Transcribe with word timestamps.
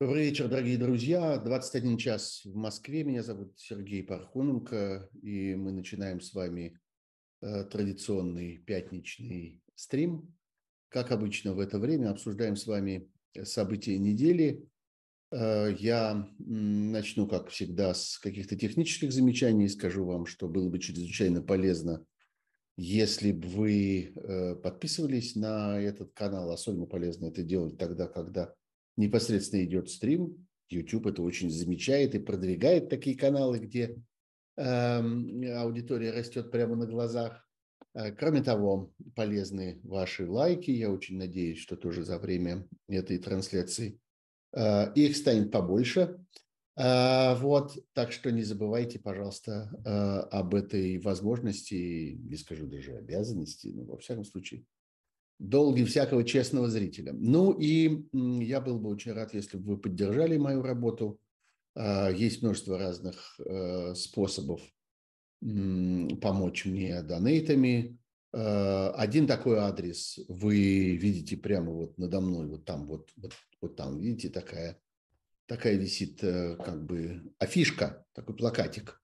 Добрый 0.00 0.30
вечер, 0.30 0.48
дорогие 0.48 0.78
друзья. 0.78 1.36
21 1.36 1.98
час 1.98 2.40
в 2.46 2.56
Москве. 2.56 3.04
Меня 3.04 3.22
зовут 3.22 3.52
Сергей 3.58 4.02
Пархоменко, 4.02 5.10
и 5.20 5.54
мы 5.54 5.72
начинаем 5.72 6.22
с 6.22 6.32
вами 6.32 6.80
э, 7.42 7.64
традиционный 7.64 8.56
пятничный 8.56 9.60
стрим. 9.74 10.34
Как 10.88 11.12
обычно 11.12 11.52
в 11.52 11.60
это 11.60 11.78
время 11.78 12.08
обсуждаем 12.08 12.56
с 12.56 12.66
вами 12.66 13.10
события 13.42 13.98
недели. 13.98 14.66
Э, 15.32 15.70
я 15.78 16.26
начну, 16.38 17.28
как 17.28 17.50
всегда, 17.50 17.92
с 17.92 18.16
каких-то 18.16 18.56
технических 18.56 19.12
замечаний. 19.12 19.68
Скажу 19.68 20.06
вам, 20.06 20.24
что 20.24 20.48
было 20.48 20.70
бы 20.70 20.78
чрезвычайно 20.78 21.42
полезно, 21.42 22.06
если 22.78 23.32
бы 23.32 23.46
вы 23.48 24.14
э, 24.14 24.54
подписывались 24.54 25.36
на 25.36 25.78
этот 25.78 26.14
канал. 26.14 26.50
Особенно 26.52 26.86
полезно 26.86 27.26
это 27.26 27.42
делать 27.42 27.76
тогда, 27.76 28.06
когда 28.06 28.54
непосредственно 28.96 29.64
идет 29.64 29.90
стрим. 29.90 30.46
YouTube 30.68 31.06
это 31.06 31.22
очень 31.22 31.50
замечает 31.50 32.14
и 32.14 32.20
продвигает 32.20 32.88
такие 32.88 33.16
каналы, 33.16 33.58
где 33.58 33.96
э, 34.56 35.52
аудитория 35.56 36.12
растет 36.12 36.50
прямо 36.50 36.76
на 36.76 36.86
глазах. 36.86 37.46
Э, 37.94 38.12
кроме 38.12 38.42
того, 38.42 38.92
полезны 39.14 39.80
ваши 39.82 40.28
лайки. 40.28 40.70
Я 40.70 40.90
очень 40.90 41.18
надеюсь, 41.18 41.58
что 41.58 41.76
тоже 41.76 42.04
за 42.04 42.18
время 42.18 42.66
этой 42.88 43.18
трансляции 43.18 43.98
э, 44.52 44.92
их 44.94 45.16
станет 45.16 45.50
побольше. 45.50 46.18
Э, 46.76 47.34
вот, 47.36 47.76
так 47.92 48.12
что 48.12 48.30
не 48.30 48.42
забывайте, 48.42 48.98
пожалуйста, 48.98 49.70
об 50.30 50.54
этой 50.54 50.98
возможности, 50.98 52.18
не 52.22 52.36
скажу 52.36 52.66
даже 52.66 52.96
обязанности, 52.96 53.68
но 53.68 53.84
во 53.84 53.98
всяком 53.98 54.24
случае 54.24 54.64
долги 55.40 55.84
всякого 55.84 56.22
честного 56.22 56.68
зрителя. 56.68 57.12
Ну 57.14 57.52
и 57.52 58.04
я 58.44 58.60
был 58.60 58.78
бы 58.78 58.90
очень 58.90 59.12
рад, 59.12 59.34
если 59.34 59.56
бы 59.56 59.72
вы 59.72 59.78
поддержали 59.78 60.36
мою 60.36 60.62
работу. 60.62 61.18
А, 61.74 62.10
есть 62.10 62.42
множество 62.42 62.78
разных 62.78 63.40
э, 63.40 63.94
способов 63.94 64.60
помочь 65.40 66.66
мне 66.66 67.02
донейтами. 67.02 67.98
А, 68.32 68.90
один 68.90 69.26
такой 69.26 69.58
адрес 69.58 70.20
вы 70.28 70.96
видите 70.96 71.38
прямо 71.38 71.72
вот 71.72 71.96
надо 71.96 72.20
мной, 72.20 72.46
вот 72.46 72.66
там, 72.66 72.86
вот, 72.86 73.10
вот, 73.16 73.32
вот 73.62 73.76
там, 73.76 73.98
видите, 73.98 74.28
такая, 74.28 74.78
такая 75.46 75.76
висит 75.76 76.22
э, 76.22 76.56
как 76.56 76.84
бы 76.84 77.32
афишка, 77.38 78.04
такой 78.12 78.36
плакатик. 78.36 78.99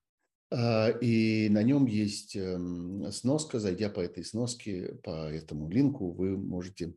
А, 0.51 0.91
и 0.91 1.49
на 1.49 1.63
нем 1.63 1.87
есть 1.87 2.37
эм, 2.37 3.11
сноска. 3.11 3.59
Зайдя 3.59 3.89
по 3.91 4.01
этой 4.01 4.25
сноске, 4.25 4.99
по 5.03 5.29
этому 5.29 5.69
линку, 5.69 6.13
вы 6.13 6.37
можете 6.37 6.95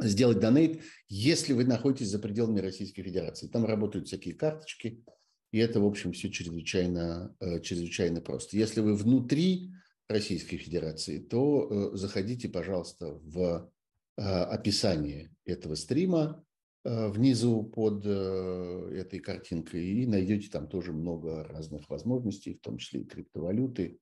сделать 0.00 0.38
донейт, 0.38 0.82
если 1.08 1.52
вы 1.52 1.64
находитесь 1.64 2.08
за 2.08 2.18
пределами 2.18 2.60
Российской 2.60 3.02
Федерации. 3.02 3.48
Там 3.48 3.64
работают 3.64 4.06
всякие 4.06 4.34
карточки, 4.34 5.02
и 5.50 5.58
это, 5.58 5.80
в 5.80 5.86
общем, 5.86 6.12
все 6.12 6.30
чрезвычайно, 6.30 7.34
э, 7.40 7.60
чрезвычайно 7.60 8.20
просто. 8.20 8.56
Если 8.56 8.80
вы 8.80 8.94
внутри 8.94 9.72
Российской 10.08 10.56
Федерации, 10.56 11.18
то 11.18 11.92
э, 11.92 11.96
заходите, 11.96 12.48
пожалуйста, 12.48 13.14
в 13.22 13.70
э, 14.16 14.22
описание 14.22 15.34
этого 15.44 15.74
стрима, 15.74 16.44
внизу 16.88 17.64
под 17.64 18.02
э, 18.06 18.92
этой 18.94 19.18
картинкой 19.18 19.84
и 19.84 20.06
найдете 20.06 20.48
там 20.48 20.68
тоже 20.68 20.92
много 20.92 21.44
разных 21.44 21.88
возможностей, 21.90 22.54
в 22.54 22.60
том 22.60 22.78
числе 22.78 23.02
и 23.02 23.04
криптовалюты, 23.04 23.98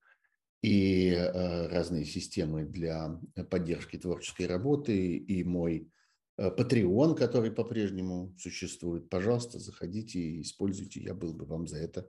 и 0.63 1.11
э, 1.11 1.67
разные 1.69 2.05
системы 2.05 2.65
для 2.65 3.21
поддержки 3.51 3.99
творческой 3.99 4.47
работы, 4.47 5.17
и 5.17 5.43
мой 5.43 5.91
Patreon, 6.39 7.17
который 7.17 7.51
по-прежнему 7.51 8.35
существует. 8.39 9.09
Пожалуйста, 9.09 9.59
заходите 9.59 10.21
и 10.21 10.43
используйте, 10.43 11.01
я 11.01 11.15
был 11.15 11.33
бы 11.33 11.47
вам 11.47 11.67
за 11.67 11.79
это 11.79 12.09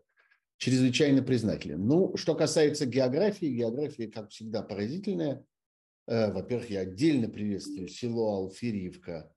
чрезвычайно 0.57 1.23
признателен. 1.23 1.87
Ну, 1.87 2.15
что 2.17 2.35
касается 2.35 2.85
географии, 2.85 3.45
география, 3.45 4.07
как 4.07 4.29
всегда, 4.31 4.61
поразительная. 4.63 5.45
Во-первых, 6.07 6.69
я 6.69 6.81
отдельно 6.81 7.29
приветствую 7.29 7.87
село 7.87 8.35
Алфериевка– 8.35 9.31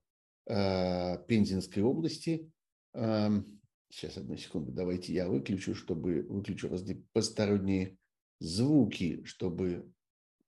Пензенской 1.27 1.81
области. 1.81 2.51
Эм, 2.93 3.61
сейчас, 3.89 4.17
одну 4.17 4.35
секунду, 4.35 4.71
давайте 4.71 5.13
я 5.13 5.29
выключу, 5.29 5.75
чтобы 5.75 6.23
выключу 6.23 6.67
разные 6.67 7.03
посторонние 7.13 7.97
звуки, 8.39 9.23
чтобы 9.23 9.89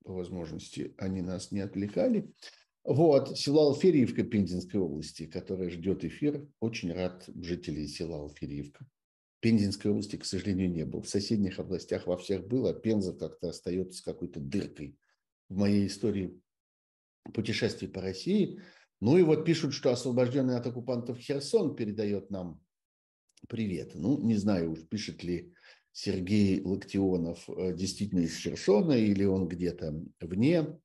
по 0.03 0.13
возможности 0.13 0.93
они 0.97 1.21
нас 1.21 1.51
не 1.51 1.61
отвлекали. 1.61 2.29
Вот, 2.83 3.39
село 3.39 3.69
Алфериевка 3.69 4.23
Пензенской 4.23 4.81
области, 4.81 5.25
которая 5.25 5.69
ждет 5.69 6.03
эфир. 6.03 6.45
Очень 6.59 6.91
рад 6.91 7.23
жителей 7.33 7.87
села 7.87 8.17
Алфериевка. 8.17 8.85
Пензенской 9.39 9.91
области, 9.91 10.17
к 10.17 10.25
сожалению, 10.25 10.69
не 10.69 10.83
был. 10.83 11.01
В 11.01 11.07
соседних 11.07 11.59
областях 11.59 12.07
во 12.07 12.17
всех 12.17 12.45
было, 12.45 12.71
а 12.71 12.73
Пенза 12.73 13.13
как-то 13.13 13.49
остается 13.49 14.03
какой-то 14.03 14.41
дыркой 14.41 14.97
в 15.47 15.55
моей 15.55 15.87
истории 15.87 16.41
путешествий 17.33 17.87
по 17.87 18.01
России– 18.01 18.61
ну 19.03 19.17
и 19.17 19.21
вот 19.21 19.43
пишут, 19.43 19.73
что 19.73 19.91
освобожденный 19.91 20.55
от 20.55 20.65
оккупантов 20.65 21.19
Херсон 21.19 21.75
передает 21.75 22.31
нам 22.31 22.61
привет. 23.49 23.91
Ну, 23.95 24.17
не 24.21 24.35
знаю 24.35 24.71
уж, 24.71 24.79
пишет 24.87 25.23
ли 25.23 25.53
Сергей 25.91 26.61
Локтионов 26.63 27.49
э, 27.49 27.73
действительно 27.75 28.21
из 28.21 28.37
Херсона 28.37 28.93
или 28.93 29.25
он 29.25 29.49
где-то 29.49 30.01
вне 30.21 30.79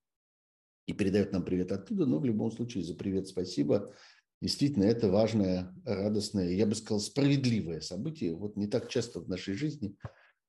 и 0.86 0.92
передает 0.94 1.32
нам 1.32 1.44
привет 1.44 1.70
оттуда, 1.70 2.06
но 2.06 2.18
в 2.18 2.24
любом 2.24 2.50
случае 2.50 2.82
за 2.82 2.96
привет 2.96 3.28
спасибо. 3.28 3.94
Действительно, 4.40 4.82
это 4.82 5.08
важное, 5.08 5.72
радостное, 5.84 6.50
я 6.50 6.66
бы 6.66 6.74
сказал, 6.74 6.98
справедливое 6.98 7.80
событие. 7.80 8.34
Вот 8.34 8.56
не 8.56 8.66
так 8.66 8.88
часто 8.88 9.20
в 9.20 9.28
нашей 9.28 9.54
жизни 9.54 9.94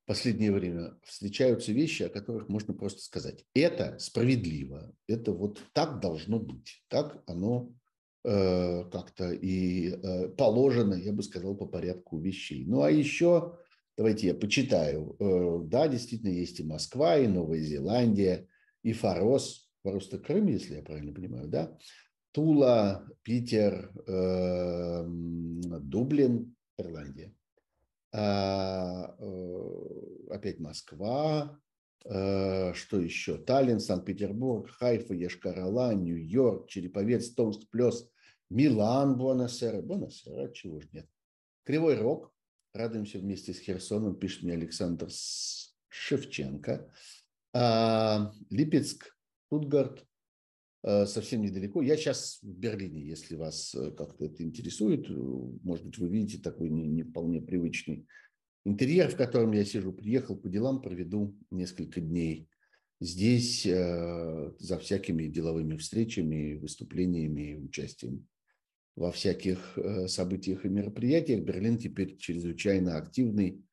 последнее 0.10 0.52
время 0.52 0.96
встречаются 1.04 1.72
вещи, 1.72 2.02
о 2.02 2.10
которых 2.10 2.50
можно 2.50 2.74
просто 2.74 3.00
сказать. 3.00 3.46
Это 3.54 3.96
справедливо, 4.00 4.92
это 5.08 5.32
вот 5.32 5.62
так 5.72 6.00
должно 6.00 6.40
быть, 6.40 6.84
так 6.88 7.22
оно 7.28 7.72
э, 8.24 8.86
как-то 8.92 9.32
и 9.32 9.90
э, 9.92 10.30
положено, 10.30 10.96
я 10.96 11.14
бы 11.14 11.22
сказал, 11.22 11.56
по 11.56 11.68
порядку 11.68 12.18
вещей. 12.18 12.66
Ну 12.66 12.82
а 12.82 12.90
еще, 12.90 13.60
давайте 13.96 14.26
я 14.26 14.34
почитаю. 14.34 15.16
Э, 15.20 15.60
да, 15.68 15.88
действительно, 15.88 16.32
есть 16.32 16.60
и 16.60 16.64
Москва, 16.64 17.20
и 17.20 17.28
Новая 17.28 17.60
Зеландия, 17.60 18.48
и 18.82 18.94
Фарос, 18.94 19.70
Фарос-то 19.84 20.18
Крым, 20.18 20.48
если 20.48 20.78
я 20.78 20.82
правильно 20.82 21.14
понимаю, 21.14 21.48
да, 21.48 21.78
Тула, 22.32 23.08
Питер, 23.22 23.92
э, 24.08 25.06
Дублин, 25.08 26.56
Ирландия. 26.80 27.32
А, 28.12 29.16
э, 29.20 30.30
опять 30.32 30.60
Москва, 30.60 31.60
э, 32.06 32.74
что 32.74 33.00
еще? 33.00 33.38
Таллин, 33.38 33.80
Санкт-Петербург, 33.80 34.70
Хайфа, 34.70 35.14
Ешкарала, 35.14 35.94
Нью-Йорк, 35.94 36.68
Череповец, 36.68 37.30
Томск, 37.32 37.70
Плес, 37.70 38.10
Милан, 38.50 39.18
Буэнос-Айрес. 39.18 39.84
Буэнос-Айрес, 39.84 40.54
чего 40.54 40.82
ж 40.82 40.88
нет. 40.92 41.08
Кривой 41.64 41.98
Рог, 41.98 42.34
радуемся 42.74 43.20
вместе 43.20 43.54
с 43.54 43.60
Херсоном, 43.60 44.16
пишет 44.16 44.44
мне 44.44 44.54
Александр 44.54 45.10
Шевченко. 45.90 46.92
А, 47.54 48.32
Липецк, 48.50 49.16
Тутгард, 49.50 50.04
Э, 50.04 50.09
совсем 50.84 51.42
недалеко. 51.42 51.82
Я 51.82 51.98
сейчас 51.98 52.40
в 52.42 52.48
Берлине, 52.48 53.06
если 53.06 53.36
вас 53.36 53.76
э, 53.76 53.92
как-то 53.92 54.26
это 54.26 54.44
интересует. 54.44 55.10
Может 55.10 55.86
быть, 55.86 55.98
вы 55.98 56.08
видите 56.10 56.42
такой 56.42 56.70
не, 56.70 56.88
не 56.88 57.04
вполне 57.04 57.42
привычный 57.42 58.08
интерьер, 58.66 59.10
в 59.10 59.18
котором 59.18 59.52
я 59.52 59.66
сижу. 59.66 59.92
Приехал 59.92 60.38
по 60.38 60.48
делам, 60.50 60.82
проведу 60.82 61.36
несколько 61.52 62.00
дней 62.00 62.48
здесь 63.02 63.66
э, 63.66 64.52
за 64.60 64.80
всякими 64.80 65.28
деловыми 65.28 65.78
встречами, 65.78 66.56
выступлениями, 66.56 67.56
участием 67.56 68.28
во 68.96 69.12
всяких 69.12 69.78
э, 69.78 70.08
событиях 70.08 70.66
и 70.66 70.70
мероприятиях. 70.70 71.44
Берлин 71.44 71.78
теперь 71.78 72.18
чрезвычайно 72.18 72.98
активный 72.98 73.64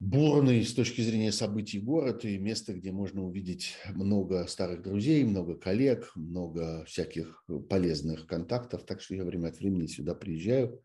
бурный 0.00 0.64
с 0.64 0.74
точки 0.74 1.00
зрения 1.00 1.32
событий 1.32 1.80
город 1.80 2.24
и 2.24 2.38
место, 2.38 2.74
где 2.74 2.92
можно 2.92 3.24
увидеть 3.24 3.76
много 3.94 4.46
старых 4.46 4.82
друзей, 4.82 5.24
много 5.24 5.56
коллег, 5.56 6.12
много 6.14 6.84
всяких 6.84 7.44
полезных 7.68 8.26
контактов. 8.26 8.84
Так 8.84 9.00
что 9.00 9.14
я 9.14 9.24
время 9.24 9.48
от 9.48 9.58
времени 9.58 9.86
сюда 9.86 10.14
приезжаю 10.14 10.82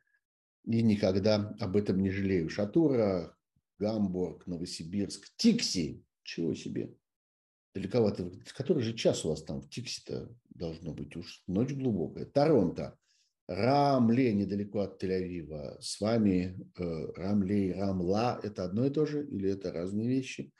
и 0.65 0.81
никогда 0.81 1.55
об 1.59 1.75
этом 1.75 2.01
не 2.01 2.11
жалею. 2.11 2.49
Шатура, 2.49 3.35
Гамбург, 3.79 4.47
Новосибирск, 4.47 5.27
Тикси. 5.37 6.03
Чего 6.23 6.53
себе? 6.53 6.93
Далековато. 7.73 8.31
Который 8.55 8.83
же 8.83 8.93
час 8.93 9.25
у 9.25 9.29
вас 9.29 9.43
там 9.43 9.61
в 9.61 9.69
Тикси-то 9.69 10.29
должно 10.49 10.93
быть? 10.93 11.15
Уж 11.15 11.43
ночь 11.47 11.73
глубокая. 11.73 12.25
Торонто. 12.25 12.97
Рамле, 13.51 14.33
недалеко 14.33 14.79
от 14.79 15.03
Тель-Авива. 15.03 15.77
С 15.81 15.99
вами 15.99 16.57
э, 16.77 17.05
Рамле 17.15 17.69
и 17.69 17.73
Рамла– 17.73 18.39
это 18.43 18.63
одно 18.63 18.85
и 18.85 18.89
то 18.89 19.05
же 19.05 19.27
или 19.27 19.51
это 19.51 19.73
разные 19.73 20.07
вещи? 20.07 20.53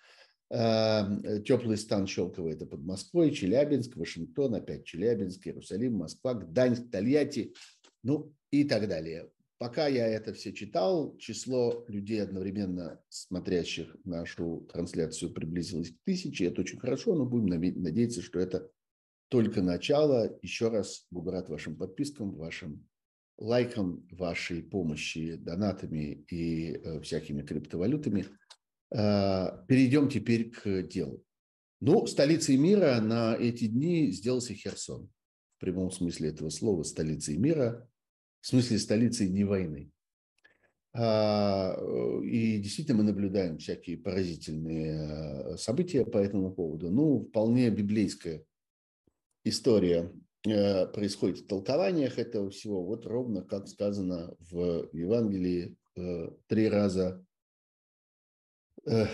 Э, 0.49 1.39
теплый 1.45 1.77
стан 1.77 2.05
Щелково– 2.05 2.49
это 2.51 2.65
под 2.65 2.81
Москвой, 2.83 3.31
Челябинск, 3.31 3.95
Вашингтон, 3.95 4.55
опять 4.55 4.83
Челябинск, 4.83 5.47
Иерусалим, 5.47 5.93
Москва, 5.93 6.33
Гданьск, 6.33 6.91
Тольятти, 6.91 7.53
ну 8.03 8.33
и 8.51 8.65
так 8.65 8.89
далее. 8.89 9.29
Пока 9.57 9.87
я 9.87 10.07
это 10.07 10.33
все 10.33 10.51
читал, 10.51 11.15
число 11.17 11.85
людей, 11.87 12.21
одновременно 12.21 12.99
смотрящих 13.07 13.95
нашу 14.03 14.67
трансляцию, 14.73 15.31
приблизилось 15.33 15.91
к 15.91 16.03
тысяче. 16.03 16.47
Это 16.47 16.61
очень 16.61 16.79
хорошо, 16.79 17.15
но 17.15 17.25
будем 17.25 17.45
надеяться, 17.81 18.21
что 18.21 18.39
это 18.39 18.69
только 19.31 19.61
начало. 19.61 20.37
Еще 20.43 20.67
раз 20.67 21.07
буду 21.09 21.31
рад 21.31 21.49
вашим 21.49 21.75
подпискам, 21.75 22.35
вашим 22.35 22.87
лайкам, 23.37 24.05
вашей 24.11 24.61
помощи 24.61 25.35
донатами 25.35 26.25
и 26.29 26.73
э, 26.73 27.01
всякими 27.01 27.41
криптовалютами. 27.41 28.25
Э, 28.93 29.63
перейдем 29.67 30.09
теперь 30.09 30.51
к 30.51 30.83
делу. 30.83 31.23
Ну, 31.79 32.05
столицей 32.05 32.57
мира 32.57 32.99
на 33.01 33.35
эти 33.35 33.65
дни 33.65 34.11
сделался 34.11 34.53
Херсон. 34.53 35.09
В 35.57 35.61
прямом 35.61 35.91
смысле 35.91 36.29
этого 36.29 36.49
слова 36.49 36.83
столицей 36.83 37.37
мира– 37.37 37.87
в 38.41 38.47
смысле 38.47 38.79
столицей 38.79 39.29
не 39.29 39.43
войны. 39.43 39.91
А, 40.93 41.77
и 42.23 42.57
действительно 42.57 42.97
мы 42.97 43.03
наблюдаем 43.03 43.59
всякие 43.59 43.97
поразительные 43.97 45.53
э, 45.53 45.57
события 45.57 46.03
по 46.05 46.17
этому 46.17 46.51
поводу. 46.51 46.89
Ну, 46.89 47.27
вполне 47.29 47.69
библейская 47.69 48.43
история 49.43 50.11
э, 50.45 50.87
происходит 50.87 51.39
в 51.39 51.47
толкованиях 51.47 52.19
этого 52.19 52.49
всего. 52.49 52.83
Вот 52.83 53.05
ровно 53.05 53.41
как 53.43 53.67
сказано 53.67 54.35
в 54.39 54.89
Евангелии 54.93 55.75
э, 55.95 56.29
три 56.47 56.69
раза 56.69 57.23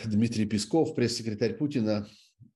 Дмитрий 0.05 0.45
Песков, 0.45 0.95
пресс-секретарь 0.95 1.57
Путина, 1.57 2.07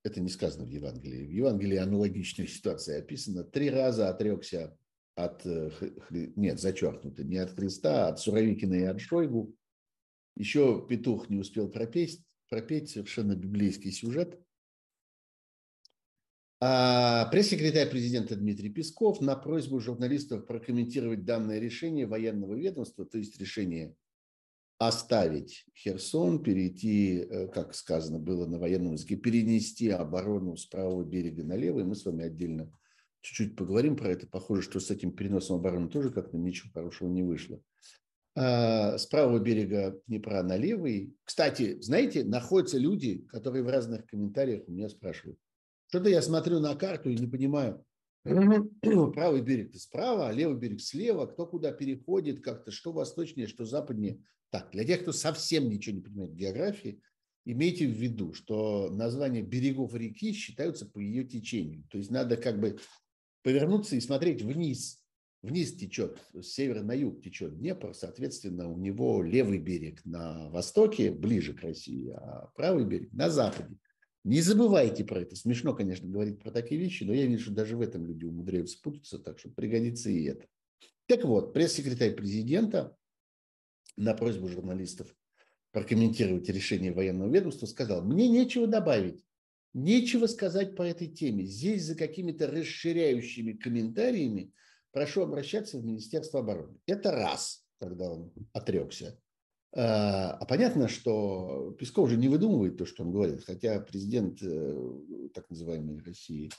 это 0.03 0.19
не 0.19 0.29
сказано 0.29 0.65
в 0.65 0.69
Евангелии. 0.69 1.25
В 1.25 1.31
Евангелии 1.31 1.77
аналогичная 1.77 2.47
ситуация 2.47 2.99
описана. 2.99 3.43
Три 3.43 3.69
раза 3.69 4.09
отрекся 4.09 4.77
от, 5.15 5.45
э, 5.45 5.69
нет, 6.09 6.59
зачеркнуто, 6.59 7.23
не 7.23 7.37
от 7.37 7.51
Христа, 7.51 8.07
а 8.07 8.09
от 8.09 8.19
Суровикина 8.19 8.73
и 8.73 8.83
от 8.83 8.99
Шойгу. 8.99 9.55
Еще 10.35 10.85
петух 10.87 11.29
не 11.29 11.37
успел 11.37 11.69
пропеть, 11.69 12.23
пропеть 12.49 12.89
совершенно 12.89 13.35
библейский 13.35 13.91
сюжет. 13.91 14.39
А 16.63 17.25
пресс-секретарь 17.31 17.89
президента 17.89 18.35
Дмитрий 18.35 18.69
Песков 18.69 19.19
на 19.19 19.35
просьбу 19.35 19.79
журналистов 19.79 20.45
прокомментировать 20.45 21.25
данное 21.25 21.57
решение 21.57 22.05
военного 22.05 22.53
ведомства, 22.53 23.03
то 23.03 23.17
есть 23.17 23.39
решение 23.41 23.95
оставить 24.77 25.65
Херсон, 25.75 26.43
перейти, 26.43 27.17
э, 27.17 27.47
как 27.47 27.73
сказано 27.73 28.19
было 28.19 28.45
на 28.45 28.59
военном 28.59 28.93
языке, 28.93 29.15
перенести 29.15 29.89
оборону 29.89 30.55
с 30.55 30.67
правого 30.67 31.03
берега 31.03 31.43
на 31.43 31.55
левый. 31.55 31.83
Мы 31.83 31.95
с 31.95 32.05
вами 32.05 32.25
отдельно 32.25 32.71
чуть-чуть 33.21 33.55
поговорим 33.55 33.95
про 33.95 34.11
это. 34.11 34.27
Похоже, 34.27 34.61
что 34.61 34.79
с 34.79 34.91
этим 34.91 35.13
переносом 35.13 35.57
обороны 35.57 35.89
тоже 35.89 36.11
как-то 36.11 36.37
ничего 36.37 36.69
хорошего 36.71 37.09
не 37.09 37.23
вышло. 37.23 37.59
А, 38.35 38.99
с 38.99 39.07
правого 39.07 39.39
берега 39.39 39.99
Днепра 40.05 40.43
на 40.43 40.57
левый. 40.57 41.15
Кстати, 41.23 41.81
знаете, 41.81 42.23
находятся 42.23 42.77
люди, 42.77 43.25
которые 43.29 43.63
в 43.63 43.67
разных 43.67 44.05
комментариях 44.05 44.67
у 44.67 44.71
меня 44.71 44.89
спрашивают. 44.89 45.39
Что-то 45.91 46.07
я 46.07 46.21
смотрю 46.21 46.61
на 46.61 46.73
карту 46.75 47.09
и 47.09 47.17
не 47.17 47.27
понимаю, 47.27 47.83
правый 48.23 49.41
берег 49.41 49.75
справа, 49.75 50.29
а 50.29 50.31
левый 50.31 50.57
берег 50.57 50.79
слева, 50.79 51.25
кто 51.25 51.45
куда 51.45 51.73
переходит, 51.73 52.41
как-то 52.41 52.71
что 52.71 52.93
восточнее, 52.93 53.45
что 53.45 53.65
западнее. 53.65 54.23
Так, 54.51 54.71
для 54.71 54.85
тех, 54.85 55.01
кто 55.01 55.11
совсем 55.11 55.67
ничего 55.67 55.97
не 55.97 56.01
понимает 56.01 56.31
в 56.31 56.35
географии, 56.37 57.01
имейте 57.43 57.87
в 57.87 57.91
виду, 57.91 58.31
что 58.31 58.89
названия 58.89 59.41
берегов 59.41 59.93
реки 59.93 60.31
считаются 60.31 60.85
по 60.85 60.99
ее 60.99 61.25
течению. 61.25 61.83
То 61.91 61.97
есть 61.97 62.09
надо 62.09 62.37
как 62.37 62.61
бы 62.61 62.79
повернуться 63.43 63.97
и 63.97 63.99
смотреть 63.99 64.43
вниз. 64.43 65.03
Вниз 65.41 65.73
течет, 65.73 66.19
с 66.33 66.53
севера 66.53 66.83
на 66.83 66.93
юг 66.93 67.21
течет 67.21 67.57
Днепр, 67.57 67.93
соответственно, 67.93 68.71
у 68.71 68.77
него 68.77 69.23
левый 69.23 69.57
берег 69.57 70.05
на 70.05 70.49
востоке, 70.51 71.11
ближе 71.11 71.53
к 71.53 71.59
России, 71.63 72.11
а 72.11 72.49
правый 72.55 72.85
берег 72.85 73.11
на 73.11 73.29
западе. 73.29 73.75
Не 74.23 74.41
забывайте 74.41 75.03
про 75.03 75.21
это. 75.21 75.35
Смешно, 75.35 75.73
конечно, 75.73 76.07
говорить 76.07 76.39
про 76.39 76.51
такие 76.51 76.79
вещи, 76.79 77.03
но 77.03 77.13
я 77.13 77.25
вижу, 77.25 77.45
что 77.45 77.53
даже 77.53 77.75
в 77.75 77.81
этом 77.81 78.05
люди 78.05 78.25
умудряются 78.25 78.79
путаться, 78.81 79.17
так 79.17 79.39
что 79.39 79.49
пригодится 79.49 80.09
и 80.11 80.23
это. 80.25 80.45
Так 81.07 81.25
вот, 81.25 81.53
пресс-секретарь 81.53 82.15
президента 82.15 82.95
на 83.97 84.13
просьбу 84.13 84.47
журналистов 84.47 85.15
прокомментировать 85.71 86.47
решение 86.49 86.91
военного 86.91 87.29
ведомства 87.29 87.65
сказал, 87.65 88.03
мне 88.03 88.27
нечего 88.27 88.67
добавить. 88.67 89.25
Нечего 89.73 90.27
сказать 90.27 90.75
по 90.75 90.83
этой 90.83 91.07
теме. 91.07 91.45
Здесь 91.45 91.85
за 91.85 91.95
какими-то 91.95 92.47
расширяющими 92.47 93.53
комментариями 93.53 94.53
прошу 94.91 95.21
обращаться 95.21 95.77
в 95.77 95.85
Министерство 95.85 96.41
обороны. 96.41 96.77
Это 96.85 97.11
раз, 97.11 97.65
когда 97.79 98.11
он 98.11 98.33
отрекся. 98.51 99.17
А, 99.73 100.31
а 100.33 100.45
понятно, 100.45 100.87
что 100.87 101.75
Песков 101.79 102.07
уже 102.07 102.17
не 102.17 102.27
выдумывает 102.27 102.77
то, 102.77 102.85
что 102.85 103.03
он 103.03 103.11
говорит, 103.11 103.43
хотя 103.45 103.79
президент 103.79 104.41
э, 104.41 105.29
так 105.33 105.49
называемой 105.49 106.01
России 106.03 106.51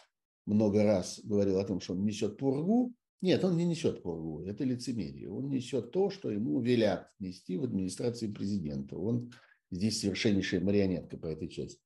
много 0.46 0.82
раз 0.82 1.20
говорил 1.22 1.58
о 1.58 1.64
том, 1.64 1.80
что 1.80 1.92
он 1.92 2.04
несет 2.04 2.38
пургу. 2.38 2.94
Нет, 3.20 3.44
он 3.44 3.56
не 3.56 3.64
несет 3.64 4.02
пургу, 4.02 4.44
это 4.44 4.64
лицемерие. 4.64 5.30
Он 5.30 5.48
несет 5.48 5.92
то, 5.92 6.10
что 6.10 6.30
ему 6.30 6.60
велят 6.60 7.10
нести 7.18 7.56
в 7.56 7.64
администрации 7.64 8.32
президента. 8.32 8.96
Он 8.96 9.30
здесь 9.70 10.00
совершеннейшая 10.00 10.60
марионетка 10.60 11.16
по 11.18 11.26
этой 11.26 11.48
части. 11.48 11.80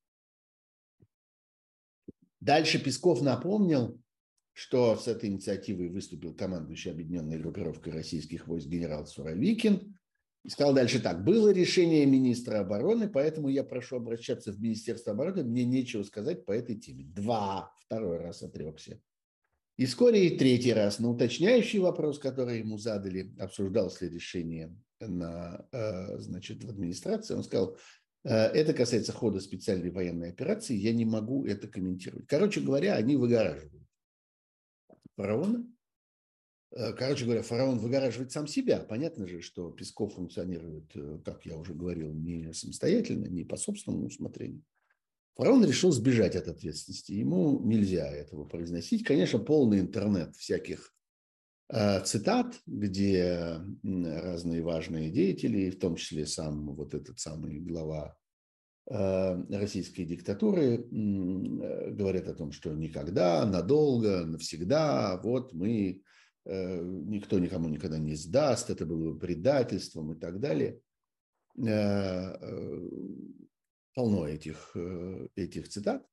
Дальше 2.39 2.81
Песков 2.81 3.21
напомнил, 3.21 4.01
что 4.53 4.95
с 4.95 5.07
этой 5.07 5.29
инициативой 5.29 5.89
выступил 5.89 6.33
командующий 6.33 6.91
объединенной 6.91 7.37
группировкой 7.37 7.93
российских 7.93 8.47
войск 8.47 8.67
генерал 8.67 9.05
Суровикин. 9.05 9.97
Сказал 10.47 10.73
дальше 10.73 10.99
так. 10.99 11.23
Было 11.23 11.51
решение 11.51 12.05
министра 12.05 12.59
обороны, 12.59 13.09
поэтому 13.09 13.49
я 13.49 13.63
прошу 13.63 13.97
обращаться 13.97 14.51
в 14.53 14.61
Министерство 14.61 15.11
обороны. 15.11 15.43
Мне 15.43 15.65
нечего 15.65 16.03
сказать 16.03 16.45
по 16.45 16.51
этой 16.53 16.75
теме. 16.75 17.03
Два. 17.03 17.73
Второй 17.79 18.19
раз 18.19 18.43
отрекся. 18.43 19.01
И 19.75 19.85
вскоре 19.85 20.27
и 20.27 20.37
третий 20.37 20.73
раз 20.73 20.99
на 20.99 21.09
уточняющий 21.09 21.79
вопрос, 21.79 22.17
который 22.17 22.59
ему 22.59 22.77
задали, 22.77 23.35
обсуждалось 23.37 24.01
ли 24.01 24.09
решение 24.09 24.75
на, 24.99 25.67
э, 25.71 26.17
значит, 26.17 26.63
в 26.63 26.69
администрации, 26.69 27.35
он 27.35 27.43
сказал, 27.43 27.77
Э, 28.27 28.47
это 28.47 28.73
касается 28.73 29.13
хода 29.13 29.39
специальной 29.39 29.89
военной 29.89 30.29
операции, 30.29 30.75
я 30.75 30.93
не 30.93 31.05
могу 31.05 31.45
это 31.45 31.67
комментировать. 31.67 32.27
Короче 32.27 32.59
говоря, 32.59 32.95
они 32.95 33.15
выгораживают 33.15 33.87
фараона. 35.15 35.65
Э, 36.71 36.93
короче 36.93 37.25
говоря, 37.25 37.41
фараон 37.41 37.79
выгораживает 37.79 38.31
сам 38.31 38.47
себя. 38.47 38.79
Понятно 38.79 39.27
же, 39.27 39.41
что 39.41 39.71
Песков 39.71 40.15
функционирует, 40.15 40.95
э, 40.95 41.19
как 41.25 41.45
я 41.45 41.57
уже 41.57 41.73
говорил, 41.73 42.13
не 42.13 42.53
самостоятельно, 42.53 43.25
не 43.25 43.43
по 43.43 43.57
собственному 43.57 44.07
усмотрению. 44.07 44.63
Фараон 45.35 45.65
решил 45.65 45.91
сбежать 45.91 46.35
от 46.35 46.47
ответственности. 46.47 47.11
Ему 47.11 47.59
нельзя 47.63 48.07
этого 48.07 48.45
произносить. 48.45 49.03
Конечно, 49.03 49.39
полный 49.39 49.79
интернет 49.79 50.35
всяких 50.35 50.93
Э, 51.69 52.01
цитат, 52.01 52.61
где 52.65 53.59
разные 53.83 54.63
важные 54.63 55.09
деятели, 55.09 55.69
в 55.69 55.79
том 55.79 55.95
числе 55.95 56.25
сам 56.25 56.73
вот 56.73 56.93
этот 56.93 57.19
самый 57.19 57.59
глава 57.59 58.15
российской 58.89 60.05
диктатуры, 60.05 60.87
говорят 60.87 62.29
о 62.29 62.33
том, 62.33 62.53
что 62.53 62.71
никогда, 62.71 63.45
надолго, 63.45 64.25
навсегда, 64.25 65.19
вот 65.25 65.51
мы, 65.51 66.03
никто 66.49 67.39
никому 67.39 67.67
никогда 67.69 67.97
не 67.97 68.15
сдаст, 68.15 68.69
это 68.69 68.85
было 68.85 69.11
бы 69.11 69.19
предательством 69.19 70.13
и 70.13 70.19
так 70.19 70.39
далее. 70.39 70.79
Полно 73.93 74.27
этих, 74.27 74.75
этих 75.35 75.69
цитат, 75.69 76.07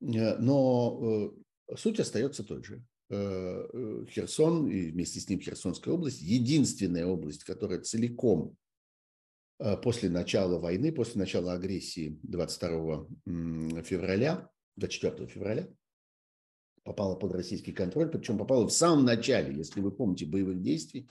но 0.00 1.32
суть 1.74 2.00
остается 2.00 2.44
той 2.44 2.62
же. 2.62 2.84
Э, 3.08 3.68
э, 3.72 4.04
Херсон 4.10 4.68
и 4.68 4.90
вместе 4.90 5.20
с 5.20 5.28
ним 5.28 5.40
Херсонская 5.40 5.94
область, 5.94 6.20
единственная 6.20 7.06
область, 7.06 7.44
которая 7.44 7.80
целиком 7.80 8.56
э, 9.60 9.76
после 9.76 10.10
начала 10.10 10.58
войны, 10.58 10.90
после 10.90 11.20
начала 11.20 11.52
агрессии 11.52 12.18
22 12.24 13.06
февраля, 13.84 14.50
24 14.74 15.28
февраля, 15.28 15.68
попала 16.86 17.16
под 17.16 17.32
российский 17.32 17.72
контроль, 17.72 18.08
причем 18.08 18.38
попала 18.38 18.66
в 18.66 18.72
самом 18.72 19.04
начале, 19.04 19.54
если 19.54 19.80
вы 19.80 19.90
помните, 19.90 20.24
боевых 20.24 20.62
действий. 20.62 21.08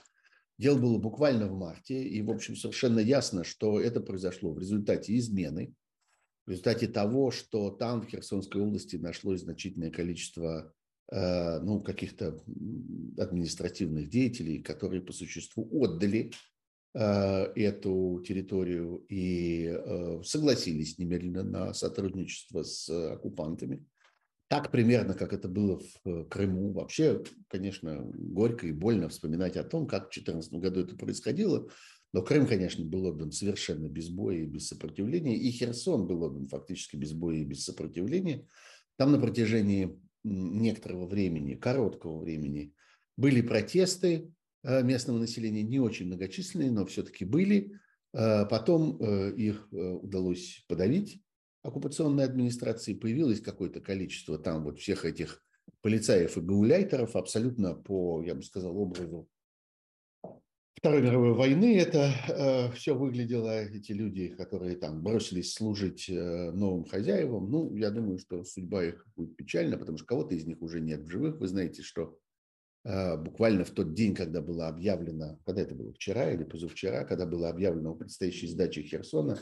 Дело 0.58 0.78
было 0.78 0.98
буквально 0.98 1.46
в 1.46 1.56
марте, 1.56 2.02
и, 2.02 2.20
в 2.22 2.30
общем, 2.30 2.56
совершенно 2.56 2.98
ясно, 2.98 3.44
что 3.44 3.78
это 3.78 4.00
произошло 4.00 4.52
в 4.52 4.58
результате 4.58 5.16
измены, 5.16 5.74
в 6.46 6.50
результате 6.50 6.88
того, 6.88 7.30
что 7.30 7.70
там, 7.70 8.02
в 8.02 8.08
Херсонской 8.08 8.60
области, 8.60 8.96
нашлось 8.96 9.42
значительное 9.42 9.90
количество 9.90 10.72
Э, 11.12 11.60
ну, 11.60 11.80
каких-то 11.80 12.42
административных 13.16 14.08
деятелей, 14.08 14.60
которые 14.60 15.00
по 15.00 15.12
существу 15.12 15.68
отдали 15.70 16.32
э, 16.94 17.44
эту 17.54 18.24
территорию 18.26 19.04
и 19.08 19.66
э, 19.66 20.22
согласились 20.24 20.98
немедленно 20.98 21.44
на 21.44 21.74
сотрудничество 21.74 22.64
с 22.64 22.88
оккупантами. 23.12 23.84
Так 24.48 24.70
примерно, 24.70 25.14
как 25.14 25.32
это 25.32 25.48
было 25.48 25.80
в 25.80 26.08
э, 26.08 26.24
Крыму. 26.24 26.72
Вообще, 26.72 27.22
конечно, 27.48 28.00
горько 28.14 28.66
и 28.66 28.72
больно 28.72 29.08
вспоминать 29.08 29.56
о 29.56 29.64
том, 29.64 29.86
как 29.86 30.08
в 30.08 30.14
2014 30.14 30.52
году 30.54 30.80
это 30.80 30.96
происходило. 30.96 31.68
Но 32.12 32.22
Крым, 32.22 32.46
конечно, 32.46 32.84
был 32.84 33.06
отдан 33.06 33.32
совершенно 33.32 33.88
без 33.88 34.08
боя 34.08 34.38
и 34.38 34.46
без 34.46 34.68
сопротивления. 34.68 35.36
И 35.36 35.50
Херсон 35.50 36.06
был 36.06 36.22
отдан 36.22 36.46
фактически 36.46 36.96
без 36.96 37.12
боя 37.12 37.38
и 37.38 37.44
без 37.44 37.64
сопротивления. 37.64 38.46
Там 38.96 39.10
на 39.10 39.18
протяжении 39.18 40.00
некоторого 40.22 41.06
времени, 41.06 41.54
короткого 41.54 42.20
времени, 42.20 42.72
были 43.16 43.40
протесты 43.40 44.32
э, 44.62 44.82
местного 44.84 45.18
населения, 45.18 45.64
не 45.64 45.80
очень 45.80 46.06
многочисленные, 46.06 46.70
но 46.70 46.86
все-таки 46.86 47.24
были. 47.24 47.72
Э, 48.14 48.46
потом 48.48 48.98
их 49.34 49.68
удалось 49.72 50.64
подавить 50.68 51.20
оккупационной 51.66 52.24
администрации 52.24 52.94
появилось 52.94 53.40
какое-то 53.40 53.80
количество 53.80 54.38
там 54.38 54.64
вот 54.64 54.78
всех 54.78 55.04
этих 55.04 55.42
полицаев 55.82 56.36
и 56.36 56.40
гауляйтеров 56.40 57.16
абсолютно 57.16 57.74
по, 57.74 58.22
я 58.22 58.34
бы 58.34 58.42
сказал, 58.42 58.76
образу 58.78 59.28
Второй 60.76 61.00
мировой 61.00 61.32
войны. 61.32 61.78
Это 61.78 62.12
э, 62.28 62.70
все 62.72 62.94
выглядело, 62.94 63.64
эти 63.64 63.92
люди, 63.92 64.28
которые 64.28 64.76
там 64.76 65.02
бросились 65.02 65.54
служить 65.54 66.08
э, 66.08 66.50
новым 66.52 66.84
хозяевам. 66.84 67.50
Ну, 67.50 67.74
я 67.74 67.90
думаю, 67.90 68.18
что 68.18 68.44
судьба 68.44 68.84
их 68.84 69.06
будет 69.16 69.36
печальна, 69.36 69.78
потому 69.78 69.96
что 69.96 70.06
кого-то 70.06 70.34
из 70.34 70.46
них 70.46 70.60
уже 70.60 70.80
нет 70.80 71.00
в 71.00 71.08
живых. 71.10 71.40
Вы 71.40 71.48
знаете, 71.48 71.82
что 71.82 72.18
э, 72.84 73.16
буквально 73.16 73.64
в 73.64 73.70
тот 73.70 73.94
день, 73.94 74.14
когда 74.14 74.42
было 74.42 74.68
объявлено, 74.68 75.40
когда 75.46 75.62
это 75.62 75.74
было, 75.74 75.94
вчера 75.94 76.30
или 76.30 76.44
позавчера, 76.44 77.04
когда 77.04 77.24
было 77.24 77.48
объявлено 77.48 77.92
о 77.92 77.96
предстоящей 77.96 78.46
сдаче 78.46 78.82
Херсона, 78.82 79.38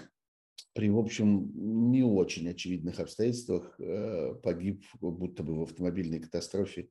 при, 0.75 0.91
в 0.91 0.99
общем, 0.99 1.53
не 1.93 2.03
очень 2.03 2.49
очевидных 2.49 2.99
обстоятельствах 2.99 3.79
э, 3.79 4.35
погиб 4.43 4.85
будто 5.01 5.45
бы 5.45 5.55
в 5.57 5.63
автомобильной 5.63 6.21
катастрофе. 6.21 6.89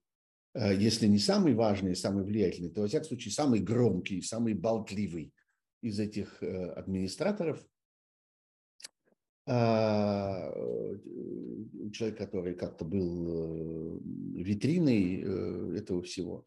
Э, 0.53 0.73
если 0.73 1.05
не 1.05 1.19
самый 1.19 1.53
важный, 1.53 1.95
самый 1.95 2.23
влиятельный, 2.23 2.69
то, 2.69 2.81
во 2.81 2.87
всяком 2.87 3.09
случае, 3.09 3.33
самый 3.33 3.59
громкий, 3.59 4.21
самый 4.21 4.53
болтливый 4.53 5.33
из 5.81 5.99
этих 5.99 6.41
э, 6.41 6.71
администраторов. 6.71 7.65
А, 9.45 10.49
человек, 11.91 12.17
который 12.17 12.55
как-то 12.55 12.85
был 12.85 13.99
витриной 14.35 15.77
этого 15.77 16.01
всего. 16.01 16.45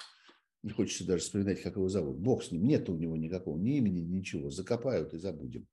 Не 0.62 0.70
хочется 0.70 1.06
даже 1.06 1.22
вспоминать, 1.22 1.60
как 1.60 1.76
его 1.76 1.90
зовут. 1.90 2.16
Бог 2.16 2.42
с 2.42 2.50
ним, 2.50 2.66
нет 2.66 2.88
у 2.88 2.96
него 2.96 3.18
никакого 3.18 3.58
ни 3.58 3.76
имени, 3.76 4.00
ничего. 4.00 4.48
Закопают 4.48 5.12
и 5.12 5.18
забудем. 5.18 5.66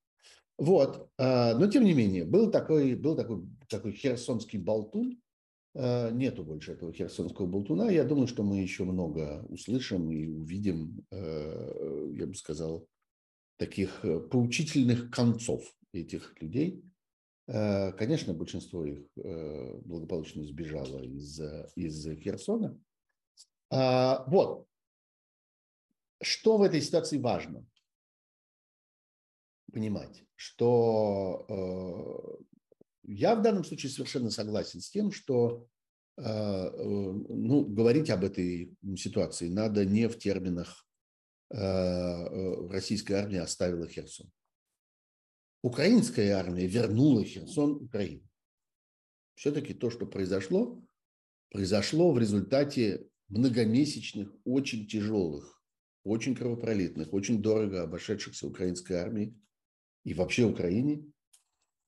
Вот. 0.57 1.09
А, 1.17 1.55
но, 1.55 1.67
тем 1.67 1.83
не 1.83 1.93
менее, 1.93 2.25
был 2.25 2.51
такой, 2.51 2.95
был 2.95 3.15
такой, 3.15 3.43
такой 3.67 3.93
херсонский 3.93 4.59
болтун. 4.59 5.19
А, 5.75 6.11
нету 6.11 6.43
больше 6.43 6.73
этого 6.73 6.93
херсонского 6.93 7.47
болтуна. 7.47 7.89
Я 7.89 8.03
думаю, 8.03 8.27
что 8.27 8.43
мы 8.43 8.61
еще 8.61 8.83
много 8.83 9.43
услышим 9.49 10.11
и 10.11 10.27
увидим, 10.27 11.05
а, 11.11 12.09
я 12.13 12.27
бы 12.27 12.35
сказал, 12.35 12.87
таких 13.57 14.03
э, 14.03 14.19
поучительных 14.19 15.11
концов 15.11 15.63
этих 15.93 16.41
людей. 16.41 16.83
Конечно, 17.45 18.33
большинство 18.33 18.83
их 18.83 19.05
э, 19.17 19.77
благополучно 19.85 20.43
сбежало 20.43 21.03
из, 21.03 21.39
из 21.75 22.07
Херсона. 22.19 22.79
Вот. 23.69 24.65
Что 26.21 26.57
в 26.57 26.63
этой 26.63 26.81
ситуации 26.81 27.19
важно? 27.19 27.65
понимать, 29.73 30.23
что 30.43 31.45
э, 31.47 33.13
я 33.13 33.35
в 33.35 33.41
данном 33.41 33.63
случае 33.63 33.91
совершенно 33.91 34.29
согласен 34.29 34.81
с 34.81 34.89
тем, 34.89 35.09
что 35.11 35.69
э, 36.17 36.21
э, 36.21 36.83
ну, 36.83 37.63
говорить 37.63 38.09
об 38.09 38.25
этой 38.25 38.75
ситуации 38.97 39.47
надо 39.47 39.85
не 39.85 40.07
в 40.09 40.17
терминах 40.17 40.85
российская 41.49 43.15
армия 43.15 43.41
оставила 43.41 43.87
Херсон. 43.87 44.31
Украинская 45.61 46.35
армия 46.35 46.65
вернула 46.65 47.23
Херсон 47.23 47.73
Украине. 47.73 48.27
Все-таки 49.35 49.75
то, 49.75 49.91
что 49.91 50.07
произошло, 50.07 50.83
произошло 51.51 52.11
в 52.11 52.17
результате 52.17 53.07
многомесячных, 53.27 54.33
очень 54.45 54.87
тяжелых, 54.87 55.61
очень 56.03 56.33
кровопролитных, 56.33 57.13
очень 57.13 57.39
дорого 57.39 57.83
обошедшихся 57.83 58.47
украинской 58.47 58.93
армии 58.93 59.37
и 60.03 60.13
вообще 60.13 60.45
Украине 60.45 61.05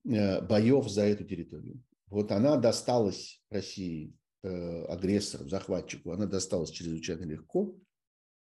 э, 0.05 0.41
боев 0.41 0.89
за 0.89 1.03
эту 1.03 1.25
территорию. 1.25 1.81
Вот 2.07 2.31
она 2.31 2.57
досталась 2.57 3.43
России, 3.50 4.13
э, 4.43 4.86
агрессору, 4.86 5.50
захватчику, 5.50 6.12
она 6.12 6.25
досталась 6.25 6.72
чрезвычайно 6.72 7.25
легко, 7.25 7.75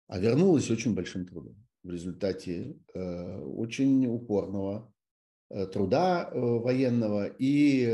а 0.07 0.19
вернулась 0.19 0.69
очень 0.69 0.93
большим 0.93 1.25
трудом 1.25 1.55
в 1.83 1.89
результате 1.89 2.77
э, 2.93 3.39
очень 3.41 4.07
упорного 4.07 4.91
труда 5.73 6.31
военного 6.33 7.27
и 7.27 7.85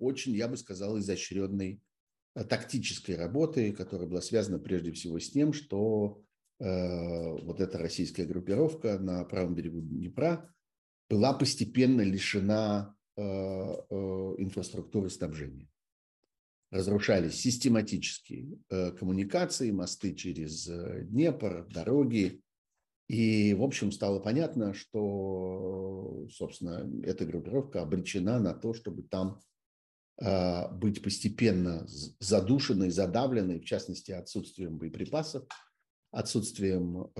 очень, 0.00 0.32
я 0.32 0.48
бы 0.48 0.56
сказал, 0.56 0.98
изощренной 0.98 1.82
тактической 2.48 3.14
работы, 3.14 3.74
которая 3.74 4.08
была 4.08 4.22
связана 4.22 4.58
прежде 4.58 4.90
всего 4.92 5.18
с 5.18 5.28
тем, 5.28 5.52
что 5.52 6.22
вот 6.58 7.60
эта 7.60 7.76
российская 7.76 8.24
группировка 8.24 8.98
на 8.98 9.22
правом 9.24 9.54
берегу 9.54 9.82
Днепра 9.82 10.53
была 11.14 11.32
постепенно 11.32 12.00
лишена 12.00 12.92
э, 13.16 13.22
э, 13.22 13.94
инфраструктуры 14.38 15.10
снабжения. 15.10 15.68
Разрушались 16.72 17.36
систематические 17.40 18.58
э, 18.68 18.90
коммуникации, 18.90 19.70
мосты 19.70 20.12
через 20.16 20.66
Днепр, 20.66 21.68
дороги. 21.72 22.42
И, 23.06 23.54
в 23.54 23.62
общем, 23.62 23.92
стало 23.92 24.18
понятно, 24.18 24.74
что, 24.74 26.26
собственно, 26.32 26.90
эта 27.04 27.24
группировка 27.24 27.82
обречена 27.82 28.40
на 28.40 28.52
то, 28.52 28.74
чтобы 28.74 29.04
там 29.04 29.40
быть 30.80 31.02
постепенно 31.02 31.84
задушенной, 32.20 32.90
задавленной, 32.90 33.60
в 33.60 33.64
частности, 33.64 34.12
отсутствием 34.12 34.78
боеприпасов, 34.78 35.44
отсутствием 36.12 37.10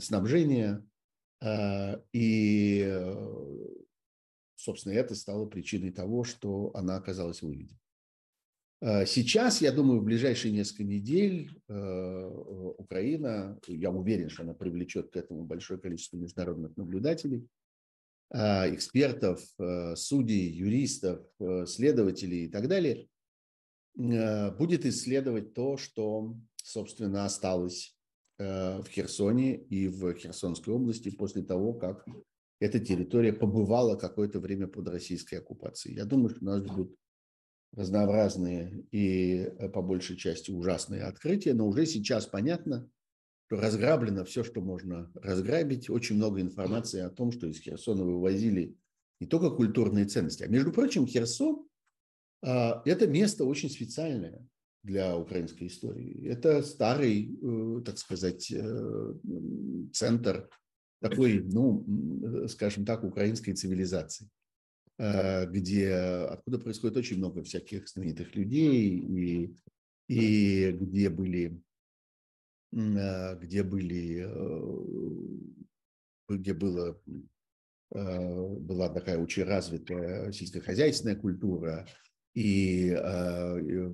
снабжения, 0.00 0.84
и, 1.42 2.82
э, 2.86 3.66
собственно, 4.56 4.94
это 4.94 5.14
стало 5.14 5.46
причиной 5.46 5.92
того, 5.92 6.24
что 6.24 6.70
она 6.74 6.96
оказалась 6.96 7.42
выведена. 7.42 7.78
Э, 8.80 9.06
сейчас, 9.06 9.60
я 9.60 9.72
думаю, 9.72 10.00
в 10.00 10.04
ближайшие 10.04 10.52
несколько 10.52 10.84
недель 10.84 11.50
Украина, 12.78 13.58
я 13.66 13.90
уверен, 13.90 14.30
что 14.30 14.44
она 14.44 14.54
привлечет 14.54 15.10
к 15.10 15.16
этому 15.16 15.44
большое 15.44 15.80
количество 15.80 16.16
международных 16.16 16.76
наблюдателей, 16.76 17.46
экспертов, 18.32 19.40
судей, 19.94 20.50
юристов, 20.50 21.24
следователей 21.66 22.46
и 22.46 22.48
так 22.48 22.66
далее, 22.66 23.08
будет 23.94 24.84
исследовать 24.84 25.54
то, 25.54 25.76
что, 25.76 26.36
собственно, 26.56 27.24
осталось 27.24 27.95
Э, 27.95 27.95
в 28.38 28.84
Херсоне 28.90 29.56
и 29.56 29.88
в 29.88 30.12
Херсонской 30.14 30.74
области 30.74 31.10
после 31.10 31.42
того, 31.42 31.72
как 31.72 32.04
эта 32.60 32.80
территория 32.80 33.32
побывала 33.32 33.96
какое-то 33.96 34.40
время 34.40 34.66
под 34.66 34.88
российской 34.88 35.36
оккупацией. 35.36 35.96
Я 35.96 36.04
думаю, 36.04 36.30
что 36.30 36.40
у 36.42 36.44
нас 36.44 36.62
будут 36.62 36.96
разнообразные 37.72 38.86
и 38.90 39.36
э, 39.36 39.68
по 39.68 39.82
большей 39.82 40.16
части 40.16 40.50
ужасные 40.50 41.02
открытия, 41.02 41.52
но 41.52 41.66
уже 41.66 41.84
сейчас 41.84 42.26
понятно, 42.26 42.90
что 43.46 43.60
разграблено 43.60 44.24
все, 44.24 44.42
что 44.42 44.60
можно 44.60 45.10
разграбить. 45.14 45.90
Очень 45.90 46.16
много 46.16 46.40
информации 46.40 47.00
о 47.00 47.10
том, 47.10 47.32
что 47.32 47.46
из 47.46 47.60
Херсона 47.60 48.04
вывозили 48.04 48.76
не 49.20 49.26
только 49.26 49.50
культурные 49.50 50.06
ценности, 50.06 50.42
а 50.42 50.48
между 50.48 50.72
прочим, 50.72 51.06
Херсон 51.06 51.66
а,– 52.42 52.82
это 52.84 53.06
место 53.06 53.44
очень 53.44 53.70
специальное 53.70 54.46
для 54.86 55.16
украинской 55.16 55.66
истории. 55.66 56.26
Это 56.28 56.62
старый, 56.62 57.36
э, 57.42 57.82
так 57.84 57.98
сказать, 57.98 58.50
э, 58.52 59.14
центр 59.92 60.48
такой, 61.00 61.42
ну, 61.42 61.84
скажем 62.48 62.86
так, 62.86 63.04
украинской 63.04 63.52
цивилизации, 63.52 64.30
э, 64.98 65.46
где, 65.50 65.92
откуда 65.94 66.58
происходит 66.58 66.96
очень 66.96 67.18
много 67.18 67.42
всяких 67.42 67.88
знаменитых 67.88 68.34
людей, 68.36 68.98
и, 68.98 69.56
и 70.08 70.72
где 70.72 71.10
были, 71.10 71.60
где 72.72 73.62
были, 73.62 74.28
где 76.28 76.52
было, 76.52 77.00
была 77.90 78.88
такая 78.88 79.18
очень 79.18 79.44
развитая 79.44 80.32
сельскохозяйственная 80.32 81.16
культура, 81.16 81.86
и 82.36 82.94
э, 82.94 83.90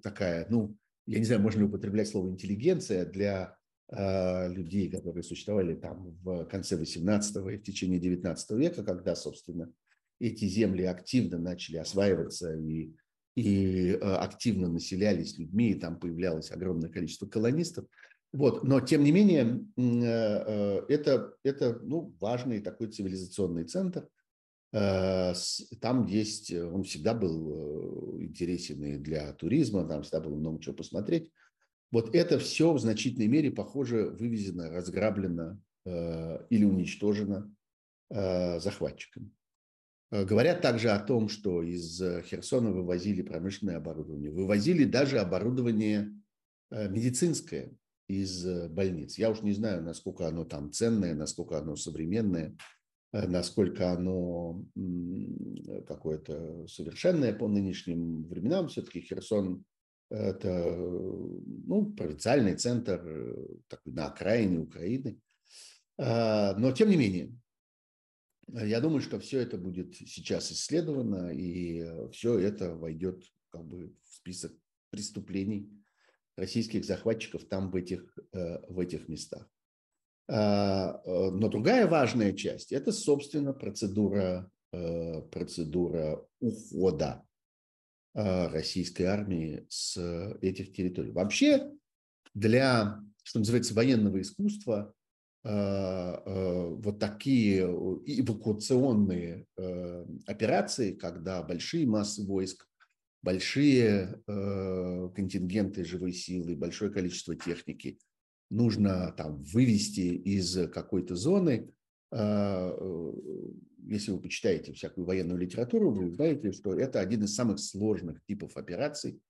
такая, 0.00 0.46
ну, 0.48 0.76
я 1.06 1.18
не 1.18 1.24
знаю, 1.24 1.42
можно 1.42 1.58
ли 1.58 1.66
употреблять 1.66 2.06
слово 2.06 2.30
интеллигенция 2.30 3.04
для 3.04 3.56
э, 3.88 4.52
людей, 4.52 4.88
которые 4.88 5.24
существовали 5.24 5.74
там 5.74 6.16
в 6.22 6.44
конце 6.44 6.76
18 6.76 7.36
и 7.36 7.56
в 7.56 7.62
течение 7.64 7.98
19 7.98 8.50
века, 8.52 8.84
когда, 8.84 9.16
собственно, 9.16 9.72
эти 10.20 10.44
земли 10.44 10.84
активно 10.84 11.38
начали 11.38 11.78
осваиваться 11.78 12.54
и, 12.54 12.92
и 13.34 13.90
активно 14.02 14.68
населялись 14.68 15.36
людьми, 15.36 15.70
и 15.70 15.80
там 15.80 15.98
появлялось 15.98 16.52
огромное 16.52 16.90
количество 16.90 17.26
колонистов. 17.26 17.86
Вот. 18.32 18.62
Но, 18.62 18.80
тем 18.80 19.02
не 19.02 19.10
менее, 19.10 19.64
это, 19.76 21.34
это 21.42 21.80
ну, 21.82 22.14
важный 22.20 22.60
такой 22.60 22.86
цивилизационный 22.88 23.64
центр. 23.64 24.08
Там 24.70 26.04
есть, 26.06 26.52
он 26.52 26.82
всегда 26.82 27.14
был 27.14 28.20
интересен 28.20 28.84
и 28.84 28.98
для 28.98 29.32
туризма, 29.32 29.88
там 29.88 30.02
всегда 30.02 30.20
было 30.20 30.36
много 30.36 30.60
чего 30.60 30.74
посмотреть. 30.74 31.32
Вот 31.90 32.14
это 32.14 32.38
все 32.38 32.72
в 32.72 32.78
значительной 32.78 33.28
мере, 33.28 33.50
похоже, 33.50 34.10
вывезено, 34.10 34.70
разграблено 34.70 35.58
э, 35.86 36.46
или 36.50 36.64
уничтожено 36.64 37.50
э, 38.10 38.60
захватчиками. 38.60 39.30
Э, 40.10 40.24
говорят 40.24 40.60
также 40.60 40.90
о 40.90 40.98
том, 40.98 41.30
что 41.30 41.62
из 41.62 41.98
Херсона 42.26 42.72
вывозили 42.72 43.22
промышленное 43.22 43.78
оборудование, 43.78 44.30
вывозили 44.30 44.84
даже 44.84 45.18
оборудование 45.18 46.12
э, 46.70 46.90
медицинское 46.90 47.72
из 48.06 48.44
э, 48.44 48.68
больниц. 48.68 49.16
Я 49.16 49.30
уж 49.30 49.40
не 49.40 49.52
знаю, 49.52 49.82
насколько 49.82 50.26
оно 50.28 50.44
там 50.44 50.70
ценное, 50.72 51.14
насколько 51.14 51.56
оно 51.56 51.74
современное, 51.74 52.48
э, 52.48 52.54
насколько 53.12 53.90
оно 53.90 54.64
какое-то 55.86 56.66
совершенное 56.66 57.32
по 57.32 57.48
нынешним 57.48 58.24
временам. 58.24 58.68
Все-таки 58.68 59.00
Херсон 59.00 59.64
это 60.10 60.74
ну, 60.74 61.92
провинциальный 61.92 62.56
центр 62.56 63.02
э, 63.04 63.46
такой, 63.68 63.92
на 63.92 64.06
окраине 64.06 64.60
Украины. 64.60 65.20
А, 65.98 66.54
но 66.56 66.72
тем 66.72 66.88
не 66.88 66.96
менее, 66.96 67.32
я 68.46 68.80
думаю, 68.80 69.02
что 69.02 69.20
все 69.20 69.40
это 69.40 69.58
будет 69.58 69.94
сейчас 69.96 70.50
исследовано, 70.50 71.30
и 71.30 71.84
все 72.12 72.38
это 72.38 72.74
войдет 72.74 73.22
как 73.50 73.66
бы 73.66 73.94
в 74.02 74.14
список 74.14 74.52
преступлений 74.90 75.70
российских 76.36 76.84
захватчиков 76.84 77.44
там, 77.44 77.70
в 77.70 77.76
этих, 77.76 78.16
э, 78.32 78.60
в 78.68 78.78
этих 78.78 79.08
местах. 79.08 79.46
А, 80.30 81.00
э, 81.04 81.30
но 81.30 81.48
другая 81.48 81.86
важная 81.86 82.34
часть– 82.34 82.72
это, 82.72 82.92
собственно, 82.92 83.52
процедура, 83.52 84.50
процедура 85.30 86.22
ухода 86.40 87.24
а, 88.14 88.48
российской 88.50 89.04
армии 89.04 89.64
с 89.70 89.96
этих 90.42 90.74
территорий. 90.74 91.10
Вообще 91.12 91.70
для, 92.34 93.00
что 93.22 93.38
называется, 93.38 93.72
военного 93.74 94.20
искусства 94.20 94.92
вот 95.44 96.98
такие 96.98 97.60
эвакуационные 97.60 99.46
операции, 100.26 100.92
когда 100.92 101.42
большие 101.42 101.86
массы 101.86 102.26
войск, 102.26 102.66
большие 103.22 104.20
контингенты 104.26 105.84
живой 105.84 106.12
силы, 106.12 106.56
большое 106.56 106.90
количество 106.90 107.34
техники 107.36 107.98
нужно 108.50 109.12
там 109.16 109.42
вывести 109.42 110.00
из 110.00 110.70
какой-то 110.70 111.16
зоны, 111.16 111.70
если 113.88 114.10
вы 114.10 114.20
почитаете 114.20 114.72
всякую 114.72 115.06
военную 115.06 115.38
литературу, 115.38 115.90
вы 115.90 116.06
узнаете, 116.06 116.52
что 116.52 116.74
это 116.74 117.00
один 117.00 117.24
из 117.24 117.34
самых 117.34 117.58
сложных 117.58 118.22
типов 118.24 118.56
операций 118.56 119.20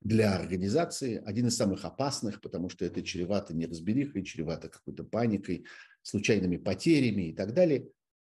для 0.00 0.34
организации, 0.36 1.22
один 1.24 1.48
из 1.48 1.56
самых 1.56 1.84
опасных, 1.84 2.40
потому 2.40 2.68
что 2.68 2.84
это 2.84 3.02
чревато 3.02 3.54
неразберихой, 3.54 4.24
чревато 4.24 4.68
какой-то 4.68 5.04
паникой, 5.04 5.66
случайными 6.02 6.56
потерями 6.56 7.30
и 7.30 7.32
так 7.32 7.52
далее. 7.52 7.88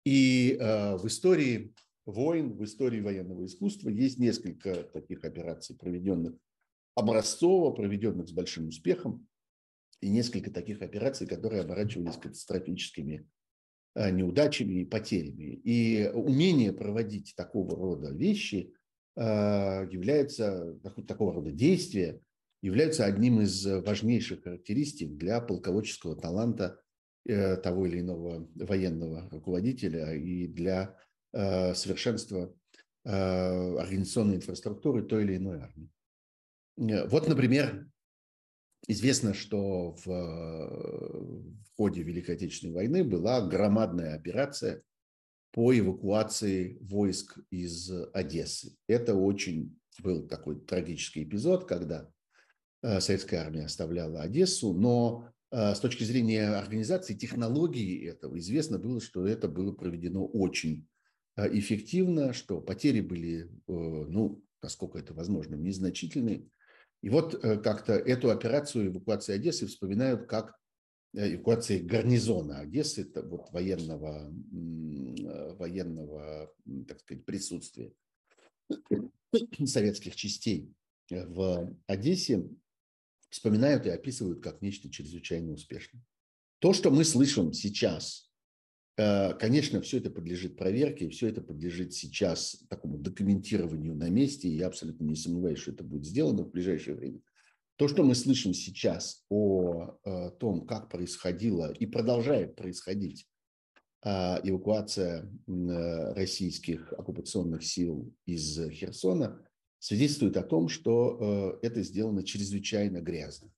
И 0.05 0.57
э, 0.59 0.97
в 0.97 1.07
истории 1.07 1.73
войн, 2.05 2.53
в 2.53 2.65
истории 2.65 3.01
военного 3.01 3.47
искусства 3.47 3.89
есть 3.89 4.19
несколько 4.19 4.75
таких 4.83 5.25
операций, 5.25 5.77
проведенных 5.77 6.35
образцово, 6.95 7.71
проведенных 7.71 8.29
с 8.29 8.33
большим 8.33 8.69
успехом, 8.69 9.27
и 10.03 10.11
несколько 10.11 10.51
таких 10.51 10.83
операций, 10.83 11.27
которые 11.27 11.63
оборачивались 11.63 12.19
катастрофическими 12.19 13.27
Э, 13.95 14.11
неудачами 14.11 14.81
и 14.81 14.85
потерями. 14.87 15.61
И 15.65 16.11
умение 16.15 16.73
проводить 16.73 17.35
такого 17.37 17.77
рода 17.77 18.11
вещи 18.11 18.73
э, 19.17 19.23
является, 19.91 20.79
такого 21.07 21.35
рода 21.35 21.53
действия 21.53 22.19
являются 22.63 23.05
одним 23.05 23.43
из 23.43 23.67
важнейших 23.67 24.45
характеристик 24.45 25.19
для 25.19 25.43
полководческого 25.43 26.17
таланта 26.17 26.81
э, 27.27 27.57
того 27.57 27.85
или 27.85 28.01
иного 28.01 28.49
военного 28.55 29.29
руководителя 29.31 30.15
и 30.15 30.47
для 30.47 30.97
совершенства 31.35 32.55
организационной 33.05 34.37
инфраструктуры 34.37 35.03
той 35.03 35.25
или 35.25 35.39
иной 35.39 35.61
армии. 35.61 35.89
Вот, 36.77 37.27
например, 37.27 37.91
Известно, 38.89 39.33
что 39.33 39.95
в, 40.05 40.07
в 40.07 41.77
ходе 41.77 42.03
Великой 42.03 42.35
Отечественной 42.35 42.75
войны 42.75 43.05
была 43.05 43.47
громадная 43.47 44.15
операция 44.15 44.83
по 45.53 45.77
эвакуации 45.77 46.79
войск 46.81 47.39
из 47.51 47.91
Одессы. 48.13 48.77
Это 48.89 49.15
очень 49.15 49.79
был 50.03 50.27
такой 50.27 50.59
трагический 50.61 51.23
эпизод, 51.23 51.67
когда 51.67 52.11
э, 52.83 53.01
советская 53.01 53.41
армия 53.41 53.67
оставляла 53.67 54.23
Одессу, 54.23 54.73
но 54.73 55.29
э, 55.51 55.75
с 55.75 55.81
точки 55.81 56.05
зрения 56.05 56.49
организации 56.49 57.15
технологии 57.15 58.09
этого 58.09 58.39
известно 58.39 58.79
было, 58.79 59.01
что 59.01 59.27
это 59.27 59.49
было 59.49 59.73
проведено 59.73 60.27
очень 60.27 60.89
э, 61.37 61.57
эффективно, 61.57 62.33
что 62.33 62.61
потери 62.61 63.01
были, 63.01 63.51
ну, 63.67 64.43
насколько 64.63 64.99
это 64.99 65.13
возможно, 65.13 65.55
незначительные, 65.55 66.49
и 67.03 67.11
вот 67.11 67.35
э, 67.45 67.59
как-то 67.59 67.95
эту 67.95 68.31
операцию 68.31 68.87
эвакуации 68.87 69.35
Одессы 69.35 69.67
вспоминают 69.67 70.27
как 70.29 70.57
э, 71.15 71.35
эвакуации 71.35 71.81
гарнизона 71.81 72.61
Одессы, 72.61 73.11
вот 73.15 73.51
военного, 73.51 74.33
э, 74.33 75.55
военного, 75.57 76.55
так 76.87 77.01
сказать, 77.01 77.25
присутствия 77.25 77.93
советских 79.67 80.15
частей 80.15 80.73
в 81.11 81.77
Одессе, 81.87 82.49
вспоминают 83.29 83.87
и 83.87 83.91
описывают 83.91 84.43
как 84.43 84.63
нечто 84.63 84.89
чрезвычайно 84.89 85.53
успешное. 85.53 86.03
То, 86.61 86.73
что 86.73 86.91
мы 86.91 87.05
слышим 87.05 87.53
сейчас 87.53 88.32
конечно, 88.97 89.81
все 89.81 89.99
это 89.99 90.11
подлежит 90.11 90.57
проверке, 90.57 91.09
все 91.09 91.29
это 91.29 91.41
подлежит 91.41 91.95
сейчас 91.95 92.63
такому 92.69 92.99
документированию 92.99 93.95
на 93.95 94.11
месте, 94.11 94.49
и 94.49 94.57
я 94.57 94.67
абсолютно 94.67 95.05
не 95.05 95.17
сомневаюсь, 95.17 95.59
что 95.59 95.73
это 95.73 95.83
будет 95.83 96.05
сделано 96.05 96.45
в 96.45 96.51
ближайшее 96.51 96.97
время. 96.97 97.21
То, 97.77 97.89
что 97.89 98.05
мы 98.05 98.15
слышим 98.15 98.53
сейчас 98.53 99.25
о, 99.31 99.99
о 100.05 100.29
э, 100.29 100.31
том, 100.39 100.67
как 100.67 100.91
происходила 100.91 101.73
и 101.73 101.87
продолжает 101.87 102.55
происходить 102.55 103.27
э, 104.05 104.09
эвакуация 104.11 105.29
российских 106.15 106.93
оккупационных 106.93 107.65
сил 107.65 108.15
из 108.27 108.61
Херсона, 108.71 109.43
свидетельствует 109.79 110.37
о 110.37 110.43
том, 110.43 110.69
что 110.69 111.59
это 111.63 111.83
сделано 111.83 112.23
чрезвычайно 112.23 113.01
грязно, 113.01 113.51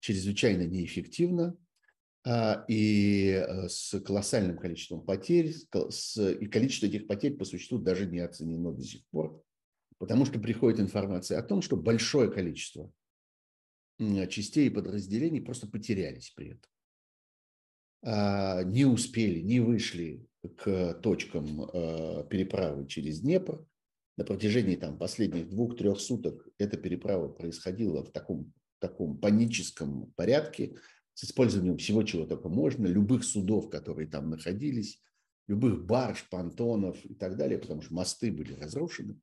чрезвычайно 0.00 0.62
неэффективно, 0.62 1.54
и 2.26 3.30
э, 3.30 3.68
с 3.68 3.98
колоссальным 4.00 4.58
количеством 4.58 5.04
потерь, 5.04 5.54
и 5.54 6.46
количество 6.46 6.86
этих 6.86 7.06
потерь 7.06 7.36
по 7.36 7.44
существу 7.44 7.78
даже 7.78 8.06
не 8.06 8.20
оценено 8.20 8.72
до 8.72 8.82
сих 8.82 9.06
пор, 9.06 9.42
потому 9.98 10.26
что 10.26 10.38
приходит 10.38 10.80
информация 10.80 11.38
о 11.38 11.42
том, 11.42 11.62
что 11.62 11.76
большое 11.76 12.30
количество 12.30 12.92
частей 14.28 14.66
и 14.66 14.70
подразделений 14.70 15.40
просто 15.40 15.66
потерялись 15.66 16.30
при 16.30 16.50
этом. 16.50 16.70
А, 18.02 18.62
не 18.64 18.84
успели, 18.84 19.40
не 19.40 19.60
вышли 19.60 20.26
к 20.56 20.94
точкам 21.02 21.62
э, 21.62 22.24
переправы 22.28 22.86
через 22.86 23.20
Днепр. 23.20 23.64
На 24.16 24.24
протяжении 24.24 24.76
там, 24.76 24.98
последних 24.98 25.48
двух-трех 25.48 26.00
суток 26.00 26.48
эта 26.58 26.76
переправа 26.76 27.28
происходила 27.28 28.02
в 28.02 28.10
таком, 28.10 28.52
таком 28.78 29.18
паническом 29.18 30.12
порядке, 30.16 30.76
с 31.20 31.24
использованием 31.24 31.76
всего, 31.76 32.02
чего 32.02 32.24
только 32.24 32.48
можно, 32.48 32.86
любых 32.86 33.24
судов, 33.24 33.68
которые 33.68 34.08
там 34.08 34.30
находились, 34.30 35.02
любых 35.48 35.84
барж, 35.84 36.26
понтонов 36.30 36.96
и 37.04 37.14
так 37.14 37.36
далее, 37.36 37.58
потому 37.58 37.82
что 37.82 37.92
мосты 37.92 38.32
были 38.32 38.54
разрушены. 38.54 39.20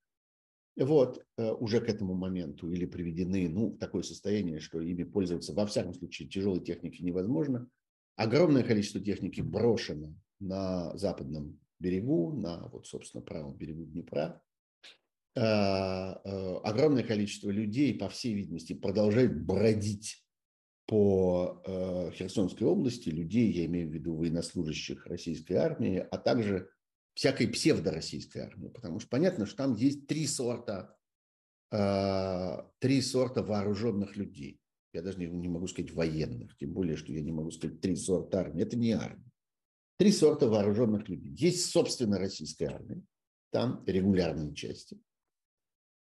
Вот, 0.76 1.26
э, 1.38 1.52
уже 1.54 1.82
к 1.82 1.90
этому 1.90 2.14
моменту 2.14 2.72
или 2.72 2.86
приведены 2.86 3.50
ну, 3.50 3.72
в 3.72 3.80
такое 3.80 4.04
состояние, 4.04 4.60
что 4.60 4.80
ими 4.80 5.06
пользоваться, 5.06 5.56
во 5.56 5.66
всяком 5.66 5.96
случае, 5.96 6.30
тяжелой 6.30 6.60
техники 6.60 7.02
невозможно. 7.02 7.68
Огромное 8.16 8.62
количество 8.62 9.02
техники 9.02 9.42
брошено 9.42 10.14
на 10.40 10.96
западном 10.96 11.60
берегу, 11.80 12.32
на, 12.32 12.68
вот, 12.68 12.86
собственно, 12.86 13.24
правом 13.24 13.58
берегу 13.58 13.86
Днепра. 13.86 14.40
Э, 15.36 15.42
э, 15.42 16.58
огромное 16.58 17.04
количество 17.04 17.50
людей, 17.50 17.98
по 17.98 18.08
всей 18.08 18.36
видимости, 18.36 18.74
продолжает 18.74 19.44
бродить 19.44 20.27
по 20.88 21.62
э, 21.66 22.12
Херсонской 22.14 22.66
области 22.66 23.10
людей, 23.10 23.52
я 23.52 23.66
имею 23.66 23.90
в 23.90 23.94
виду 23.94 24.16
военнослужащих 24.16 25.06
российской 25.06 25.54
армии, 25.54 25.98
а 26.10 26.18
также 26.18 26.70
всякой 27.14 27.48
псевдороссийской 27.48 28.42
армии, 28.42 28.70
потому 28.70 29.00
что 29.00 29.10
понятно, 29.10 29.46
что 29.46 29.58
там 29.58 29.76
есть 29.76 30.08
три 30.08 30.26
сорта 30.26 30.98
три 31.70 33.02
сорта 33.02 33.44
вооруженных 33.44 34.16
людей. 34.16 34.60
Я 34.94 35.02
даже 35.02 35.20
не, 35.20 35.28
не 35.28 35.50
могу 35.50 35.68
сказать 35.68 35.92
военных, 35.92 36.56
тем 36.58 36.74
более, 36.74 36.96
что 36.96 37.12
я 37.12 37.22
не 37.22 37.32
могу 37.32 37.52
сказать 37.52 37.82
три 37.82 37.96
сорта 37.96 38.40
армии. 38.40 38.64
Это 38.64 38.78
не 38.78 38.94
армия. 38.94 39.30
Три 39.98 40.12
сорта 40.12 40.48
вооруженных 40.48 41.10
людей. 41.10 41.34
Есть, 41.34 41.66
собственно, 41.66 42.20
российская 42.20 42.68
армия, 42.68 43.02
там 43.52 43.84
регулярные 43.86 44.54
части. 44.54 44.98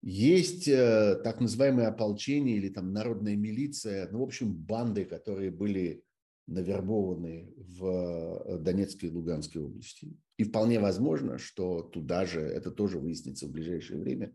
Есть 0.02 0.66
э, 0.66 1.20
так 1.22 1.40
называемые 1.40 1.86
ополчения 1.86 2.56
или 2.56 2.68
там 2.68 2.92
народная 2.92 3.36
милиция, 3.36 4.08
ну, 4.10 4.18
в 4.18 4.24
общем, 4.24 4.52
банды, 4.52 5.04
которые 5.04 5.52
были 5.52 6.02
навербованы 6.48 7.52
в 7.56 7.86
э, 7.86 8.58
Донецкой 8.58 9.10
и 9.10 9.12
Луганской 9.12 9.62
области. 9.62 10.16
И 10.38 10.44
вполне 10.44 10.80
возможно, 10.80 11.38
что 11.38 11.82
туда 11.82 12.26
же, 12.26 12.40
это 12.40 12.72
тоже 12.72 12.98
выяснится 12.98 13.46
в 13.46 13.52
ближайшее 13.52 14.00
время, 14.00 14.34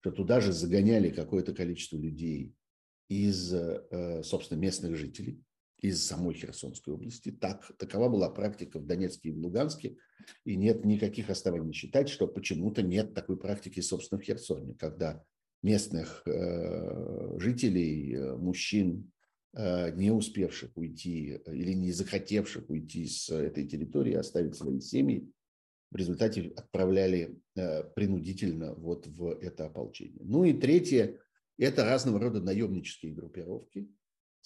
что 0.00 0.10
туда 0.10 0.40
же 0.40 0.52
загоняли 0.52 1.08
какое-то 1.08 1.54
количество 1.54 1.96
людей 1.96 2.54
из, 3.08 3.54
э, 3.54 4.22
собственно, 4.22 4.58
местных 4.58 4.96
жителей, 4.96 5.42
из 5.88 6.04
самой 6.04 6.34
Херсонской 6.34 6.94
области. 6.94 7.30
Так, 7.30 7.70
такова 7.78 8.08
была 8.08 8.30
практика 8.30 8.78
в 8.78 8.86
Донецке 8.86 9.28
и 9.28 9.32
в 9.32 9.38
Луганске, 9.38 9.96
и 10.44 10.56
нет 10.56 10.84
никаких 10.84 11.30
оснований 11.30 11.72
считать, 11.72 12.08
что 12.08 12.26
почему-то 12.26 12.82
нет 12.82 13.14
такой 13.14 13.36
практики, 13.38 13.80
собственно, 13.80 14.20
в 14.20 14.24
Херсоне, 14.24 14.74
когда 14.74 15.22
местных 15.62 16.22
э, 16.26 17.38
жителей, 17.38 18.14
э, 18.14 18.36
мужчин, 18.36 19.10
э, 19.54 19.92
не 19.96 20.10
успевших 20.10 20.76
уйти 20.76 21.40
или 21.46 21.72
не 21.72 21.92
захотевших 21.92 22.68
уйти 22.68 23.06
с 23.06 23.30
этой 23.30 23.66
территории, 23.66 24.14
оставить 24.14 24.56
свои 24.56 24.80
семьи, 24.80 25.28
в 25.90 25.96
результате 25.96 26.52
отправляли 26.56 27.38
э, 27.54 27.84
принудительно 27.94 28.74
вот 28.74 29.06
в 29.06 29.38
это 29.40 29.66
ополчение. 29.66 30.20
Ну 30.24 30.44
и 30.44 30.52
третье– 30.52 31.18
это 31.58 31.84
разного 31.84 32.20
рода 32.20 32.40
наемнические 32.40 33.14
группировки, 33.14 33.88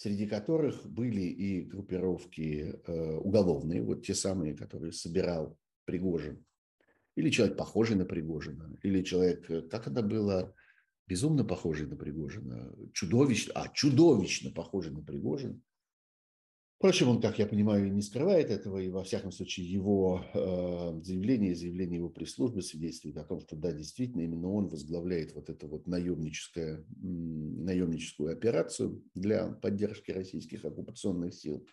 среди 0.00 0.26
которых 0.26 0.86
были 0.86 1.20
и 1.20 1.60
группировки 1.60 2.74
э, 2.86 3.16
уголовные, 3.18 3.82
вот 3.82 4.02
те 4.02 4.14
самые, 4.14 4.56
которые 4.56 4.92
собирал 4.92 5.58
Пригожин, 5.84 6.42
или 7.16 7.28
человек, 7.28 7.58
похожий 7.58 7.96
на 7.96 8.06
Пригожина, 8.06 8.78
или 8.82 9.02
человек, 9.02 9.50
э, 9.50 9.60
как 9.60 9.88
это 9.88 10.00
было, 10.00 10.54
безумно 11.06 11.44
похожий 11.44 11.86
на 11.86 11.96
Пригожина, 11.96 12.74
чудовищно, 12.94 13.52
а, 13.54 13.68
чудовищно 13.68 14.50
похожий 14.50 14.90
на 14.90 15.02
Пригожина, 15.02 15.60
Впрочем, 16.80 17.10
он, 17.10 17.20
как 17.20 17.38
я 17.38 17.46
понимаю, 17.46 17.92
не 17.92 18.00
скрывает 18.00 18.48
этого, 18.48 18.78
и 18.78 18.88
во 18.88 19.04
всяком 19.04 19.32
случае 19.32 19.70
его 19.70 20.24
э, 20.32 21.02
заявление, 21.02 21.54
заявление 21.54 21.98
его 21.98 22.08
пресс-службы 22.08 22.62
свидетельствует 22.62 23.18
о 23.18 23.24
том, 23.24 23.38
что 23.40 23.54
да, 23.54 23.70
действительно, 23.70 24.22
именно 24.22 24.50
он 24.50 24.68
возглавляет 24.68 25.34
вот 25.34 25.50
эту 25.50 25.68
вот 25.68 25.86
наемническую, 25.86 26.86
наемническую 26.88 28.32
операцию 28.32 29.04
для 29.14 29.48
поддержки 29.48 30.10
российских 30.10 30.64
оккупационных 30.64 31.34
сил. 31.34 31.66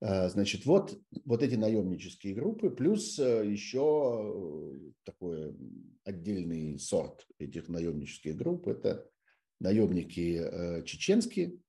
Э, 0.00 0.28
значит, 0.28 0.66
вот, 0.66 1.00
вот 1.24 1.44
эти 1.44 1.54
наемнические 1.54 2.34
группы, 2.34 2.70
плюс 2.70 3.20
э, 3.20 3.48
еще 3.48 4.74
такой 5.04 5.54
отдельный 6.02 6.80
сорт 6.80 7.24
этих 7.38 7.68
наемнических 7.68 8.34
групп– 8.34 8.66
это 8.66 9.08
наемники 9.60 10.40
э, 10.42 10.82
чеченские, 10.82 11.52
Э, 11.52 11.65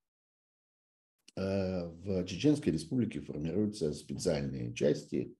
в 1.37 2.25
Чеченской 2.25 2.73
республике 2.73 3.21
формируются 3.21 3.93
специальные 3.93 4.73
части, 4.73 5.35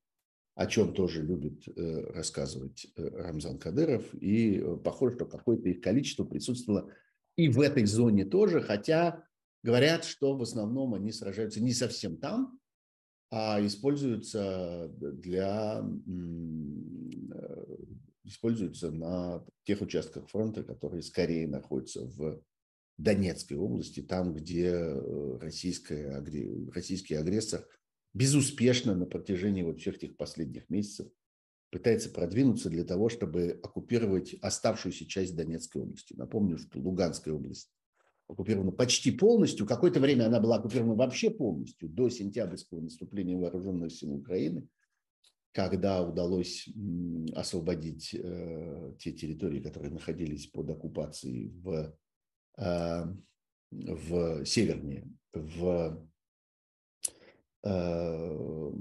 о 0.53 0.67
чем 0.67 0.93
тоже 0.93 1.23
любит 1.23 1.67
э, 1.67 2.12
рассказывать 2.13 2.88
э, 2.95 3.07
Рамзан 3.07 3.60
Кадыров. 3.60 4.13
И 4.15 4.63
похоже, 4.83 5.15
что 5.15 5.25
какое-то 5.25 5.69
их 5.69 5.81
количество 5.81 6.23
присутствовало 6.23 6.91
и 7.36 7.49
в 7.49 7.62
этой 7.62 7.86
зоне 7.86 8.25
тоже, 8.25 8.62
хотя 8.62 9.23
говорят, 9.63 10.03
что 10.03 10.36
в 10.36 10.41
основном 10.41 10.95
они 10.95 11.12
сражаются 11.12 11.62
не 11.62 11.73
совсем 11.73 12.17
там, 12.17 12.60
а 13.29 13.63
используются 13.63 14.89
для 14.97 15.83
используются 18.23 18.91
на 18.91 19.45
тех 19.63 19.81
участках 19.81 20.27
фронта, 20.27 20.63
которые 20.63 21.01
скорее 21.01 21.47
находятся 21.47 22.03
в 22.05 22.41
Донецкой 22.97 23.57
области, 23.57 24.01
там, 24.01 24.33
где 24.33 24.71
э, 24.71 25.38
российская, 25.39 26.23
российский 26.73 27.15
агрессор 27.15 27.67
безуспешно 28.13 28.95
на 28.95 29.05
протяжении 29.05 29.62
вот 29.62 29.79
всех 29.79 29.97
этих 29.97 30.17
последних 30.17 30.69
месяцев 30.69 31.07
пытается 31.69 32.10
продвинуться 32.10 32.69
для 32.69 32.83
того, 32.83 33.10
чтобы 33.10 33.60
оккупировать 33.62 34.33
оставшуюся 34.41 35.05
часть 35.05 35.36
Донецкой 35.36 35.83
области. 35.83 36.13
Напомню, 36.13 36.57
что 36.57 36.79
Луганская 36.79 37.33
область 37.33 37.69
оккупирована 38.27 38.71
почти 38.71 39.12
полностью. 39.12 39.65
Какое-то 39.65 39.99
время 39.99 40.25
она 40.25 40.39
была 40.39 40.57
оккупирована 40.57 40.95
вообще 40.95 41.29
полностью, 41.29 41.89
до 41.89 42.10
сентябрьского 42.10 42.81
наступления 42.81 43.38
вооруженных 43.38 43.91
сил 43.91 44.13
Украины, 44.13 44.67
когда 45.51 46.03
удалось 46.03 46.67
освободить 47.36 48.13
э, 48.13 48.93
те 48.99 49.12
территории, 49.12 49.62
которые 49.62 49.91
находились 49.91 50.47
под 50.47 50.69
оккупацией 50.69 51.49
в 51.49 51.95
в 52.58 54.46
севернее, 54.46 55.08
в 55.34 56.00
э, 57.63 58.72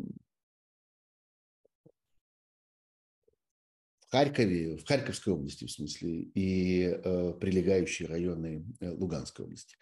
в 4.06 4.10
Харькове, 4.10 4.76
в 4.76 4.86
Харьковской 4.86 5.32
области, 5.32 5.64
в 5.66 5.70
смысле, 5.70 6.22
и 6.34 6.82
э, 6.84 7.32
прилегающие 7.40 8.08
районы 8.08 8.64
э, 8.80 8.90
Луганской 8.90 9.44
области. 9.44 9.76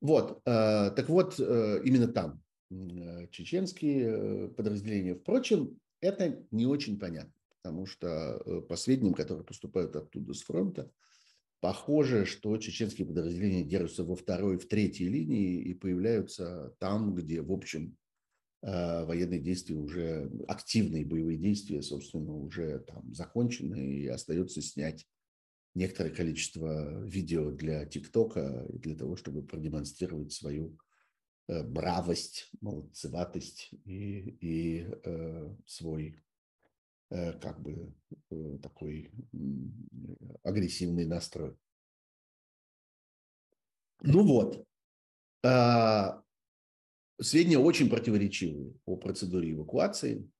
Вот, 0.00 0.42
э, 0.44 0.90
так 0.90 1.08
вот, 1.08 1.40
э, 1.40 1.80
именно 1.84 2.08
там 2.08 2.42
э, 2.70 3.26
чеченские 3.30 4.48
подразделения. 4.50 5.14
Впрочем, 5.14 5.78
это 6.00 6.44
не 6.50 6.66
очень 6.66 6.98
понятно, 6.98 7.32
потому 7.62 7.86
что 7.86 8.62
по 8.68 8.76
сведениям, 8.76 9.14
которые 9.14 9.44
поступают 9.44 9.96
оттуда 9.96 10.34
с 10.34 10.42
фронта, 10.42 10.90
Похоже, 11.60 12.24
что 12.24 12.56
чеченские 12.56 13.06
подразделения 13.06 13.64
держатся 13.64 14.02
во 14.02 14.16
второй, 14.16 14.58
в 14.58 14.66
третьей 14.66 15.08
линии 15.08 15.60
и 15.60 15.74
появляются 15.74 16.74
там, 16.78 17.14
где, 17.14 17.42
в 17.42 17.52
общем, 17.52 17.98
э, 18.62 19.04
военные 19.04 19.40
действия 19.40 19.76
уже, 19.76 20.30
активные 20.48 21.04
боевые 21.04 21.36
действия, 21.36 21.82
собственно, 21.82 22.34
уже 22.34 22.78
там 22.80 23.12
закончены, 23.12 23.98
и 23.98 24.06
остается 24.06 24.62
снять 24.62 25.06
некоторое 25.74 26.10
количество 26.10 27.04
видео 27.04 27.50
для 27.50 27.84
ТикТока, 27.84 28.66
для 28.72 28.96
того, 28.96 29.16
чтобы 29.16 29.42
продемонстрировать 29.42 30.32
свою 30.32 30.78
э, 31.46 31.62
бравость, 31.62 32.48
молодцеватость 32.62 33.68
и, 33.84 34.38
и 34.40 34.88
э, 35.04 35.56
свой 35.66 36.16
как 37.10 37.60
бы 37.60 37.92
э, 38.30 38.58
такой 38.62 39.10
агрессивный 40.44 41.06
настрой. 41.06 41.56
Ну 44.02 44.24
вот, 44.24 44.64
а, 45.44 46.22
сведения 47.20 47.58
очень 47.58 47.90
противоречивые 47.90 48.74
о 48.86 48.96
процедуре 48.96 49.52
эвакуации. 49.52 50.30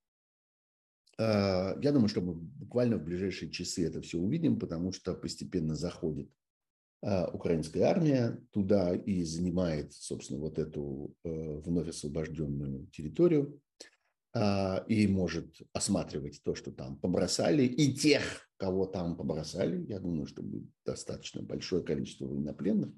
А, 1.19 1.77
я 1.83 1.93
думаю, 1.93 2.09
что 2.09 2.21
мы 2.21 2.35
буквально 2.35 2.97
в 2.97 3.05
ближайшие 3.05 3.51
часы 3.51 3.87
это 3.87 4.01
все 4.01 4.19
увидим, 4.19 4.59
потому 4.59 4.93
что 4.93 5.15
постепенно 5.15 5.75
заходит 5.75 6.31
а, 7.03 7.31
украинская 7.33 7.85
армия 7.85 8.39
туда 8.53 8.95
и 8.95 9.25
занимает, 9.25 9.93
собственно, 9.93 10.39
вот 10.39 10.59
эту 10.59 11.15
э, 11.25 11.29
вновь 11.61 11.89
освобожденную 11.89 12.87
территорию. 12.89 13.61
А, 14.33 14.85
и 14.87 15.09
может 15.09 15.61
осматривать 15.73 16.41
то, 16.45 16.55
что 16.55 16.71
там 16.71 16.97
побросали, 16.97 17.65
и 17.65 17.93
тех, 17.93 18.49
кого 18.59 18.87
там 18.87 19.17
побросали. 19.17 19.85
Я 19.87 19.99
думаю, 19.99 20.27
что 20.27 20.43
будет 20.43 20.71
достаточно 20.85 21.43
большое 21.43 21.83
количество 21.83 22.27
военнопленных. 22.27 22.91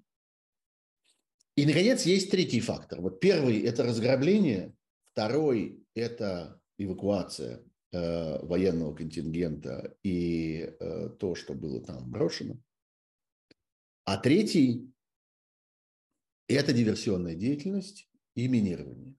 И, 1.57 1.65
наконец, 1.65 2.05
есть 2.05 2.31
третий 2.31 2.61
фактор. 2.61 3.01
Вот 3.01 3.21
первый– 3.21 3.61
это 3.63 3.83
разграбление, 3.83 4.75
второй– 5.05 5.83
это 5.95 6.61
эвакуация 6.79 7.65
э, 7.93 8.45
военного 8.45 8.95
контингента 8.95 9.97
и 10.03 10.75
э, 10.79 11.11
то, 11.19 11.35
что 11.35 11.55
было 11.55 11.83
там 11.83 12.11
брошено. 12.11 12.59
А 14.05 14.19
третий– 14.19 14.93
это 16.49 16.75
диверсионная 16.75 17.37
деятельность 17.37 18.11
и 18.35 18.49
минирование. 18.49 19.15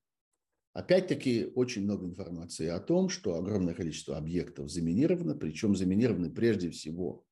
Опять-таки 0.73 1.51
очень 1.53 1.83
много 1.83 2.07
информации 2.07 2.67
о 2.67 2.79
том, 2.79 3.07
что 3.07 3.35
огромное 3.35 3.75
количество 3.75 4.17
объектов 4.17 4.71
заминировано, 4.71 5.35
причем 5.35 5.75
заминированы 5.75 6.31
прежде 6.31 6.71
всего, 6.71 7.23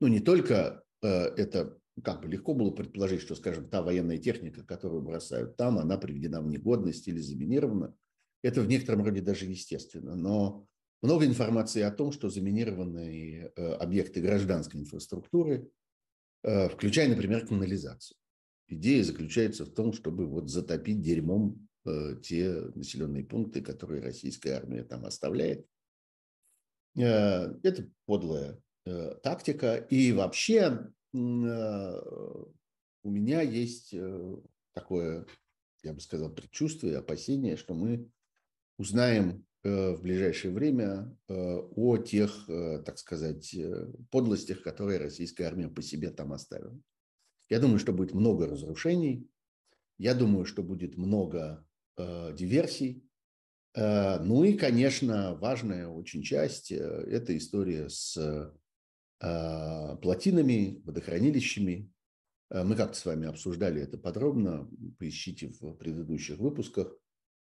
ну 0.00 0.08
не 0.08 0.18
только 0.18 0.82
э, 1.02 1.08
это 1.08 1.78
как 2.02 2.22
бы 2.22 2.28
легко 2.28 2.54
было 2.54 2.72
предположить, 2.72 3.20
что, 3.20 3.36
скажем, 3.36 3.68
та 3.68 3.82
военная 3.82 4.18
техника, 4.18 4.64
которую 4.64 5.02
бросают 5.02 5.56
там, 5.56 5.78
она 5.78 5.96
приведена 5.96 6.40
в 6.40 6.48
негодность 6.48 7.06
или 7.06 7.20
заминирована. 7.20 7.94
Это 8.42 8.62
в 8.62 8.68
некотором 8.68 9.04
роде 9.04 9.20
даже 9.20 9.46
естественно. 9.46 10.16
Но 10.16 10.66
много 11.00 11.24
информации 11.24 11.82
о 11.82 11.92
том, 11.92 12.10
что 12.10 12.28
заминированные 12.28 13.52
э, 13.54 13.72
объекты 13.74 14.20
гражданской 14.20 14.80
инфраструктуры, 14.80 15.70
включая, 16.40 17.08
например, 17.08 17.48
канализацию. 17.48 18.16
Идея 18.68 19.02
заключается 19.02 19.64
в 19.64 19.70
том, 19.70 19.92
чтобы 19.92 20.24
вот 20.24 20.48
затопить 20.48 21.00
дерьмом 21.00 21.67
те 22.22 22.50
населенные 22.74 23.24
пункты, 23.24 23.60
которые 23.60 24.02
российская 24.02 24.52
армия 24.52 24.84
там 24.84 25.04
оставляет. 25.04 25.66
Это 26.94 27.88
подлая 28.06 28.60
тактика. 29.22 29.76
И 29.76 30.12
вообще 30.12 30.90
у 31.12 31.18
меня 33.04 33.40
есть 33.42 33.94
такое, 34.72 35.26
я 35.82 35.92
бы 35.92 36.00
сказал, 36.00 36.30
предчувствие, 36.30 36.98
опасение, 36.98 37.56
что 37.56 37.74
мы 37.74 38.08
узнаем 38.78 39.44
э, 39.64 39.92
в 39.92 40.02
ближайшее 40.02 40.52
время 40.52 41.16
э, 41.28 41.34
о 41.34 41.98
тех, 41.98 42.48
э, 42.48 42.82
так 42.84 42.98
сказать, 42.98 43.56
подлостях, 44.10 44.62
которые 44.62 44.98
российская 44.98 45.44
армия 45.44 45.68
по 45.68 45.82
себе 45.82 46.10
там 46.10 46.32
оставила. 46.32 46.80
Я 47.50 47.60
думаю, 47.60 47.78
что 47.78 47.92
будет 47.92 48.14
много 48.14 48.46
разрушений, 48.46 49.28
я 49.98 50.14
думаю, 50.14 50.44
что 50.44 50.62
будет 50.62 50.96
много 50.96 51.66
диверсий. 51.98 53.04
Ну 53.74 54.44
и, 54.44 54.54
конечно, 54.54 55.34
важная 55.36 55.88
очень 55.88 56.22
часть– 56.22 56.72
это 56.72 57.36
история 57.36 57.88
с 57.88 58.52
плотинами, 59.18 60.80
водохранилищами, 60.84 61.92
Э, 62.50 62.64
мы 62.64 62.76
как-то 62.76 62.98
с 62.98 63.04
вами 63.04 63.28
обсуждали 63.28 63.82
это 63.82 63.98
подробно, 63.98 64.68
поищите 64.98 65.48
в 65.48 65.74
предыдущих 65.74 66.38
выпусках. 66.38 66.96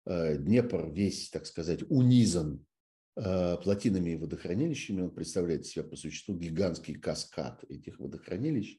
Э, 0.06 0.36
Днепр 0.36 0.90
весь, 0.90 1.30
так 1.30 1.46
сказать, 1.46 1.82
унизан 1.88 2.64
э, 3.16 3.56
плотинами 3.62 4.10
и 4.10 4.16
водохранилищами. 4.16 5.02
Он 5.02 5.10
представляет 5.10 5.66
себя 5.66 5.84
по 5.84 5.96
существу 5.96 6.36
гигантский 6.36 6.94
каскад 6.94 7.64
этих 7.68 7.98
водохранилищ. 7.98 8.78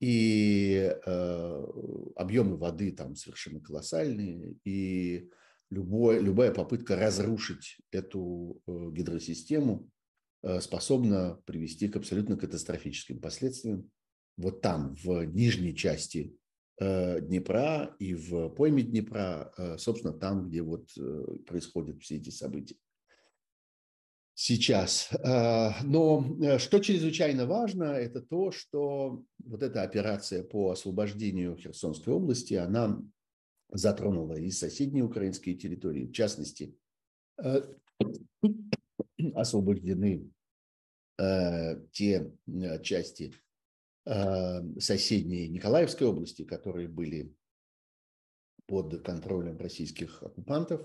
И 0.00 0.94
объемы 1.04 2.56
воды 2.56 2.92
там 2.92 3.16
совершенно 3.16 3.60
колоссальные. 3.60 4.56
И 4.64 5.30
любой, 5.70 6.20
любая 6.20 6.52
попытка 6.52 6.96
разрушить 6.96 7.78
эту 7.90 8.60
гидросистему 8.66 9.90
способна 10.60 11.40
привести 11.46 11.88
к 11.88 11.96
абсолютно 11.96 12.36
катастрофическим 12.36 13.20
последствиям 13.20 13.90
вот 14.36 14.60
там, 14.60 14.94
в 15.02 15.24
нижней 15.24 15.74
части 15.74 16.36
э, 16.78 17.20
Днепра 17.20 17.96
и 17.98 18.14
в 18.14 18.50
пойме 18.50 18.82
Днепра, 18.82 19.52
э, 19.56 19.78
собственно, 19.78 20.12
там, 20.12 20.48
где 20.48 20.62
вот 20.62 20.90
э, 20.98 21.24
происходят 21.46 22.02
все 22.02 22.16
эти 22.16 22.30
события 22.30 22.76
сейчас. 24.38 25.10
Но 25.24 26.58
что 26.58 26.78
чрезвычайно 26.78 27.46
важно, 27.46 27.84
это 27.84 28.20
то, 28.20 28.52
что 28.52 29.24
вот 29.44 29.62
эта 29.62 29.82
операция 29.82 30.44
по 30.44 30.70
освобождению 30.70 31.56
Херсонской 31.56 32.12
области, 32.12 32.54
она 32.54 33.02
затронула 33.70 34.34
и 34.34 34.50
соседние 34.50 35.02
украинские 35.02 35.56
территории, 35.56 36.06
в 36.06 36.12
частности, 36.12 36.76
освобождены 39.34 40.30
те 41.92 42.30
части 42.82 43.32
Э, 44.06 44.62
соседней 44.78 45.48
Николаевской 45.48 46.06
области, 46.06 46.44
которые 46.44 46.86
были 46.86 47.34
под 48.66 49.02
контролем 49.02 49.58
российских 49.58 50.22
оккупантов. 50.22 50.80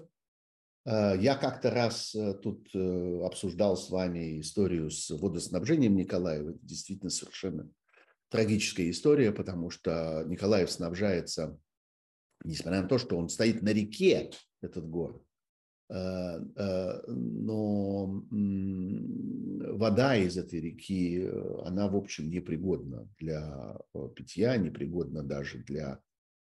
Э, 0.86 1.16
я 1.20 1.36
как-то 1.36 1.72
раз 1.72 2.16
э, 2.16 2.34
тут 2.36 2.70
обсуждал 3.24 3.78
с 3.78 3.90
вами 3.90 4.40
историю 4.40 4.90
с 4.90 5.10
водоснабжением 5.10 5.96
Николаева. 5.96 6.52
Это 6.52 6.60
действительно 6.62 7.10
совершенно 7.10 7.70
трагическая 8.30 8.90
история, 8.90 9.32
потому 9.32 9.70
что 9.70 10.24
Николаев 10.28 10.72
снабжается, 10.72 11.58
несмотря 12.44 12.82
на 12.82 12.88
то, 12.88 12.98
что 12.98 13.18
он 13.18 13.30
стоит 13.30 13.62
на 13.62 13.70
реке, 13.70 14.32
этот 14.62 14.88
город, 14.88 15.22
Э, 15.92 16.40
э, 16.56 17.02
но 17.08 18.24
вода 19.74 20.16
из 20.16 20.38
этой 20.38 20.62
реки, 20.62 21.22
э, 21.22 21.62
она, 21.66 21.90
в 21.90 21.98
общем, 21.98 22.30
непригодна 22.30 23.10
для 23.20 23.78
питья, 24.16 24.56
непригодна 24.56 25.22
даже 25.22 25.58
для 25.60 26.00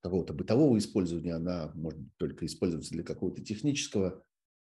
какого-то 0.06 0.32
бытового 0.32 0.78
использования, 0.78 1.34
она 1.34 1.70
может 1.74 2.00
только 2.16 2.46
использоваться 2.46 2.92
для 2.94 3.02
какого-то 3.02 3.42
технического, 3.42 4.22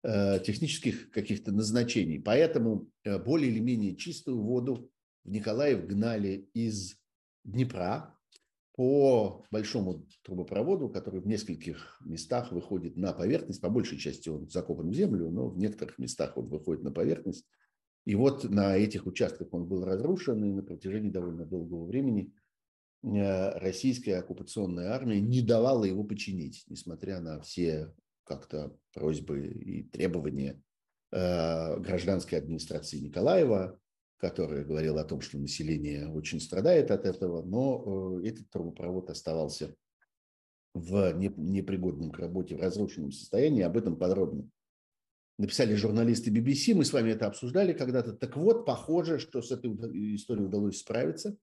технических 0.02 1.10
каких-то 1.10 1.52
назначений. 1.52 2.18
Поэтому 2.18 2.90
более 3.24 3.50
или 3.50 3.60
менее 3.60 3.96
чистую 3.96 4.40
воду 4.42 4.90
в 5.24 5.30
Николаев 5.30 5.86
гнали 5.86 6.48
из 6.54 6.96
Днепра, 7.44 8.14
по 8.76 9.44
большому 9.52 10.04
трубопроводу, 10.24 10.88
который 10.88 11.20
в 11.20 11.26
нескольких 11.26 12.00
местах 12.04 12.50
выходит 12.50 12.96
на 12.96 13.12
поверхность. 13.12 13.60
По 13.60 13.70
большей 13.70 13.98
части 13.98 14.28
он 14.28 14.48
закопан 14.50 14.90
в 14.90 14.94
землю, 14.94 15.30
но 15.30 15.48
в 15.48 15.58
некоторых 15.58 15.98
местах 15.98 16.36
он 16.36 16.48
выходит 16.48 16.82
на 16.82 16.90
поверхность. 16.90 17.46
И 18.04 18.16
вот 18.16 18.44
на 18.44 18.76
этих 18.76 19.06
участках 19.06 19.48
он 19.52 19.66
был 19.66 19.84
разрушен, 19.84 20.44
и 20.44 20.52
на 20.52 20.62
протяжении 20.62 21.10
довольно 21.10 21.46
долгого 21.46 21.84
времени 21.86 22.22
э, 22.22 22.30
российская 23.04 24.16
оккупационная 24.16 24.92
армия 24.92 25.20
не 25.20 25.42
давала 25.42 25.84
его 25.84 26.04
починить, 26.04 26.64
несмотря 26.68 27.20
на 27.20 27.40
все 27.40 27.92
как-то 28.24 28.76
просьбы 28.94 29.46
и 29.46 29.82
требования 29.82 30.60
э, 31.12 31.78
гражданской 31.80 32.38
администрации 32.38 32.98
Николаева, 32.98 33.78
которая 34.16 34.64
говорила 34.64 35.02
о 35.02 35.04
том, 35.04 35.20
что 35.20 35.38
население 35.38 36.08
очень 36.08 36.40
страдает 36.40 36.90
от 36.90 37.04
этого, 37.04 37.42
но 37.42 38.20
э, 38.22 38.28
этот 38.28 38.48
трубопровод 38.50 39.10
оставался 39.10 39.74
в 40.72 41.12
непригодном 41.12 42.10
к 42.10 42.18
работе, 42.18 42.56
в 42.56 42.60
разрушенном 42.60 43.12
состоянии. 43.12 43.62
Об 43.62 43.76
этом 43.76 43.96
подробно 43.96 44.48
написали 45.38 45.74
журналисты 45.74 46.30
BBC, 46.30 46.74
мы 46.74 46.84
с 46.84 46.92
вами 46.92 47.10
это 47.10 47.26
обсуждали 47.26 47.72
когда-то. 47.72 48.12
Так 48.12 48.36
вот, 48.36 48.64
похоже, 48.64 49.18
что 49.18 49.42
с 49.42 49.50
этой 49.50 49.70
историей 50.16 50.46
удалось 50.46 50.78
справиться. 50.78 51.36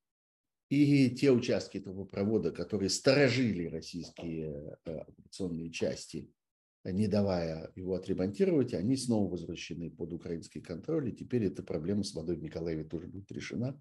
И 0.72 1.10
те 1.10 1.32
участки 1.32 1.82
трубопровода, 1.82 2.52
которые 2.52 2.90
сторожили 2.90 3.66
российские 3.66 4.78
э, 4.86 5.00
оккупационные 5.00 5.70
части 5.70 6.32
не 6.86 7.08
давая 7.08 7.72
его 7.76 7.96
отремонтировать, 7.96 8.74
они 8.74 8.96
снова 8.96 9.30
возвращены 9.30 9.92
под 9.92 10.14
украинский 10.14 10.62
контроль, 10.62 11.10
и 11.10 11.16
теперь 11.16 11.46
эта 11.46 11.62
проблема 11.62 12.04
с 12.04 12.14
водой 12.14 12.38
в 12.38 12.42
Николаеве 12.42 12.86
тоже 12.86 13.08
будет 13.08 13.30
решена, 13.34 13.80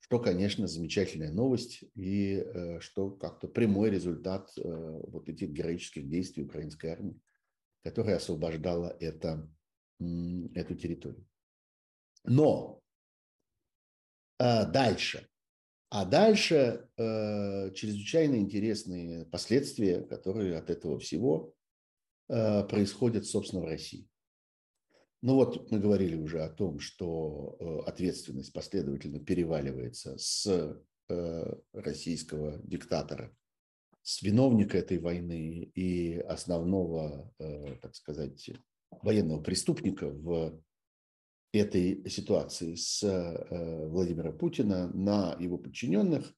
что, 0.00 0.18
конечно, 0.18 0.66
замечательная 0.66 1.32
новость, 1.32 1.84
и 1.94 2.34
э, 2.34 2.80
что 2.80 3.12
как-то 3.12 3.46
прямой 3.46 3.90
результат 3.90 4.50
э, 4.58 4.62
вот 4.64 5.28
этих 5.28 5.50
героических 5.50 6.08
действий 6.08 6.42
украинской 6.42 6.88
армии, 6.88 7.18
которая 7.84 8.16
освобождала 8.16 8.96
это, 8.98 9.48
эту 10.00 10.74
территорию. 10.74 11.24
Но 12.24 12.82
э, 14.40 14.70
дальше. 14.70 15.28
А 15.96 16.04
дальше 16.04 16.88
чрезвычайно 16.96 18.34
интересные 18.36 19.26
последствия, 19.26 20.00
которые 20.02 20.56
от 20.58 20.68
этого 20.68 20.98
всего 20.98 21.54
Э, 22.28 22.64
происходят, 22.64 23.26
собственно, 23.26 23.62
в 23.62 23.66
России. 23.66 24.08
Ну 25.20 25.34
вот 25.34 25.70
мы 25.70 25.78
говорили 25.78 26.16
уже 26.16 26.42
о 26.42 26.48
том, 26.48 26.78
что 26.78 27.56
э, 27.58 27.88
ответственность 27.88 28.52
последовательно 28.52 29.20
переваливается 29.20 30.16
с 30.16 30.80
э, 31.08 31.54
российского 31.72 32.58
диктатора, 32.64 33.34
с 34.02 34.22
виновника 34.22 34.78
этой 34.78 34.98
войны 34.98 35.70
и 35.74 36.18
основного, 36.18 37.32
так 37.80 37.94
сказать, 37.94 38.50
военного 39.02 39.42
преступника 39.42 40.08
в 40.10 40.62
этой 41.58 42.08
ситуации 42.10 42.74
с 42.74 43.02
Владимира 43.88 44.32
Путина 44.32 44.88
на 44.88 45.36
его 45.38 45.58
подчиненных, 45.58 46.34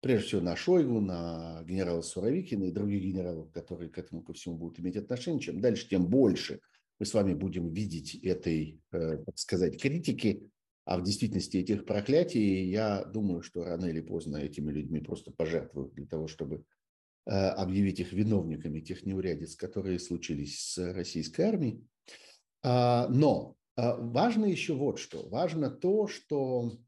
прежде 0.00 0.26
всего 0.26 0.40
на 0.40 0.56
Шойгу, 0.56 1.00
на 1.00 1.62
генерала 1.64 2.02
Суровикина 2.02 2.64
и 2.64 2.72
других 2.72 3.02
генералов, 3.02 3.50
которые 3.52 3.90
к 3.90 3.98
этому 3.98 4.22
ко 4.22 4.32
всему 4.32 4.56
будут 4.56 4.78
иметь 4.80 4.96
отношение. 4.96 5.40
Чем 5.40 5.60
дальше, 5.60 5.88
тем 5.88 6.06
больше 6.06 6.60
мы 6.98 7.06
с 7.06 7.14
вами 7.14 7.34
будем 7.34 7.72
видеть 7.72 8.14
этой, 8.24 8.80
э, 8.92 9.18
так 9.24 9.38
сказать, 9.38 9.80
критики, 9.80 10.50
а 10.84 10.98
в 10.98 11.02
действительности 11.02 11.58
этих 11.58 11.84
проклятий, 11.84 12.64
я 12.70 13.04
думаю, 13.04 13.42
что 13.42 13.64
рано 13.64 13.86
или 13.86 14.00
поздно 14.00 14.38
этими 14.38 14.72
людьми 14.72 15.00
просто 15.00 15.30
пожертвуют 15.30 15.94
для 15.94 16.06
того, 16.06 16.28
чтобы 16.28 16.64
э, 17.26 17.30
объявить 17.30 18.00
их 18.00 18.12
виновниками 18.12 18.80
тех 18.80 19.04
неурядиц, 19.04 19.54
которые 19.54 19.98
случились 19.98 20.60
с 20.60 20.92
российской 20.92 21.42
армией. 21.42 21.84
А, 22.62 23.06
но 23.08 23.57
важно 23.78 24.46
еще 24.46 24.74
вот 24.74 24.98
что. 24.98 25.28
Важно 25.28 25.70
то, 25.70 26.08
что 26.08 26.78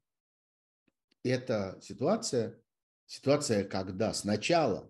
эта 1.22 1.78
ситуация 1.82 2.60
ситуация, 3.10 3.64
когда 3.64 4.14
сначала 4.14 4.88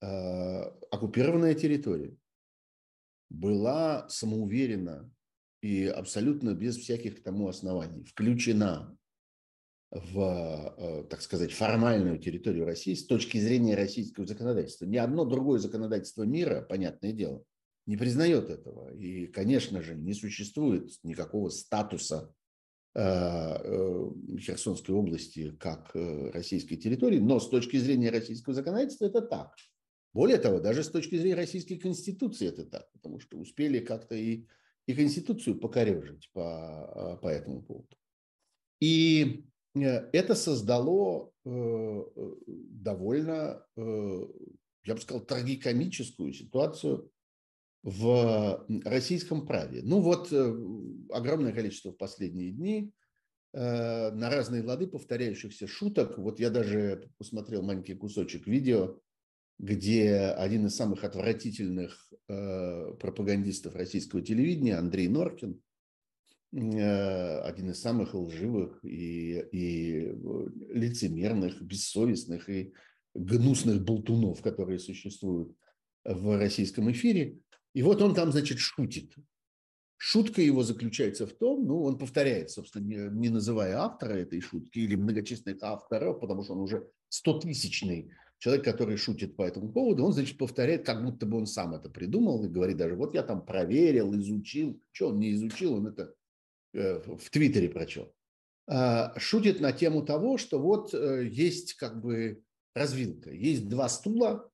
э, 0.00 0.06
оккупированная 0.90 1.54
территория 1.54 2.16
была 3.28 4.08
самоуверенно 4.08 5.12
и 5.60 5.84
абсолютно 5.84 6.54
без 6.54 6.78
всяких 6.78 7.20
к 7.20 7.22
тому 7.22 7.48
оснований 7.48 8.04
включена 8.04 8.96
в, 9.90 11.06
так 11.10 11.20
сказать, 11.20 11.52
формальную 11.52 12.18
территорию 12.18 12.64
России 12.64 12.94
с 12.94 13.06
точки 13.06 13.38
зрения 13.38 13.74
российского 13.74 14.26
законодательства. 14.26 14.86
Ни 14.86 14.96
одно 14.96 15.26
другое 15.26 15.58
законодательство 15.58 16.22
мира, 16.22 16.62
понятное 16.62 17.12
дело, 17.12 17.44
не 17.88 17.96
признает 17.96 18.50
этого. 18.50 18.94
И, 18.94 19.26
конечно 19.26 19.82
же, 19.82 19.96
не 19.96 20.12
существует 20.12 20.92
никакого 21.02 21.48
статуса 21.48 22.32
Херсонской 22.94 24.94
области 24.94 25.52
как 25.52 25.90
российской 25.94 26.76
территории, 26.76 27.18
но 27.18 27.38
с 27.38 27.48
точки 27.48 27.76
зрения 27.76 28.10
российского 28.10 28.54
законодательства 28.54 29.06
это 29.06 29.20
так. 29.20 29.54
Более 30.12 30.38
того, 30.38 30.60
даже 30.60 30.82
с 30.82 30.90
точки 30.90 31.16
зрения 31.16 31.36
российской 31.36 31.76
конституции 31.76 32.48
это 32.48 32.64
так, 32.64 32.90
потому 32.92 33.20
что 33.20 33.38
успели 33.38 33.78
как-то 33.78 34.14
и, 34.14 34.46
и 34.86 34.94
конституцию 34.94 35.58
покорежить 35.58 36.30
по, 36.32 37.12
а, 37.12 37.16
по 37.16 37.28
этому 37.28 37.62
поводу. 37.62 37.96
И 38.80 39.44
э, 39.74 39.80
это 39.80 40.34
создало 40.34 41.30
э, 41.44 41.50
э, 41.50 42.34
довольно, 42.46 43.64
я 43.76 44.94
бы 44.94 45.00
сказал, 45.00 45.24
трагикомическую 45.24 46.32
ситуацию 46.32 47.10
в 47.88 48.66
российском 48.84 49.46
праве. 49.46 49.80
Ну 49.82 50.00
вот 50.00 50.32
огромное 51.10 51.52
количество 51.52 51.92
в 51.92 51.96
последние 51.96 52.50
дни 52.50 52.92
на 53.52 54.30
разные 54.30 54.62
лады 54.62 54.86
повторяющихся 54.86 55.66
шуток. 55.66 56.18
Вот 56.18 56.38
я 56.38 56.50
даже 56.50 57.10
посмотрел 57.16 57.62
маленький 57.62 57.94
кусочек 57.94 58.46
видео 58.46 58.98
где 59.58 60.14
один 60.16 60.66
из 60.66 60.76
самых 60.76 61.04
отвратительных 61.04 62.12
э, 62.28 62.94
пропагандистов 63.00 63.74
российского 63.74 64.22
телевидения, 64.22 64.76
Андрей 64.76 65.08
Норкин, 65.08 65.60
э, 66.52 67.40
один 67.40 67.70
из 67.70 67.80
самых 67.80 68.14
лживых 68.14 68.78
и, 68.84 69.40
и 69.50 70.14
лицемерных, 70.70 71.60
бессовестных 71.60 72.48
и 72.48 72.72
гнусных 73.14 73.82
болтунов, 73.84 74.42
которые 74.42 74.78
существуют 74.78 75.52
в 76.04 76.38
российском 76.38 76.90
эфире. 76.92 77.38
И 77.74 77.82
вот 77.82 78.02
он 78.02 78.14
там, 78.14 78.32
значит, 78.32 78.58
шутит. 78.58 79.14
Шутка 79.96 80.42
его 80.42 80.62
заключается 80.62 81.26
в 81.26 81.32
том, 81.32 81.66
ну, 81.66 81.82
он 81.82 81.98
повторяет, 81.98 82.50
собственно, 82.50 82.84
не, 82.84 83.18
не 83.18 83.28
называя 83.30 83.78
автора 83.78 84.14
этой 84.14 84.40
шутки 84.40 84.78
или 84.78 84.94
многочисленных 84.94 85.62
авторов, 85.62 86.20
потому 86.20 86.44
что 86.44 86.52
он 86.54 86.60
уже 86.60 86.88
стотысячный 87.08 88.12
человек, 88.38 88.64
который 88.64 88.96
шутит 88.96 89.36
по 89.36 89.42
этому 89.42 89.72
поводу, 89.72 90.04
он, 90.04 90.12
значит, 90.12 90.38
повторяет, 90.38 90.86
как 90.86 91.04
будто 91.04 91.26
бы 91.26 91.38
он 91.38 91.46
сам 91.46 91.74
это 91.74 91.90
придумал 91.90 92.44
и 92.44 92.48
говорит 92.48 92.76
даже, 92.76 92.94
вот 92.94 93.14
я 93.14 93.22
там 93.22 93.44
проверил, 93.44 94.14
изучил. 94.16 94.80
Что 94.92 95.08
он 95.08 95.18
не 95.18 95.32
изучил, 95.32 95.74
он 95.74 95.88
это 95.88 96.14
э, 96.74 97.00
в 97.00 97.30
Твиттере 97.30 97.68
прочел. 97.68 98.12
А, 98.68 99.18
шутит 99.18 99.60
на 99.60 99.72
тему 99.72 100.04
того, 100.04 100.36
что 100.36 100.60
вот 100.60 100.94
э, 100.94 101.26
есть 101.28 101.74
как 101.74 102.00
бы 102.00 102.42
развилка, 102.74 103.32
есть 103.32 103.68
два 103.68 103.88
стула, 103.88 104.48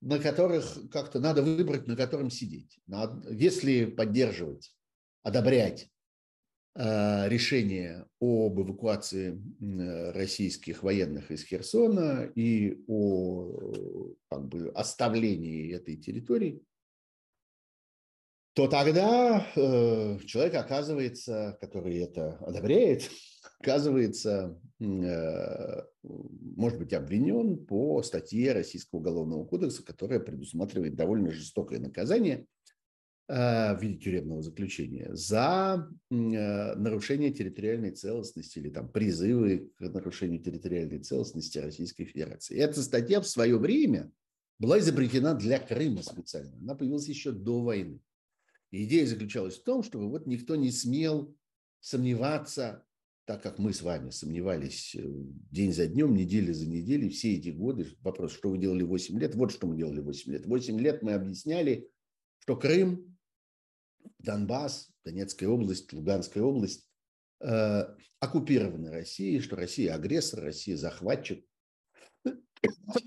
на 0.00 0.18
которых 0.18 0.90
как-то 0.90 1.20
надо 1.20 1.42
выбрать, 1.42 1.86
на 1.86 1.96
котором 1.96 2.30
сидеть. 2.30 2.78
Если 3.30 3.86
поддерживать, 3.86 4.74
одобрять 5.22 5.90
Э, 6.78 7.26
решение 7.28 8.04
об 8.20 8.60
эвакуации 8.60 9.40
российских 10.12 10.82
военных 10.82 11.30
из 11.30 11.42
Херсона 11.42 12.30
и 12.34 12.84
о 12.86 14.12
как 14.28 14.46
бы, 14.46 14.68
оставлении 14.74 15.72
этой 15.72 15.96
территории, 15.96 16.62
то 18.56 18.66
тогда 18.66 19.46
э, 19.54 20.18
человек 20.26 20.54
оказывается, 20.54 21.56
который 21.60 21.98
это 21.98 22.38
одобряет, 22.38 23.08
оказывается, 23.60 24.58
э, 24.80 25.82
может 26.02 26.78
быть 26.78 26.92
обвинен 26.92 27.64
по 27.64 28.02
статье 28.02 28.52
Российского 28.52 28.98
уголовного 28.98 29.44
кодекса, 29.44 29.84
которая 29.84 30.18
предусматривает 30.18 30.96
довольно 30.96 31.30
жестокое 31.30 31.78
наказание 31.78 32.46
Э, 33.28 33.76
в 33.76 33.82
виде 33.82 33.98
тюремного 33.98 34.40
заключения 34.40 35.08
за 35.12 35.90
э, 36.10 36.74
нарушение 36.76 37.32
территориальной 37.32 37.90
целостности 37.90 38.60
или 38.60 38.68
там 38.68 38.88
призывы 38.88 39.72
к 39.78 39.80
нарушению 39.80 40.40
территориальной 40.40 41.00
целостности 41.00 41.58
Российской 41.58 42.04
Федерации. 42.04 42.56
Эта 42.56 42.80
статья 42.82 43.20
в 43.20 43.26
свое 43.26 43.58
время 43.58 44.12
была 44.60 44.78
изобретена 44.78 45.34
для 45.34 45.58
Крыма 45.58 46.02
специально. 46.02 46.56
Она 46.58 46.76
появилась 46.76 47.08
еще 47.08 47.32
до 47.32 47.62
войны. 47.62 47.98
Идея 48.70 49.06
заключалась 49.06 49.58
в 49.58 49.62
том, 49.62 49.82
чтобы 49.82 50.08
вот 50.08 50.26
никто 50.26 50.56
не 50.56 50.70
смел 50.70 51.34
сомневаться, 51.80 52.84
так 53.26 53.42
как 53.42 53.58
мы 53.58 53.72
с 53.72 53.82
вами 53.82 54.10
сомневались 54.10 54.94
э, 54.94 55.02
день 55.04 55.72
за 55.72 55.86
днем, 55.86 56.14
неделя 56.14 56.52
за 56.52 56.68
неделей, 56.68 57.10
все 57.10 57.34
эти 57.34 57.48
годы. 57.48 57.86
Вопрос, 58.00 58.32
что 58.32 58.50
вы 58.50 58.58
делали 58.58 58.82
8 58.82 59.18
лет? 59.18 59.34
Вот 59.34 59.52
что 59.52 59.66
мы 59.66 59.76
делали 59.76 60.00
8 60.00 60.32
лет. 60.32 60.46
8 60.46 60.80
лет 60.80 61.02
мы 61.02 61.12
объясняли, 61.12 61.90
что 62.38 62.56
Крым 62.56 63.16
Донбасс, 64.20 64.90
Донецкая 65.04 65.48
область, 65.48 65.92
Луганская 65.92 66.42
область 66.44 66.88
э, 67.40 67.84
оккупированы 68.20 68.90
Россией, 68.90 69.40
что 69.40 69.56
Россия 69.56 69.94
агрессор, 69.94 70.44
Россия 70.44 70.76
захватчик. 70.76 71.44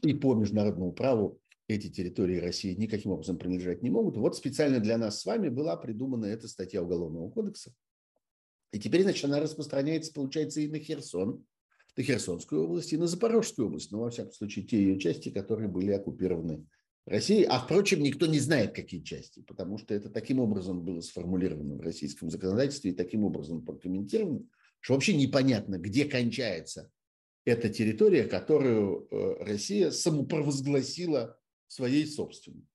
И 0.04 0.14
по 0.14 0.36
международному 0.36 0.92
праву 0.92 1.42
эти 1.70 1.88
территории 1.88 2.40
России 2.40 2.74
никаким 2.74 3.12
образом 3.12 3.38
принадлежать 3.38 3.84
не 3.84 3.92
могут. 3.92 4.18
Вот 4.18 4.36
специально 4.36 4.80
для 4.80 4.98
нас 4.98 5.22
с 5.22 5.26
вами 5.26 5.50
была 5.50 5.78
придумана 5.78 6.26
эта 6.26 6.48
статья 6.48 6.82
Уголовного 6.82 7.30
кодекса. 7.30 7.74
И 8.72 8.80
теперь, 8.80 9.04
значит, 9.04 9.24
она 9.26 9.40
распространяется, 9.40 10.12
получается, 10.12 10.62
и 10.62 10.68
на 10.68 10.80
Херсон, 10.80 11.46
на 11.96 12.04
Херсонскую 12.04 12.64
область, 12.64 12.92
и 12.92 12.98
на 12.98 13.06
Запорожскую 13.06 13.68
область. 13.68 13.92
Ну, 13.92 14.00
во 14.00 14.10
всяком 14.10 14.34
случае, 14.34 14.66
те 14.66 14.78
ее 14.78 15.00
части, 15.00 15.30
которые 15.30 15.70
были 15.70 15.92
оккупированы 15.92 16.66
России, 17.06 17.44
а 17.44 17.60
впрочем, 17.60 18.02
никто 18.02 18.26
не 18.26 18.40
знает, 18.40 18.74
какие 18.74 19.02
части, 19.02 19.42
потому 19.42 19.78
что 19.78 19.94
это 19.94 20.10
таким 20.10 20.40
образом 20.40 20.84
было 20.84 21.02
сформулировано 21.02 21.76
в 21.76 21.82
российском 21.82 22.32
законодательстве 22.32 22.92
и 22.92 22.96
таким 22.96 23.24
образом 23.24 23.64
прокомментировано, 23.64 24.44
что 24.80 24.94
вообще 24.94 25.16
непонятно, 25.16 25.78
где 25.78 26.06
кончается 26.06 26.92
эта 27.46 27.70
территория, 27.70 28.26
которую 28.26 29.08
э, 29.10 29.44
Россия 29.44 29.92
самопровозгласила 29.92 31.39
своей 31.70 32.06
собственной. 32.06 32.68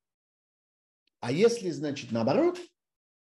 А 1.21 1.31
если, 1.31 1.71
значит, 1.71 2.13
наоборот, 2.13 2.59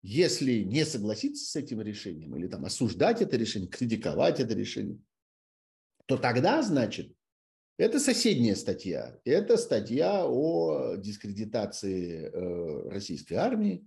если 0.03 0.61
не 0.61 0.85
согласиться 0.85 1.45
с 1.45 1.57
этим 1.57 1.81
решением 1.81 2.37
или 2.37 2.47
там 2.47 2.65
осуждать 2.65 3.23
это 3.23 3.37
решение, 3.37 3.69
критиковать 3.69 4.39
это 4.39 4.55
решение, 4.55 5.01
то 6.07 6.17
тогда, 6.17 6.63
значит, 6.63 7.13
это 7.79 7.99
соседняя 7.99 8.55
статья. 8.55 9.19
Это 9.25 9.57
статья 9.57 10.25
о 10.25 10.97
дискредитации 10.97 12.31
э, 12.31 12.89
российской 12.91 13.35
армии, 13.35 13.87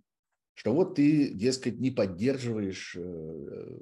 что 0.53 0.73
вот 0.73 0.95
ты, 0.95 1.29
дескать, 1.29 1.79
не 1.79 1.89
поддерживаешь 1.89 2.95
э, 2.97 3.79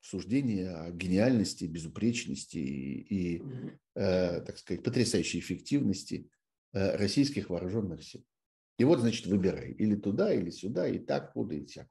суждение 0.00 0.70
о 0.70 0.90
гениальности, 0.90 1.64
безупречности 1.64 2.58
и, 2.58 3.36
и 3.36 3.42
э, 3.94 4.40
так 4.40 4.58
сказать, 4.58 4.82
потрясающей 4.82 5.40
эффективности 5.40 6.28
российских 6.72 7.50
вооруженных 7.50 8.02
сил. 8.02 8.24
И 8.78 8.84
вот, 8.84 9.00
значит, 9.00 9.26
выбирай. 9.26 9.72
Или 9.72 9.94
туда, 9.94 10.32
или 10.32 10.50
сюда, 10.50 10.88
и 10.88 10.98
так, 10.98 11.32
куда, 11.32 11.54
и 11.54 11.64
всяк. 11.64 11.88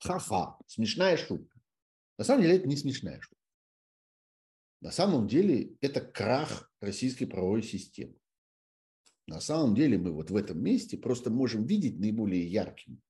Ха-ха. 0.00 0.56
Смешная 0.66 1.16
шутка. 1.16 1.60
На 2.16 2.24
самом 2.24 2.42
деле 2.42 2.56
это 2.56 2.68
не 2.68 2.76
смешная 2.76 3.20
шутка. 3.20 3.38
На 4.80 4.90
самом 4.90 5.26
деле 5.26 5.76
это 5.80 6.00
крах 6.00 6.72
российской 6.80 7.26
правовой 7.26 7.62
системы. 7.62 8.16
На 9.26 9.40
самом 9.40 9.74
деле 9.74 9.98
мы 9.98 10.12
вот 10.12 10.30
в 10.30 10.36
этом 10.36 10.62
месте 10.62 10.96
просто 10.96 11.30
можем 11.30 11.66
видеть 11.66 11.98
наиболее 11.98 12.46
ярким, 12.46 13.02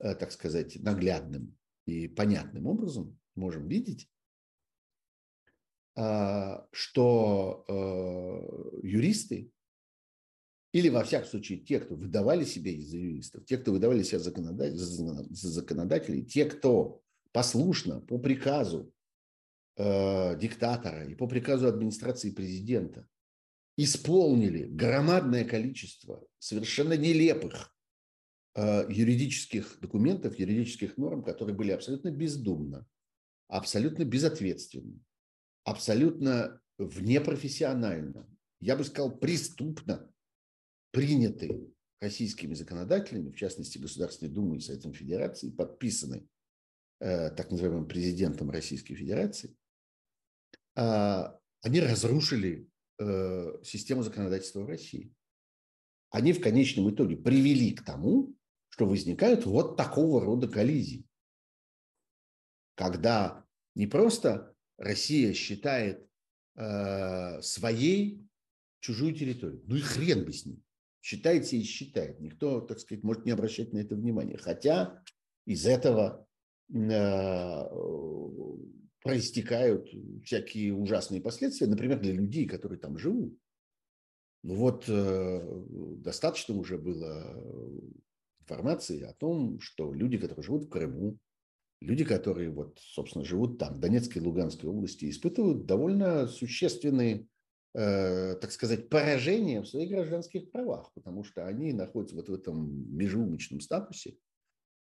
э, 0.00 0.14
так 0.14 0.32
сказать, 0.32 0.76
наглядным 0.76 1.56
и 1.86 2.08
понятным 2.08 2.66
образом, 2.66 3.18
можем 3.34 3.68
видеть, 3.68 4.08
а, 5.94 6.66
что 6.72 7.64
э, 7.68 8.86
юристы, 8.86 9.50
или 10.72 10.88
во 10.88 11.04
всяком 11.04 11.28
случае 11.28 11.58
те, 11.58 11.80
кто 11.80 11.94
выдавали 11.94 12.44
себя 12.44 12.70
из 12.70 12.92
юристов, 12.92 13.44
те, 13.44 13.58
кто 13.58 13.72
выдавали 13.72 14.02
себя 14.02 14.18
за 14.20 15.50
законодателей, 15.50 16.24
те, 16.24 16.46
кто 16.46 17.02
послушно 17.30 18.00
по 18.00 18.18
приказу 18.18 18.92
э, 19.76 20.38
диктатора 20.38 21.04
и 21.04 21.14
по 21.14 21.26
приказу 21.26 21.66
администрации 21.66 22.30
президента 22.30 23.06
исполнили 23.76 24.64
громадное 24.64 25.44
количество 25.44 26.26
совершенно 26.38 26.96
нелепых 26.96 27.74
э, 28.54 28.86
юридических 28.88 29.78
документов, 29.80 30.38
юридических 30.38 30.96
норм, 30.96 31.22
которые 31.22 31.54
были 31.54 31.70
абсолютно 31.70 32.10
бездумно, 32.10 32.86
абсолютно 33.48 34.04
безответственно, 34.04 34.98
абсолютно 35.64 36.60
внепрофессионально, 36.78 38.26
я 38.60 38.76
бы 38.76 38.84
сказал, 38.84 39.16
преступно 39.16 40.11
приняты 40.92 41.72
российскими 42.00 42.54
законодателями, 42.54 43.30
в 43.30 43.36
частности 43.36 43.78
Государственной 43.78 44.30
Думой 44.30 44.58
и 44.58 44.60
Советом 44.60 44.92
Федерации, 44.92 45.50
подписаны 45.50 46.28
э, 47.00 47.30
так 47.30 47.50
называемым 47.50 47.88
президентом 47.88 48.50
Российской 48.50 48.94
Федерации, 48.94 49.56
а, 50.74 51.38
они 51.60 51.80
разрушили 51.80 52.68
э, 52.98 53.62
систему 53.62 54.02
законодательства 54.02 54.60
в 54.60 54.66
России. 54.66 55.12
Они 56.10 56.32
в 56.32 56.40
конечном 56.40 56.90
итоге 56.90 57.16
привели 57.16 57.72
к 57.72 57.84
тому, 57.84 58.34
что 58.68 58.86
возникают 58.86 59.46
вот 59.46 59.76
такого 59.76 60.20
рода 60.20 60.48
коллизии. 60.48 61.06
Когда 62.74 63.46
не 63.74 63.86
просто 63.86 64.54
Россия 64.76 65.32
считает 65.34 66.08
э, 66.56 67.40
своей 67.42 68.26
чужую 68.80 69.14
территорию, 69.14 69.62
ну 69.66 69.76
и 69.76 69.80
хрен 69.80 70.24
бы 70.24 70.32
с 70.32 70.44
ним. 70.44 70.62
Считается 71.02 71.56
и 71.56 71.62
считает. 71.62 72.20
Никто, 72.20 72.60
так 72.60 72.78
сказать, 72.78 73.02
может 73.02 73.26
не 73.26 73.32
обращать 73.32 73.72
на 73.72 73.78
это 73.78 73.96
внимания. 73.96 74.36
Хотя 74.36 75.02
из 75.44 75.66
этого 75.66 76.26
э, 76.72 77.62
проистекают 79.02 79.90
всякие 80.24 80.72
ужасные 80.72 81.20
последствия, 81.20 81.66
например, 81.66 82.00
для 82.00 82.12
людей, 82.12 82.46
которые 82.46 82.78
там 82.78 82.98
живут. 82.98 83.36
Ну 84.44 84.54
вот 84.54 84.84
э, 84.88 85.64
достаточно 85.98 86.54
уже 86.54 86.78
было 86.78 87.36
информации 88.40 89.02
о 89.02 89.12
том, 89.12 89.58
что 89.60 89.92
люди, 89.92 90.18
которые 90.18 90.44
живут 90.44 90.64
в 90.64 90.68
Крыму, 90.68 91.18
люди, 91.80 92.04
которые 92.04 92.50
вот, 92.50 92.78
собственно, 92.80 93.24
живут 93.24 93.58
там, 93.58 93.74
в 93.74 93.80
Донецкой 93.80 94.22
и 94.22 94.24
Луганской 94.24 94.68
области, 94.68 95.10
испытывают 95.10 95.66
довольно 95.66 96.28
существенные, 96.28 97.26
так 97.74 98.52
сказать, 98.52 98.90
поражения 98.90 99.62
в 99.62 99.66
своих 99.66 99.90
гражданских 99.90 100.50
правах, 100.50 100.92
потому 100.94 101.24
что 101.24 101.46
они 101.46 101.72
находятся 101.72 102.16
вот 102.16 102.28
в 102.28 102.34
этом 102.34 102.94
межеумочном 102.94 103.60
статусе, 103.60 104.16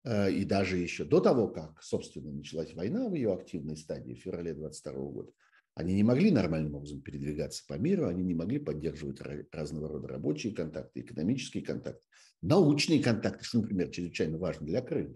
Э, 0.08 0.32
и 0.32 0.46
даже 0.46 0.78
еще 0.78 1.04
до 1.04 1.20
того, 1.20 1.50
как, 1.50 1.84
собственно, 1.84 2.32
началась 2.32 2.74
война 2.74 3.10
в 3.10 3.14
ее 3.14 3.34
активной 3.34 3.76
стадии 3.76 4.14
в 4.14 4.20
феврале 4.20 4.54
22 4.54 4.94
года, 4.94 5.32
они 5.76 5.94
не 5.94 6.04
могли 6.04 6.32
нормальным 6.32 6.76
образом 6.76 7.02
передвигаться 7.02 7.64
по 7.68 7.74
миру, 7.74 8.08
они 8.08 8.24
не 8.24 8.34
могли 8.34 8.58
поддерживать 8.58 9.20
разного 9.52 9.90
рода 9.90 10.08
рабочие 10.08 10.56
контакты, 10.56 11.02
экономические 11.02 11.64
контакты, 11.64 12.08
научные 12.42 13.04
контакты, 13.04 13.44
что, 13.44 13.60
например, 13.60 13.90
чрезвычайно 13.90 14.38
важно 14.38 14.66
для 14.66 14.82
Крыма. 14.82 15.16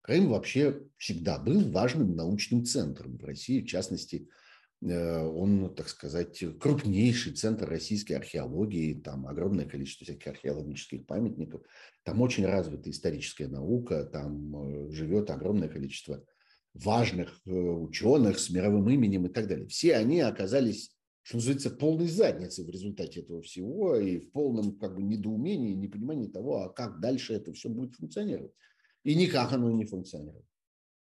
Крым 0.00 0.28
вообще 0.28 0.82
всегда 0.96 1.38
был 1.38 1.70
важным 1.70 2.14
научным 2.14 2.64
центром 2.64 3.18
в 3.18 3.24
России, 3.24 3.60
в 3.60 3.66
частности, 3.66 4.28
Э, 4.28 4.47
он, 4.80 5.74
так 5.74 5.88
сказать, 5.88 6.42
крупнейший 6.60 7.32
центр 7.32 7.68
российской 7.68 8.12
археологии, 8.12 8.94
там 8.94 9.26
огромное 9.26 9.66
количество 9.66 10.04
всяких 10.04 10.28
археологических 10.28 11.04
памятников, 11.04 11.62
там 12.04 12.20
очень 12.20 12.46
развита 12.46 12.88
историческая 12.88 13.48
наука, 13.48 14.04
там 14.04 14.56
э, 14.56 14.90
живет 14.92 15.30
огромное 15.30 15.68
количество 15.68 16.24
важных 16.74 17.40
э, 17.44 17.50
ученых 17.50 18.38
с 18.38 18.50
мировым 18.50 18.88
именем 18.88 19.26
и 19.26 19.28
так 19.28 19.48
далее. 19.48 19.66
Все 19.66 19.96
они 19.96 20.20
оказались, 20.20 20.96
что 21.22 21.36
называется, 21.38 21.70
полной 21.70 22.06
задницей 22.06 22.64
в 22.64 22.70
результате 22.70 23.20
этого 23.20 23.42
всего 23.42 23.96
и 23.96 24.20
в 24.20 24.30
полном 24.30 24.78
как 24.78 24.94
бы 24.94 25.02
недоумении, 25.02 25.74
непонимании 25.74 26.28
того, 26.28 26.62
а 26.62 26.72
как 26.72 27.00
дальше 27.00 27.34
это 27.34 27.52
все 27.52 27.68
будет 27.68 27.94
функционировать. 27.94 28.52
И 29.02 29.14
никак 29.14 29.52
оно 29.52 29.70
не 29.70 29.84
функционирует. 29.84 30.47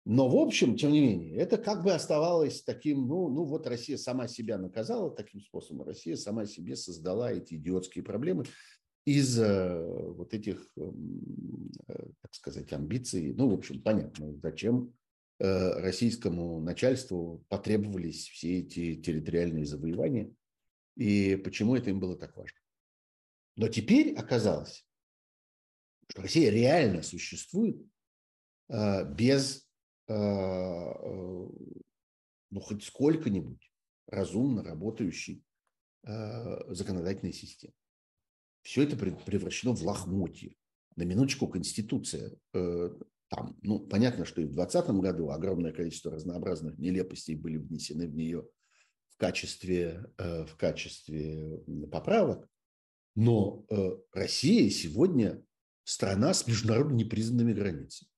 Но, 0.07 0.29
в 0.29 0.37
общем, 0.37 0.77
тем 0.77 0.93
не 0.93 1.01
менее, 1.01 1.37
это 1.37 1.59
как 1.59 1.85
бы 1.85 1.93
оставалось 1.93 2.63
таким, 2.63 3.07
ну, 3.07 3.29
ну 3.29 3.45
вот 3.45 3.67
Россия 3.67 3.99
сама 3.99 4.29
себя 4.29 4.57
наказала 4.57 5.11
таким 5.11 5.41
способом, 5.41 5.87
Россия 5.87 6.17
сама 6.17 6.47
себе 6.47 6.75
создала 6.75 7.31
эти 7.33 7.55
идиотские 7.55 8.03
проблемы 8.03 8.45
из 9.05 9.39
э, 9.39 10.13
вот 10.13 10.33
этих, 10.33 10.67
эм, 10.77 11.71
э, 11.89 12.07
так 12.23 12.35
сказать, 12.35 12.73
амбиций. 12.73 13.35
Ну, 13.35 13.51
в 13.51 13.55
общем, 13.55 13.83
понятно, 13.83 14.35
зачем 14.41 14.95
э, 15.39 15.81
российскому 15.81 16.61
начальству 16.61 17.45
потребовались 17.49 18.29
все 18.29 18.61
эти 18.61 18.95
территориальные 18.95 19.67
завоевания 19.67 20.33
и 20.97 21.37
почему 21.37 21.77
это 21.77 21.91
им 21.91 22.01
было 22.01 22.17
так 22.17 22.37
важно. 22.37 22.59
Но 23.57 23.69
теперь 23.69 24.15
оказалось, 24.15 24.87
что 26.09 26.23
Россия 26.23 26.51
реально 26.51 27.03
существует 27.03 27.81
без 28.69 29.70
ну, 32.51 32.61
хоть 32.61 32.83
сколько-нибудь 32.83 33.71
разумно 34.09 34.65
работающей 34.65 35.45
э, 36.03 36.75
законодательной 36.75 37.33
системы. 37.33 37.75
Все 38.63 38.83
это 38.83 38.97
превращено 38.97 39.73
в 39.73 39.83
лохмотье. 39.83 40.57
На 40.97 41.05
минуточку 41.05 41.47
Конституция 41.47 42.37
там, 42.53 43.57
ну, 43.63 43.79
понятно, 43.79 44.25
что 44.25 44.41
и 44.41 44.45
в 44.45 44.55
2020 44.55 44.91
году 45.01 45.31
огромное 45.31 45.73
количество 45.73 46.11
разнообразных 46.11 46.77
нелепостей 46.79 47.37
были 47.37 47.59
внесены 47.59 48.09
в 48.09 48.15
нее 48.15 48.47
в 49.11 49.17
качестве, 49.17 50.13
в 50.19 50.57
качестве 50.57 51.63
поправок, 51.91 52.49
но 53.15 53.65
Россия 54.13 54.69
сегодня 54.71 55.43
страна 55.85 56.35
с 56.35 56.47
международно 56.49 56.95
непризнанными 56.95 57.53
границами 57.53 58.10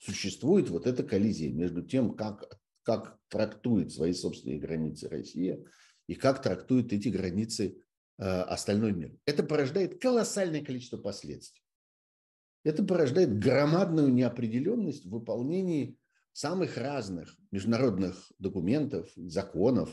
существует 0.00 0.68
вот 0.70 0.86
эта 0.86 1.02
коллизия 1.02 1.52
между 1.52 1.82
тем, 1.82 2.14
как, 2.14 2.58
как 2.82 3.18
трактует 3.28 3.92
свои 3.92 4.12
собственные 4.12 4.58
границы 4.58 5.08
Россия 5.08 5.62
и 6.06 6.14
как 6.14 6.42
трактует 6.42 6.92
эти 6.92 7.08
границы 7.08 7.82
э, 8.18 8.24
остальной 8.24 8.92
мир. 8.92 9.16
Это 9.26 9.42
порождает 9.42 10.00
колоссальное 10.00 10.64
количество 10.64 10.96
последствий. 10.96 11.62
Это 12.64 12.82
порождает 12.82 13.38
громадную 13.38 14.12
неопределенность 14.12 15.06
в 15.06 15.10
выполнении 15.10 15.96
самых 16.32 16.76
разных 16.76 17.36
международных 17.50 18.32
документов, 18.38 19.10
законов, 19.16 19.90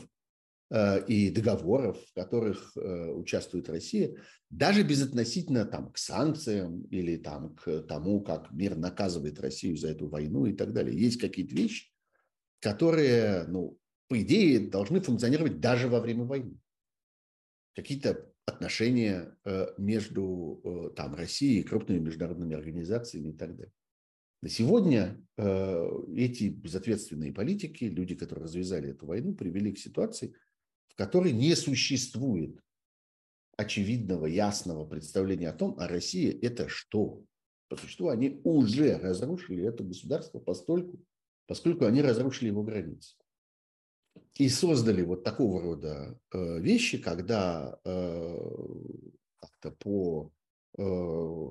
и 0.70 1.30
договоров, 1.30 1.98
в 2.10 2.14
которых 2.14 2.76
э, 2.76 3.10
участвует 3.12 3.70
Россия, 3.70 4.14
даже 4.50 4.82
безотносительно 4.82 5.64
там, 5.64 5.90
к 5.90 5.96
санкциям 5.96 6.82
или 6.90 7.16
там, 7.16 7.54
к 7.54 7.82
тому, 7.82 8.20
как 8.20 8.52
мир 8.52 8.76
наказывает 8.76 9.40
Россию 9.40 9.78
за 9.78 9.88
эту 9.88 10.08
войну 10.08 10.44
и 10.44 10.52
так 10.52 10.74
далее. 10.74 10.98
Есть 10.98 11.18
какие-то 11.18 11.54
вещи, 11.54 11.90
которые, 12.60 13.44
ну, 13.44 13.78
по 14.08 14.20
идее, 14.20 14.68
должны 14.68 15.00
функционировать 15.00 15.58
даже 15.58 15.88
во 15.88 16.00
время 16.00 16.24
войны. 16.24 16.58
Какие-то 17.74 18.30
отношения 18.44 19.36
э, 19.46 19.68
между 19.78 20.92
там, 20.96 21.14
Россией 21.14 21.60
и 21.60 21.64
крупными 21.64 22.00
международными 22.00 22.54
организациями 22.54 23.30
и 23.30 23.36
так 23.36 23.56
далее. 23.56 23.72
На 24.40 24.48
сегодня 24.48 25.20
эти 25.36 26.44
безответственные 26.44 27.32
политики, 27.32 27.84
люди, 27.84 28.14
которые 28.14 28.44
развязали 28.44 28.90
эту 28.90 29.06
войну, 29.06 29.34
привели 29.34 29.72
к 29.72 29.78
ситуации– 29.78 30.34
которой 30.94 31.32
не 31.32 31.54
существует 31.54 32.60
очевидного, 33.56 34.26
ясного 34.26 34.86
представления 34.86 35.50
о 35.50 35.56
том, 35.56 35.74
а 35.78 35.88
Россия– 35.88 36.36
это 36.42 36.68
что? 36.68 37.24
По 37.68 37.76
существу 37.76 38.08
они 38.08 38.40
уже 38.44 38.96
разрушили 38.98 39.64
это 39.64 39.84
государство 39.84 40.38
постольку, 40.38 40.98
поскольку 41.46 41.84
они 41.84 42.00
разрушили 42.00 42.48
его 42.48 42.62
границы. 42.62 43.16
И 44.34 44.48
создали 44.48 45.02
вот 45.02 45.24
такого 45.24 45.60
рода 45.60 46.18
э, 46.32 46.60
вещи, 46.60 46.98
когда 46.98 47.78
э, 47.84 48.38
как-то 49.40 49.72
по 49.72 50.32
э, 50.76 50.82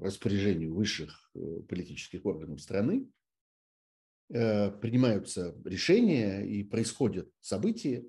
распоряжению 0.01 0.73
высших 0.73 1.31
политических 1.67 2.25
органов 2.25 2.61
страны 2.61 3.09
принимаются 4.29 5.55
решения 5.63 6.41
и 6.41 6.61
происходят 6.61 7.31
события, 7.39 8.05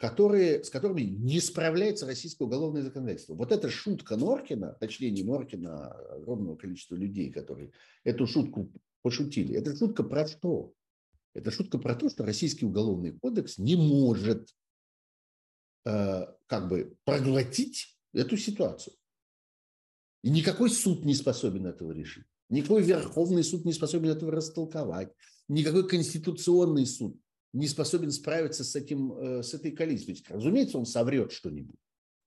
которые, 0.00 0.64
с 0.64 0.70
которыми 0.70 1.02
не 1.02 1.40
справляется 1.40 2.06
российское 2.06 2.44
уголовное 2.44 2.82
законодательство. 2.82 3.34
Вот 3.34 3.52
эта 3.52 3.68
шутка 3.68 4.16
Норкина, 4.16 4.72
точнее 4.80 5.10
не 5.10 5.22
Норкина, 5.22 5.88
а 5.88 6.14
огромного 6.14 6.56
количества 6.56 6.94
людей, 6.94 7.30
которые 7.30 7.72
эту 8.02 8.26
шутку 8.26 8.72
пошутили, 9.02 9.54
это 9.54 9.76
шутка 9.76 10.02
про 10.02 10.26
что? 10.26 10.72
Это 11.34 11.50
шутка 11.50 11.76
про 11.76 11.94
то, 11.94 12.08
что 12.08 12.24
российский 12.24 12.64
уголовный 12.64 13.12
кодекс 13.12 13.58
не 13.58 13.76
может 13.76 14.48
э, 15.84 16.26
как 16.46 16.68
бы 16.70 16.96
проглотить 17.04 17.94
эту 18.14 18.38
ситуацию. 18.38 18.94
И 20.22 20.30
никакой 20.30 20.70
суд 20.70 21.04
не 21.04 21.14
способен 21.14 21.66
этого 21.66 21.92
решить. 21.92 22.24
Никакой 22.48 22.82
Верховный 22.82 23.44
суд 23.44 23.66
не 23.66 23.74
способен 23.74 24.08
этого 24.08 24.32
растолковать. 24.32 25.12
Никакой 25.46 25.86
Конституционный 25.86 26.86
суд 26.86 27.20
не 27.52 27.66
способен 27.66 28.10
справиться 28.10 28.64
с, 28.64 28.76
этим, 28.76 29.12
э, 29.12 29.42
с 29.42 29.54
этой 29.54 29.74
есть, 30.08 30.30
разумеется, 30.30 30.78
он 30.78 30.86
соврет 30.86 31.32
что-нибудь. 31.32 31.76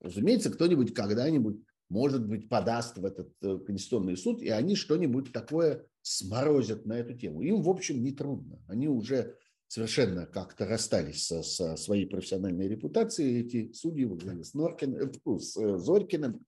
Разумеется, 0.01 0.51
кто-нибудь 0.51 0.93
когда-нибудь, 0.93 1.61
может 1.89 2.27
быть, 2.27 2.49
подаст 2.49 2.97
в 2.97 3.05
этот 3.05 3.31
э, 3.41 3.57
Конституционный 3.65 4.17
суд, 4.17 4.41
и 4.41 4.49
они 4.49 4.75
что-нибудь 4.75 5.31
такое 5.31 5.85
сморозят 6.01 6.85
на 6.85 6.93
эту 6.93 7.17
тему. 7.17 7.41
Им, 7.41 7.61
в 7.61 7.69
общем, 7.69 8.03
не 8.03 8.11
трудно. 8.11 8.61
Они 8.67 8.89
уже 8.89 9.37
совершенно 9.67 10.25
как-то 10.25 10.65
расстались 10.65 11.25
со, 11.25 11.41
со 11.41 11.77
своей 11.77 12.05
профессиональной 12.05 12.67
репутацией, 12.67 13.39
эти 13.39 13.71
судьи 13.71 14.05
во 14.05 14.17
главе 14.17 14.43
с, 14.43 14.53
Норкин, 14.53 14.95
э, 14.95 15.39
с 15.39 15.53
Зорькиным. 15.77 16.45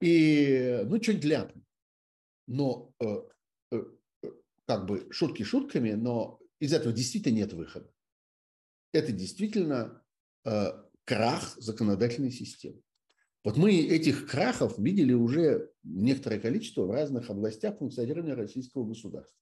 И, 0.00 0.82
ну, 0.84 1.02
что-нибудь 1.02 1.24
ляпнут. 1.24 1.64
Но 2.46 2.94
как 4.68 4.86
бы 4.86 5.08
шутки 5.10 5.42
шутками, 5.42 5.92
но 5.92 6.38
из 6.60 6.72
этого 6.72 6.92
действительно 6.92 7.36
нет 7.36 7.52
выхода. 7.52 7.92
Это 8.92 9.12
действительно 9.12 10.02
крах 11.04 11.56
законодательной 11.58 12.30
системы. 12.30 12.80
Вот 13.44 13.56
мы 13.56 13.74
этих 13.74 14.26
крахов 14.26 14.78
видели 14.78 15.12
уже 15.12 15.70
некоторое 15.82 16.40
количество 16.40 16.82
в 16.82 16.90
разных 16.90 17.30
областях 17.30 17.78
функционирования 17.78 18.34
российского 18.34 18.84
государства. 18.84 19.36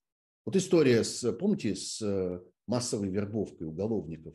Вот 0.45 0.57
история 0.57 1.03
с, 1.03 1.33
помните, 1.33 1.75
с 1.75 2.43
массовой 2.67 3.09
вербовкой 3.09 3.67
уголовников 3.67 4.35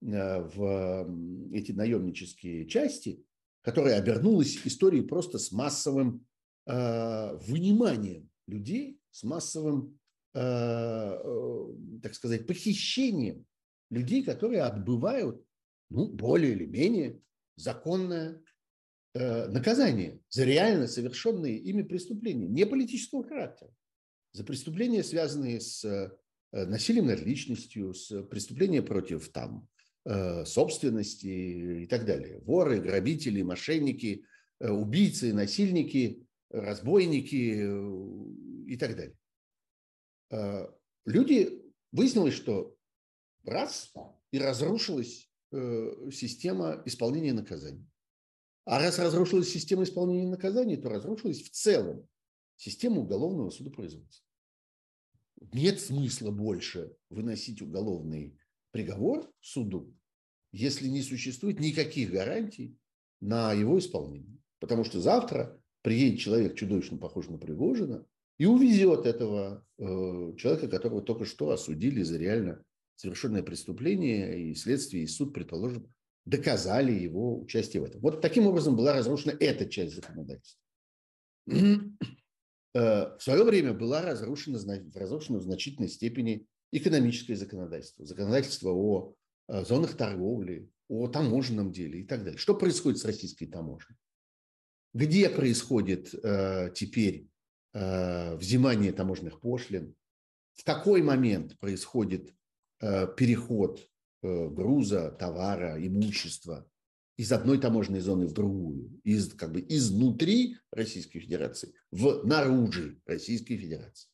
в 0.00 1.08
эти 1.52 1.72
наемнические 1.72 2.66
части, 2.66 3.24
которая 3.62 3.98
обернулась 3.98 4.58
историей 4.64 5.02
просто 5.02 5.38
с 5.38 5.52
массовым 5.52 6.26
э, 6.66 7.36
выниманием 7.46 8.28
людей, 8.46 9.00
с 9.10 9.22
массовым, 9.22 9.84
э, 9.84 9.86
э, 9.86 10.01
так 10.32 12.14
сказать, 12.14 12.46
похищением 12.46 13.44
людей, 13.90 14.24
которые 14.24 14.62
отбывают 14.62 15.44
ну, 15.90 16.08
более 16.08 16.52
или 16.52 16.64
менее 16.64 17.20
законное 17.56 18.42
э, 19.14 19.48
наказание 19.48 20.20
за 20.30 20.44
реально 20.44 20.88
совершенные 20.88 21.58
ими 21.58 21.82
преступления, 21.82 22.48
не 22.48 22.64
политического 22.64 23.24
характера, 23.24 23.70
за 24.32 24.44
преступления, 24.44 25.04
связанные 25.04 25.60
с 25.60 25.84
э, 25.84 26.10
насилием 26.52 27.06
над 27.06 27.20
личностью, 27.20 27.92
с 27.92 28.22
преступления 28.22 28.80
против 28.80 29.30
там, 29.30 29.68
Э, 30.04 30.44
собственности 30.44 31.26
и 31.26 31.86
так 31.86 32.04
далее. 32.04 32.40
Воры, 32.40 32.80
грабители, 32.80 33.42
мошенники, 33.42 34.24
э, 34.58 34.68
убийцы, 34.68 35.32
насильники, 35.32 36.26
разбойники 36.50 37.54
э, 37.62 38.72
и 38.72 38.76
так 38.76 38.96
далее. 38.96 39.14
Люди, 41.04 41.62
выяснилось, 41.92 42.34
что 42.34 42.74
раз, 43.44 43.92
и 44.30 44.38
разрушилась 44.38 45.30
система 45.50 46.82
исполнения 46.86 47.32
наказаний. 47.32 47.86
А 48.64 48.78
раз 48.78 48.98
разрушилась 48.98 49.50
система 49.50 49.82
исполнения 49.82 50.28
наказаний, 50.28 50.76
то 50.76 50.88
разрушилась 50.88 51.42
в 51.42 51.50
целом 51.50 52.08
система 52.56 53.00
уголовного 53.00 53.50
судопроизводства. 53.50 54.24
Нет 55.52 55.80
смысла 55.80 56.30
больше 56.30 56.96
выносить 57.10 57.60
уголовный 57.60 58.38
приговор 58.70 59.28
суду, 59.40 59.92
если 60.52 60.86
не 60.86 61.02
существует 61.02 61.58
никаких 61.58 62.12
гарантий 62.12 62.78
на 63.20 63.52
его 63.52 63.78
исполнение. 63.78 64.38
Потому 64.60 64.84
что 64.84 65.00
завтра 65.00 65.60
приедет 65.82 66.20
человек, 66.20 66.54
чудовищно 66.54 66.96
похожий 66.96 67.32
на 67.32 67.38
Пригожина, 67.38 68.06
и 68.38 68.46
увезет 68.46 69.06
этого 69.06 69.64
э, 69.78 69.84
человека, 70.36 70.68
которого 70.68 71.02
только 71.02 71.24
что 71.24 71.50
осудили 71.50 72.02
за 72.02 72.18
реально 72.18 72.62
совершенное 72.96 73.42
преступление, 73.42 74.50
и 74.50 74.54
следствие, 74.54 75.04
и 75.04 75.08
суд, 75.08 75.32
предположим, 75.34 75.92
доказали 76.24 76.92
его 76.92 77.40
участие 77.40 77.82
в 77.82 77.86
этом. 77.86 78.00
Вот 78.00 78.20
таким 78.20 78.46
образом 78.46 78.76
была 78.76 78.94
разрушена 78.94 79.34
эта 79.38 79.68
часть 79.68 79.94
законодательства. 79.94 80.60
Э, 82.74 83.18
в 83.18 83.22
свое 83.22 83.44
время 83.44 83.74
была 83.74 84.00
разрушена, 84.00 84.58
разрушена 84.94 85.40
в 85.40 85.42
значительной 85.42 85.90
степени 85.90 86.46
экономическое 86.72 87.36
законодательство, 87.36 88.06
законодательство 88.06 88.70
о 88.70 89.14
э, 89.48 89.62
зонах 89.66 89.94
торговли, 89.94 90.70
о 90.88 91.06
таможенном 91.08 91.70
деле 91.70 92.00
и 92.00 92.06
так 92.06 92.24
далее. 92.24 92.38
Что 92.38 92.54
происходит 92.54 92.98
с 92.98 93.04
российской 93.04 93.44
таможней? 93.44 93.96
Где 94.94 95.28
происходит 95.28 96.14
э, 96.14 96.72
теперь 96.74 97.28
взимание 97.74 98.92
таможенных 98.92 99.40
пошлин? 99.40 99.94
В 100.54 100.64
какой 100.64 101.02
момент 101.02 101.58
происходит 101.58 102.34
э, 102.80 103.06
переход 103.16 103.88
э, 104.22 104.48
груза, 104.48 105.10
товара, 105.10 105.76
имущества 105.84 106.68
из 107.16 107.32
одной 107.32 107.58
таможенной 107.58 108.00
зоны 108.00 108.26
в 108.26 108.32
другую, 108.32 109.00
из, 109.04 109.32
как 109.34 109.52
бы 109.52 109.64
изнутри 109.66 110.58
Российской 110.70 111.20
Федерации 111.20 111.74
в 111.90 112.24
наружи 112.24 113.00
Российской 113.06 113.56
Федерации? 113.56 114.08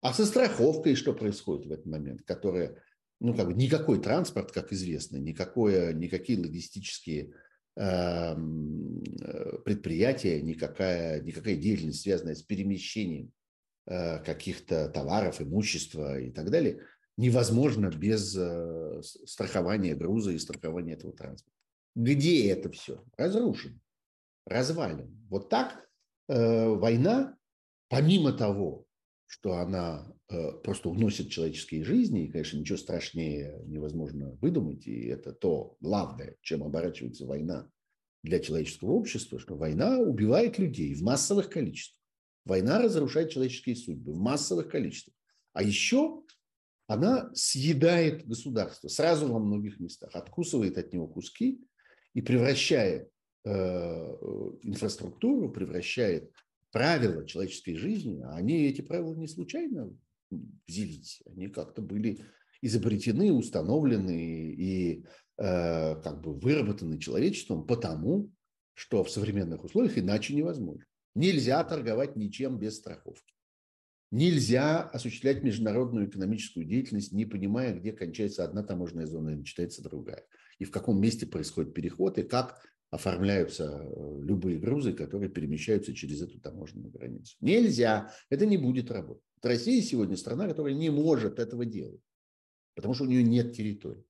А 0.00 0.12
со 0.12 0.26
страховкой 0.26 0.96
что 0.96 1.14
происходит 1.14 1.66
в 1.66 1.72
этот 1.72 1.86
момент, 1.86 2.22
которая, 2.22 2.82
ну, 3.20 3.34
как 3.34 3.46
бы 3.46 3.54
никакой 3.54 4.00
транспорт, 4.00 4.52
как 4.52 4.72
известно, 4.72 5.16
никакое, 5.16 5.92
никакие 5.94 6.38
логистические 6.38 7.32
эм, 7.76 9.02
э, 9.20 9.58
предприятия, 9.64 10.40
никакая, 10.40 11.20
никакая 11.20 11.56
деятельность, 11.56 12.02
связанная 12.02 12.34
с 12.34 12.42
перемещением 12.42 13.32
э, 13.86 14.22
каких-то 14.22 14.88
товаров, 14.88 15.40
имущества 15.40 16.18
и 16.18 16.30
так 16.30 16.50
далее, 16.50 16.82
невозможно 17.16 17.90
без 17.90 18.36
э, 18.36 19.02
страхования 19.02 19.94
груза 19.94 20.32
и 20.32 20.38
страхования 20.38 20.94
этого 20.94 21.12
транспорта. 21.12 21.56
Где 21.94 22.50
это 22.50 22.70
все? 22.70 23.04
Разрушено, 23.16 23.78
развалено. 24.46 25.08
Вот 25.28 25.48
так 25.48 25.86
война, 26.26 27.36
помимо 27.88 28.32
того, 28.32 28.86
что 29.26 29.56
она 29.56 30.06
э, 30.28 30.52
просто 30.62 30.88
уносит 30.88 31.30
человеческие 31.30 31.84
жизни, 31.84 32.24
и, 32.24 32.30
конечно, 32.30 32.58
ничего 32.58 32.78
страшнее 32.78 33.60
невозможно 33.66 34.36
выдумать, 34.40 34.86
и 34.86 35.06
это 35.06 35.32
то 35.32 35.76
главное, 35.80 36.36
чем 36.42 36.62
оборачивается 36.62 37.26
война 37.26 37.68
для 38.22 38.40
человеческого 38.40 38.92
общества, 38.92 39.38
что 39.38 39.56
война 39.56 39.98
убивает 39.98 40.58
людей 40.58 40.94
в 40.94 41.02
массовых 41.02 41.50
количествах. 41.50 42.00
Война 42.44 42.80
разрушает 42.80 43.30
человеческие 43.30 43.76
судьбы 43.76 44.12
в 44.12 44.18
массовых 44.18 44.68
количествах. 44.68 45.14
А 45.52 45.62
еще 45.62 46.22
она 46.86 47.30
съедает 47.34 48.26
государство 48.26 48.88
сразу 48.88 49.32
во 49.32 49.38
многих 49.38 49.80
местах, 49.80 50.10
откусывает 50.14 50.76
от 50.76 50.92
него 50.92 51.06
куски 51.06 51.60
и 52.12 52.20
превращает 52.20 53.08
э, 53.44 53.50
инфраструктуру, 54.62 55.50
превращает 55.50 56.30
правила 56.74 57.24
человеческой 57.24 57.76
жизни, 57.76 58.20
а 58.22 58.34
они 58.34 58.66
эти 58.66 58.80
правила 58.82 59.14
не 59.14 59.28
случайно 59.28 59.96
взялись, 60.66 61.22
они 61.24 61.46
как-то 61.46 61.80
были 61.80 62.18
изобретены, 62.62 63.32
установлены 63.32 64.52
и 64.52 65.04
э, 65.38 66.02
как 66.02 66.20
бы 66.20 66.34
выработаны 66.34 66.98
человечеством 66.98 67.64
потому, 67.64 68.32
что 68.72 69.04
в 69.04 69.10
современных 69.10 69.62
условиях 69.62 69.96
иначе 69.98 70.34
невозможно. 70.34 70.84
Нельзя 71.14 71.62
торговать 71.62 72.16
ничем 72.16 72.58
без 72.58 72.78
страховки. 72.78 73.34
Нельзя 74.10 74.82
осуществлять 74.82 75.44
международную 75.44 76.08
экономическую 76.08 76.66
деятельность, 76.66 77.12
не 77.12 77.24
понимая, 77.24 77.78
где 77.78 77.92
кончается 77.92 78.42
одна 78.42 78.64
таможенная 78.64 79.06
зона 79.06 79.30
и 79.30 79.36
начинается 79.36 79.80
другая. 79.80 80.26
И 80.58 80.64
в 80.64 80.72
каком 80.72 81.00
месте 81.00 81.24
происходит 81.24 81.72
переход, 81.72 82.18
и 82.18 82.24
как 82.24 82.64
оформляются 82.94 83.64
э, 83.64 84.20
любые 84.22 84.58
грузы, 84.58 84.92
которые 84.92 85.28
перемещаются 85.28 85.92
через 85.92 86.22
эту 86.22 86.38
таможенную 86.40 86.92
границу. 86.92 87.36
Нельзя, 87.40 88.14
это 88.30 88.46
не 88.46 88.56
будет 88.56 88.88
работать. 88.92 89.24
Россия 89.42 89.82
сегодня 89.82 90.16
страна, 90.16 90.46
которая 90.46 90.74
не 90.74 90.90
может 90.90 91.40
этого 91.40 91.64
делать, 91.64 92.00
потому 92.76 92.94
что 92.94 93.02
у 93.04 93.08
нее 93.08 93.24
нет 93.24 93.52
территории. 93.52 94.04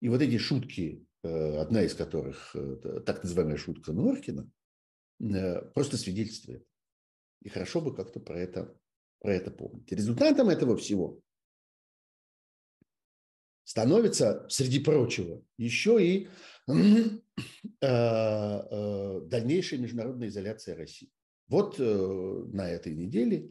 И 0.00 0.08
вот 0.08 0.22
эти 0.22 0.38
шутки, 0.38 1.04
э, 1.24 1.56
одна 1.56 1.82
из 1.82 1.94
которых, 1.94 2.54
э, 2.54 3.00
так 3.04 3.24
называемая 3.24 3.56
шутка 3.56 3.92
Норкина, 3.92 4.48
просто 5.74 5.96
свидетельствует. 5.96 6.64
И 7.42 7.48
хорошо 7.48 7.80
бы 7.80 7.94
как-то 7.94 8.20
про 8.20 8.38
это, 8.38 8.76
про 9.20 9.34
это 9.34 9.50
помнить. 9.50 9.90
Результатом 9.90 10.48
этого 10.48 10.76
всего 10.76 11.20
становится, 13.64 14.46
среди 14.48 14.80
прочего, 14.80 15.42
еще 15.56 16.04
и 16.04 16.28
э, 16.68 16.72
э, 17.80 19.20
дальнейшая 19.26 19.80
международная 19.80 20.28
изоляция 20.28 20.76
России. 20.76 21.10
Вот 21.48 21.76
э, 21.78 22.44
на 22.52 22.68
этой 22.68 22.94
неделе 22.94 23.50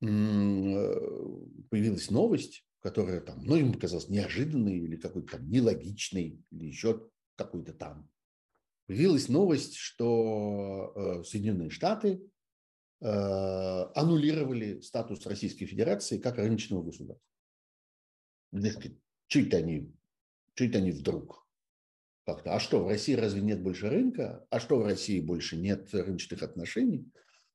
появилась 0.00 2.10
новость, 2.10 2.64
которая 2.80 3.20
там 3.20 3.40
многим 3.40 3.72
показалась 3.72 4.08
неожиданной 4.08 4.78
или 4.78 4.94
какой-то 4.96 5.32
там 5.32 5.50
нелогичной, 5.50 6.40
или 6.52 6.66
еще 6.66 7.08
какой-то 7.34 7.72
там. 7.72 8.08
Появилась 8.86 9.28
новость, 9.28 9.74
что 9.74 11.24
Соединенные 11.26 11.70
Штаты 11.70 12.22
аннулировали 13.00 14.80
статус 14.82 15.26
Российской 15.26 15.66
Федерации 15.66 16.18
как 16.18 16.38
рыночного 16.38 16.84
государства. 16.84 17.27
Это 18.52 19.56
они, 19.56 19.92
это 20.56 20.78
они 20.78 20.92
вдруг? 20.92 21.46
Как-то. 22.24 22.54
А 22.54 22.60
что, 22.60 22.84
в 22.84 22.88
России 22.88 23.14
разве 23.14 23.40
нет 23.40 23.62
больше 23.62 23.88
рынка? 23.88 24.46
А 24.50 24.60
что, 24.60 24.78
в 24.78 24.84
России 24.84 25.20
больше 25.20 25.56
нет 25.56 25.92
рыночных 25.94 26.42
отношений? 26.42 27.10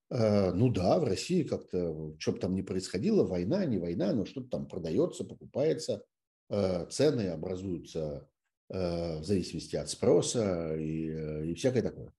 Э, 0.09 0.51
ну 0.51 0.69
да, 0.71 0.99
в 0.99 1.03
России 1.03 1.43
как-то, 1.43 2.15
что 2.19 2.33
бы 2.33 2.39
там 2.39 2.53
ни 2.55 2.61
происходило, 2.61 3.23
война, 3.23 3.65
не 3.65 3.79
война, 3.79 4.13
но 4.13 4.25
что-то 4.25 4.49
там 4.49 4.67
продается, 4.67 5.23
покупается, 5.23 6.03
э, 6.49 6.85
цены 6.89 7.29
образуются 7.29 8.29
э, 8.69 9.19
в 9.19 9.23
зависимости 9.23 9.75
от 9.75 9.89
спроса 9.89 10.75
и, 10.75 11.51
и 11.51 11.53
всякое 11.55 11.81
такое. 11.83 12.13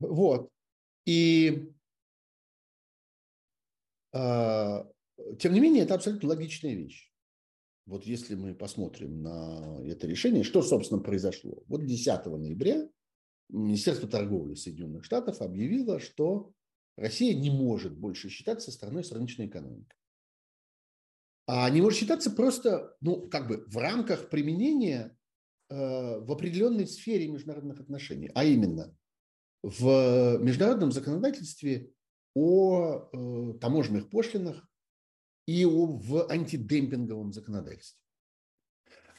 Вот. 0.00 0.50
И 1.04 1.70
тем 5.38 5.52
не 5.52 5.60
менее, 5.60 5.84
это 5.84 5.94
абсолютно 5.94 6.28
логичная 6.28 6.74
вещь. 6.74 7.12
вот 7.86 8.04
если 8.04 8.34
мы 8.34 8.54
посмотрим 8.54 9.22
на 9.22 9.80
это 9.86 10.06
решение, 10.06 10.44
что, 10.44 10.62
собственно, 10.62 11.00
произошло? 11.00 11.62
Вот 11.68 11.84
10 11.84 12.26
ноября 12.26 12.88
Министерство 13.48 14.08
торговли 14.08 14.54
Соединенных 14.54 15.04
Штатов 15.04 15.40
объявило, 15.40 16.00
что 16.00 16.52
Россия 16.96 17.34
не 17.34 17.50
может 17.50 17.96
больше 17.96 18.28
считаться 18.28 18.72
страной 18.72 19.04
с 19.04 19.12
рыночной 19.12 19.46
экономикой. 19.46 19.94
А 21.46 21.70
не 21.70 21.80
может 21.80 21.98
считаться 21.98 22.30
просто, 22.30 22.96
ну, 23.00 23.28
как 23.28 23.46
бы 23.46 23.64
в 23.68 23.76
рамках 23.76 24.30
применения 24.30 25.16
э, 25.68 25.74
в 26.18 26.32
определенной 26.32 26.88
сфере 26.88 27.28
международных 27.28 27.78
отношений, 27.78 28.30
а 28.34 28.44
именно 28.44 28.96
в 29.62 30.38
международном 30.38 30.90
законодательстве 30.90 31.92
о 32.34 33.08
э, 33.12 33.58
таможенных 33.60 34.10
пошлинах 34.10 34.68
и 35.46 35.64
в 35.64 36.30
антидемпинговом 36.30 37.32
законодательстве. 37.32 38.00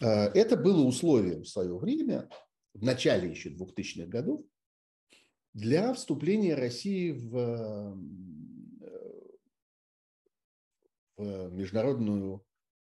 Э, 0.01 0.25
это 0.33 0.57
было 0.57 0.83
условием 0.83 1.43
в 1.43 1.49
свое 1.49 1.75
время, 1.77 2.29
в 2.73 2.83
начале 2.83 3.29
еще 3.29 3.49
2000-х 3.49 4.07
годов, 4.07 4.45
для 5.53 5.93
вступления 5.93 6.53
России 6.53 7.11
в, 7.11 7.97
в 11.17 11.51
международную, 11.51 12.45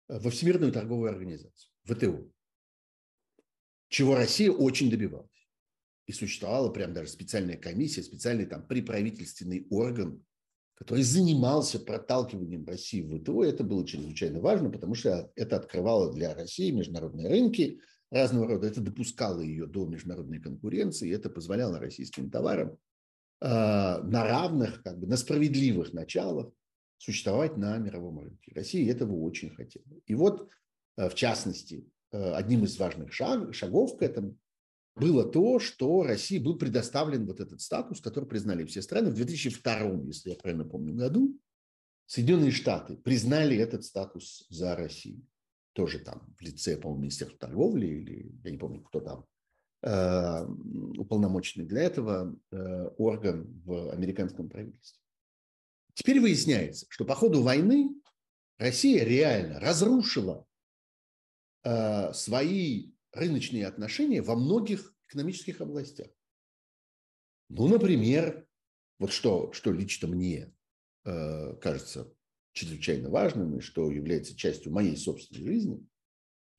во 0.09 0.31
Всемирную 0.31 0.72
торговую 0.72 1.11
организацию, 1.11 1.72
ВТО, 1.85 2.31
чего 3.89 4.14
Россия 4.14 4.51
очень 4.51 4.91
добивалась. 4.91 5.28
И 6.07 6.12
существовала 6.12 6.70
прям 6.70 6.93
даже 6.93 7.09
специальная 7.09 7.57
комиссия, 7.57 8.03
специальный 8.03 8.45
там 8.45 8.66
приправительственный 8.66 9.66
орган, 9.70 10.24
который 10.81 11.03
занимался 11.03 11.78
проталкиванием 11.78 12.64
России 12.64 13.03
в 13.03 13.20
ВТО. 13.20 13.45
Это 13.45 13.62
было 13.62 13.87
чрезвычайно 13.87 14.41
важно, 14.41 14.70
потому 14.70 14.95
что 14.95 15.31
это 15.37 15.57
открывало 15.57 16.11
для 16.11 16.35
России 16.35 16.70
международные 16.70 17.28
рынки 17.28 17.81
разного 18.11 18.49
рода. 18.49 18.66
Это 18.66 18.81
допускало 18.81 19.43
ее 19.43 19.66
до 19.66 19.85
международной 19.85 20.41
конкуренции, 20.41 21.11
и 21.11 21.12
это 21.12 21.28
позволяло 21.28 21.78
российским 21.78 22.31
товарам 22.31 22.78
э, 23.43 23.47
на 23.47 24.24
равных, 24.24 24.83
как 24.83 24.99
бы 24.99 25.07
на 25.07 25.18
справедливых 25.18 25.93
началах 25.93 26.51
существовать 26.97 27.59
на 27.59 27.76
мировом 27.76 28.20
рынке. 28.20 28.53
Россия 28.55 28.91
этого 28.91 29.14
очень 29.20 29.51
хотела. 29.51 29.85
И 30.07 30.14
вот, 30.14 30.49
э, 30.97 31.11
в 31.11 31.14
частности, 31.14 31.85
э, 32.11 32.33
одним 32.33 32.64
из 32.64 32.78
важных 32.78 33.12
шаг, 33.12 33.55
шагов 33.55 33.99
к 33.99 34.03
этому 34.03 34.35
было 34.97 35.24
то, 35.24 35.59
что 35.59 36.03
России 36.03 36.38
был 36.38 36.59
предоставлен 36.59 37.26
вот 37.26 37.41
этот 37.41 37.61
статус, 37.61 38.01
который 38.01 38.26
признали 38.28 38.64
все 38.64 38.82
страны. 38.82 39.11
В 39.11 39.14
2002, 39.14 40.03
если 40.07 40.30
я 40.30 40.36
правильно 40.36 40.64
помню, 40.64 40.95
году 40.95 41.38
Соединенные 42.07 42.51
Штаты 42.51 42.97
признали 42.97 43.57
этот 43.57 43.84
статус 43.84 44.45
за 44.51 44.74
Россию. 44.74 45.24
Тоже 45.74 46.01
там 46.01 46.34
в 46.36 46.43
лице, 46.43 46.76
по-моему, 46.76 47.03
Министерства 47.03 47.38
торговли 47.38 47.86
или, 47.86 48.32
я 48.43 48.51
не 48.51 48.59
помню, 48.59 48.82
кто 48.82 49.01
там, 49.01 49.26
э, 49.82 50.45
уполномоченный 50.99 51.66
для 51.66 51.82
этого 51.82 52.36
э, 52.51 52.88
орган 52.99 53.47
в 53.64 53.93
американском 53.93 54.49
правительстве. 54.49 55.01
Теперь 55.95 56.20
выясняется, 56.20 56.86
что 56.88 57.05
по 57.05 57.14
ходу 57.14 57.43
войны 57.43 57.91
Россия 58.59 59.05
реально 59.05 59.61
разрушила 59.61 60.45
э, 61.62 62.12
свои 62.12 62.91
рыночные 63.12 63.66
отношения 63.66 64.22
во 64.22 64.36
многих 64.36 64.94
экономических 65.08 65.61
областях. 65.61 66.08
Ну, 67.48 67.66
например, 67.66 68.46
вот 68.98 69.12
что, 69.12 69.52
что 69.52 69.72
лично 69.72 70.08
мне 70.08 70.54
э, 71.04 71.56
кажется 71.56 72.12
чрезвычайно 72.52 73.11
важным 73.11 73.58
и 73.58 73.61
что 73.61 73.90
является 73.90 74.36
частью 74.36 74.72
моей 74.72 74.96
собственной 74.96 75.44
жизни, 75.44 75.86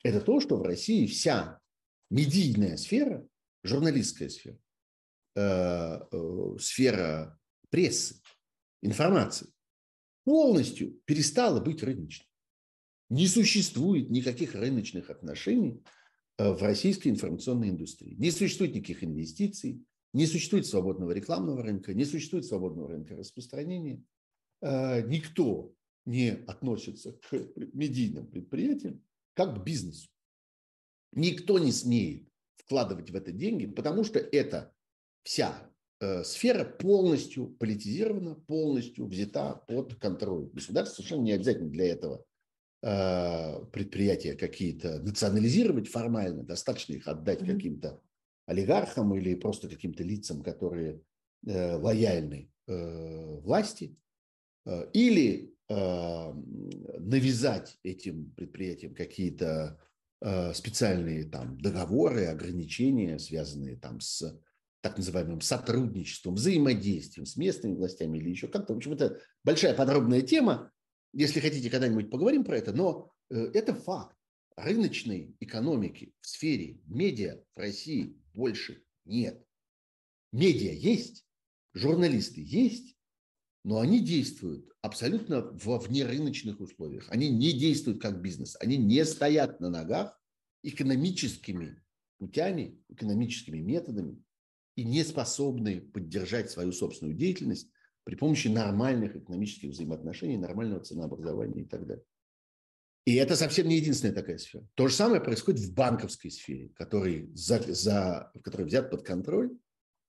это 0.04 0.20
то, 0.20 0.40
что 0.40 0.58
в 0.58 0.64
России 0.64 1.06
вся 1.06 1.60
медийная 2.10 2.78
сфера, 2.78 3.26
журналистская 3.64 4.30
сфера, 4.30 4.58
э, 5.36 6.00
э, 6.12 6.58
сфера 6.60 7.40
прессы, 7.70 8.22
информации 8.82 9.48
полностью 10.26 11.00
перестала 11.06 11.62
быть 11.62 11.84
рыночной. 11.84 12.28
Не 13.10 13.28
существует 13.28 14.10
никаких 14.10 14.56
рыночных 14.56 15.10
отношений 15.10 15.84
в 16.50 16.62
российской 16.62 17.10
информационной 17.10 17.70
индустрии. 17.70 18.16
Не 18.18 18.32
существует 18.32 18.74
никаких 18.74 19.04
инвестиций, 19.04 19.86
не 20.14 20.26
существует 20.26 20.66
свободного 20.66 21.12
рекламного 21.12 21.64
рынка, 21.64 21.94
не 21.94 22.06
существует 22.06 22.46
свободного 22.46 22.90
рынка 22.90 23.16
распространения. 23.16 24.04
Э, 24.62 25.02
никто 25.08 25.74
не 26.06 26.32
относится 26.48 27.14
к 27.14 27.32
медийным 27.74 28.28
предприятиям 28.28 29.04
как 29.34 29.60
к 29.60 29.64
бизнесу. 29.64 30.10
Никто 31.14 31.60
не 31.60 31.72
смеет 31.72 32.28
вкладывать 32.58 33.12
в 33.12 33.16
это 33.16 33.32
деньги, 33.32 33.66
потому 33.66 34.04
что 34.04 34.20
эта 34.20 34.74
вся 35.24 35.70
э, 36.00 36.24
сфера 36.24 36.66
полностью 36.66 37.48
политизирована, 37.48 38.36
полностью 38.36 39.06
взята 39.06 39.56
под 39.68 39.96
контроль 39.96 40.50
государства. 40.52 40.96
Совершенно 40.96 41.24
не 41.24 41.34
обязательно 41.34 41.70
для 41.70 41.86
этого 41.88 42.26
Э, 42.26 42.31
предприятия 42.82 44.34
какие-то 44.34 45.00
национализировать 45.00 45.88
формально, 45.88 46.44
достаточно 46.44 46.94
их 46.94 47.08
отдать 47.08 47.42
mm-hmm. 47.42 47.54
каким-то 47.56 48.02
олигархам 48.48 49.16
или 49.16 49.36
просто 49.36 49.70
каким-то 49.70 50.04
лицам, 50.04 50.42
которые 50.44 51.02
э, 51.46 51.76
лояльны 51.76 52.52
э, 52.68 53.40
власти, 53.42 53.96
э, 54.66 54.90
или 54.94 55.54
э, 55.70 56.34
навязать 57.00 57.78
этим 57.84 58.32
предприятиям 58.32 58.94
какие-то 58.94 59.80
э, 60.22 60.54
специальные 60.54 61.26
там 61.26 61.58
договоры, 61.60 62.26
ограничения, 62.26 63.20
связанные 63.20 63.78
там 63.78 64.00
с 64.00 64.38
так 64.82 64.98
называемым 64.98 65.42
сотрудничеством, 65.42 66.36
взаимодействием 66.36 67.28
с 67.28 67.38
местными 67.38 67.76
властями 67.76 68.18
или 68.18 68.32
еще 68.32 68.48
как-то. 68.48 68.74
В 68.74 68.78
общем, 68.78 68.94
это 68.94 69.20
большая 69.44 69.76
подробная 69.76 70.22
тема, 70.22 70.71
если 71.14 71.40
хотите, 71.40 71.70
когда-нибудь 71.70 72.10
поговорим 72.10 72.44
про 72.44 72.58
это, 72.58 72.74
но 72.74 73.14
э, 73.30 73.52
это 73.54 73.74
факт. 73.74 74.16
Рыночной 74.56 75.36
экономики 75.40 76.14
в 76.20 76.28
сфере 76.28 76.82
медиа 76.86 77.44
в 77.56 77.60
России 77.60 78.18
больше 78.34 78.84
нет. 79.06 79.46
Медиа 80.32 80.74
есть, 80.74 81.26
журналисты 81.74 82.42
есть, 82.46 82.96
но 83.64 83.80
они 83.80 84.00
действуют 84.00 84.70
абсолютно 84.82 85.42
во 85.42 85.80
внерыночных 85.80 86.60
условиях. 86.60 87.08
Они 87.10 87.30
не 87.30 87.54
действуют 87.54 88.02
как 88.02 88.22
бизнес, 88.22 88.58
они 88.60 88.78
не 88.78 89.06
стоят 89.06 89.60
на 89.60 89.70
ногах 89.70 90.20
экономическими 90.64 91.82
путями, 92.18 92.80
экономическими 92.90 93.60
методами 93.60 94.24
и 94.76 94.84
не 94.84 95.04
способны 95.04 95.82
поддержать 95.82 96.52
свою 96.52 96.72
собственную 96.72 97.16
деятельность 97.16 97.70
при 98.04 98.16
помощи 98.16 98.48
нормальных 98.48 99.16
экономических 99.16 99.70
взаимоотношений, 99.70 100.38
нормального 100.38 100.84
ценообразования 100.84 101.64
и 101.64 101.66
так 101.66 101.86
далее. 101.86 102.04
И 103.06 103.16
это 103.16 103.36
совсем 103.36 103.68
не 103.68 103.78
единственная 103.78 104.14
такая 104.14 104.38
сфера. 104.38 104.68
То 104.76 104.88
же 104.88 104.94
самое 104.94 105.22
происходит 105.22 105.62
в 105.62 105.74
банковской 105.74 106.30
сфере, 106.30 106.70
который, 106.76 107.32
за, 107.34 107.60
за, 107.74 108.32
который 108.44 108.66
взят 108.66 108.92
под 108.92 109.04
контроль 109.04 109.58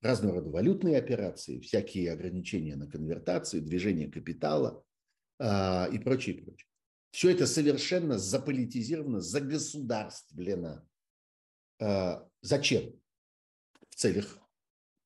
разного 0.03 0.37
рода 0.37 0.51
валютные 0.51 0.99
операции, 0.99 1.61
всякие 1.61 2.13
ограничения 2.13 2.77
на 2.77 2.87
конвертации, 2.87 3.61
движение 3.61 4.11
капитала 4.11 4.85
э, 5.39 5.93
и 5.93 5.99
прочее, 5.99 6.43
прочее. 6.43 6.67
Все 7.13 7.31
это 7.31 7.47
совершенно 7.47 8.19
заполитизировано, 8.19 9.21
загосударствлено. 9.21 10.87
Э, 11.81 12.25
зачем? 12.43 12.93
В 13.89 13.95
целях 13.95 14.39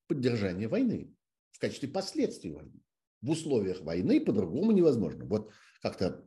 поддержания 0.07 0.67
войны 0.67 1.13
в 1.57 1.59
качестве 1.59 1.89
последствий 1.89 2.51
войны. 2.51 2.79
В 3.21 3.31
условиях 3.31 3.81
войны 3.81 4.21
по-другому 4.21 4.71
невозможно. 4.71 5.25
Вот 5.25 5.51
как-то 5.81 6.23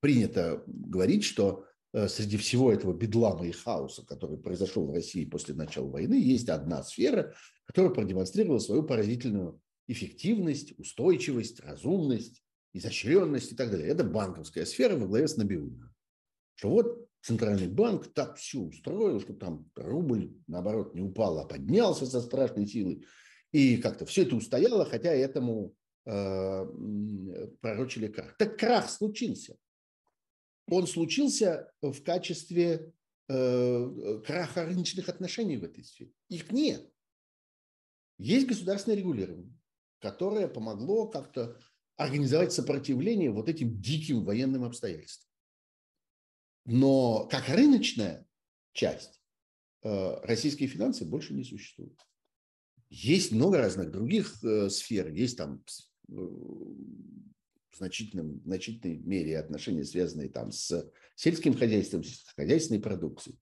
принято 0.00 0.62
говорить, 0.66 1.24
что 1.24 1.64
э, 1.94 2.06
среди 2.06 2.36
всего 2.36 2.70
этого 2.70 2.92
бедлама 2.92 3.46
и 3.46 3.50
хаоса, 3.50 4.04
который 4.04 4.36
произошел 4.36 4.86
в 4.86 4.92
России 4.92 5.24
после 5.24 5.54
начала 5.54 5.88
войны, 5.88 6.14
есть 6.14 6.50
одна 6.50 6.82
сфера, 6.82 7.34
которая 7.64 7.92
продемонстрировала 7.92 8.58
свою 8.58 8.82
поразительную 8.82 9.60
эффективность, 9.88 10.78
устойчивость, 10.78 11.60
разумность, 11.60 12.42
изощренность 12.74 13.52
и 13.52 13.56
так 13.56 13.70
далее. 13.70 13.88
Это 13.88 14.04
банковская 14.04 14.66
сфера 14.66 14.96
во 14.96 15.06
главе 15.06 15.28
с 15.28 15.36
Набиулиным. 15.36 15.94
Что 16.56 16.70
вот 16.70 17.08
Центральный 17.22 17.68
банк 17.68 18.12
так 18.12 18.36
все 18.36 18.60
устроил, 18.60 19.18
что 19.18 19.32
там 19.32 19.70
рубль, 19.76 20.36
наоборот, 20.46 20.94
не 20.94 21.00
упал, 21.00 21.38
а 21.38 21.46
поднялся 21.46 22.04
со 22.04 22.20
страшной 22.20 22.66
силой. 22.66 23.06
И 23.54 23.76
как-то 23.76 24.04
все 24.04 24.22
это 24.22 24.34
устояло, 24.34 24.84
хотя 24.84 25.12
этому 25.12 25.76
э, 26.06 26.66
пророчили 27.60 28.08
крах. 28.08 28.36
Так 28.36 28.58
крах 28.58 28.90
случился. 28.90 29.56
Он 30.66 30.88
случился 30.88 31.72
в 31.80 32.02
качестве 32.02 32.92
э, 33.28 34.20
краха 34.26 34.64
рыночных 34.64 35.08
отношений 35.08 35.56
в 35.56 35.62
этой 35.62 35.84
сфере. 35.84 36.10
Их 36.28 36.50
нет. 36.50 36.92
Есть 38.18 38.48
государственное 38.48 38.98
регулирование, 38.98 39.56
которое 40.00 40.48
помогло 40.48 41.06
как-то 41.06 41.56
организовать 41.94 42.52
сопротивление 42.52 43.30
вот 43.30 43.48
этим 43.48 43.80
диким 43.80 44.24
военным 44.24 44.64
обстоятельствам. 44.64 45.30
Но 46.64 47.28
как 47.28 47.48
рыночная 47.48 48.26
часть 48.72 49.22
э, 49.84 50.20
российские 50.24 50.68
финансы 50.68 51.04
больше 51.04 51.34
не 51.34 51.44
существуют. 51.44 52.04
Есть 52.94 53.32
много 53.32 53.58
разных 53.58 53.90
других 53.90 54.42
э, 54.44 54.68
сфер. 54.70 55.08
Есть 55.10 55.36
там 55.36 55.64
э, 56.08 56.12
в 56.12 57.76
значительном, 57.76 58.40
значительной 58.44 58.98
мере 58.98 59.36
отношения, 59.36 59.84
связанные 59.84 60.28
там 60.28 60.52
с 60.52 60.88
сельским 61.16 61.54
хозяйством, 61.56 62.04
с 62.04 62.32
хозяйственной 62.36 62.80
продукцией, 62.80 63.36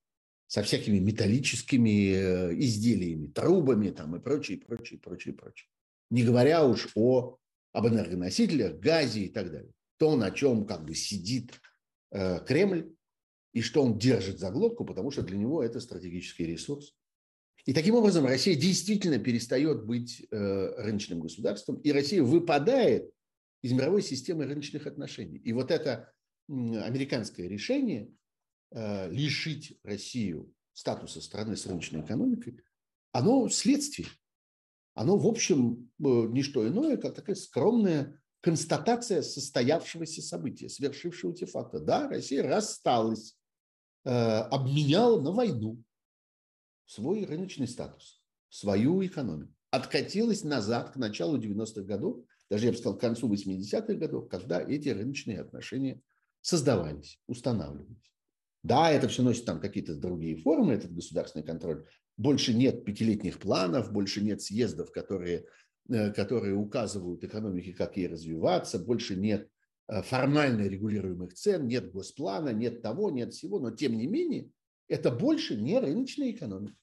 со 0.46 0.62
всякими 0.62 0.98
металлическими 0.98 2.54
изделиями, 2.64 3.26
трубами 3.26 3.90
там 3.90 4.16
и 4.16 4.20
прочее, 4.20 4.58
прочее, 4.58 4.98
прочее, 4.98 5.34
прочее. 5.34 5.68
Не 6.10 6.22
говоря 6.22 6.66
уж 6.66 6.88
о, 6.94 7.36
об 7.72 7.86
энергоносителях, 7.86 8.78
газе 8.78 9.24
и 9.24 9.28
так 9.28 9.50
далее. 9.50 9.72
То, 9.98 10.16
на 10.16 10.30
чем 10.30 10.64
как 10.64 10.86
бы 10.86 10.94
сидит 10.94 11.60
э, 12.10 12.42
Кремль, 12.46 12.90
и 13.52 13.60
что 13.60 13.82
он 13.82 13.98
держит 13.98 14.38
за 14.38 14.50
глотку, 14.50 14.86
потому 14.86 15.10
что 15.10 15.22
для 15.22 15.36
него 15.36 15.62
это 15.62 15.78
стратегический 15.78 16.46
ресурс. 16.46 16.94
И 17.64 17.72
таким 17.72 17.94
образом 17.94 18.26
Россия 18.26 18.56
действительно 18.56 19.18
перестает 19.18 19.84
быть 19.84 20.26
э, 20.30 20.82
рыночным 20.82 21.20
государством, 21.20 21.76
и 21.76 21.92
Россия 21.92 22.22
выпадает 22.22 23.12
из 23.62 23.72
мировой 23.72 24.02
системы 24.02 24.46
рыночных 24.46 24.86
отношений. 24.88 25.38
И 25.38 25.52
вот 25.52 25.70
это 25.70 26.12
американское 26.48 27.46
решение 27.46 28.10
э, 28.72 29.08
лишить 29.10 29.78
Россию 29.84 30.52
статуса 30.72 31.20
страны 31.20 31.56
с 31.56 31.64
рыночной 31.66 32.00
экономикой, 32.00 32.58
оно 33.12 33.48
следствие. 33.48 34.08
Оно, 34.94 35.16
в 35.16 35.26
общем, 35.26 35.88
э, 36.00 36.04
не 36.04 36.42
что 36.42 36.66
иное, 36.66 36.96
как 36.96 37.14
такая 37.14 37.36
скромная 37.36 38.20
констатация 38.40 39.22
состоявшегося 39.22 40.20
события, 40.20 40.68
свершившегося 40.68 41.46
факта. 41.46 41.78
Да, 41.78 42.08
Россия 42.08 42.42
рассталась 42.42 43.36
обменяла 44.04 45.20
на 45.20 45.30
войну 45.30 45.80
свой 46.86 47.24
рыночный 47.24 47.68
статус, 47.68 48.22
свою 48.48 49.04
экономику. 49.04 49.52
Откатилась 49.70 50.44
назад 50.44 50.92
к 50.92 50.96
началу 50.96 51.38
90-х 51.38 51.82
годов, 51.82 52.18
даже 52.50 52.66
я 52.66 52.72
бы 52.72 52.78
сказал, 52.78 52.98
к 52.98 53.00
концу 53.00 53.32
80-х 53.32 53.94
годов, 53.94 54.28
когда 54.28 54.60
эти 54.60 54.90
рыночные 54.90 55.40
отношения 55.40 56.02
создавались, 56.40 57.18
устанавливались. 57.26 58.12
Да, 58.62 58.90
это 58.90 59.08
все 59.08 59.22
носит 59.22 59.44
там 59.44 59.60
какие-то 59.60 59.96
другие 59.96 60.36
формы, 60.36 60.74
этот 60.74 60.92
государственный 60.92 61.44
контроль. 61.44 61.86
Больше 62.16 62.54
нет 62.54 62.84
пятилетних 62.84 63.38
планов, 63.38 63.90
больше 63.92 64.20
нет 64.20 64.42
съездов, 64.42 64.92
которые, 64.92 65.46
э, 65.88 66.12
которые 66.12 66.54
указывают 66.54 67.24
экономике, 67.24 67.72
как 67.72 67.96
ей 67.96 68.08
развиваться, 68.08 68.78
больше 68.78 69.16
нет 69.16 69.48
Э, 69.88 70.02
формально 70.02 70.62
регулируемых 70.68 71.34
цен, 71.34 71.66
нет 71.66 71.92
госплана, 71.92 72.50
нет 72.50 72.82
того, 72.82 73.10
нет 73.10 73.34
всего, 73.34 73.58
но 73.58 73.70
тем 73.70 73.96
не 73.96 74.06
менее 74.06 74.48
это 74.88 75.10
больше 75.10 75.56
не 75.56 75.78
рыночная 75.78 76.30
экономика. 76.30 76.76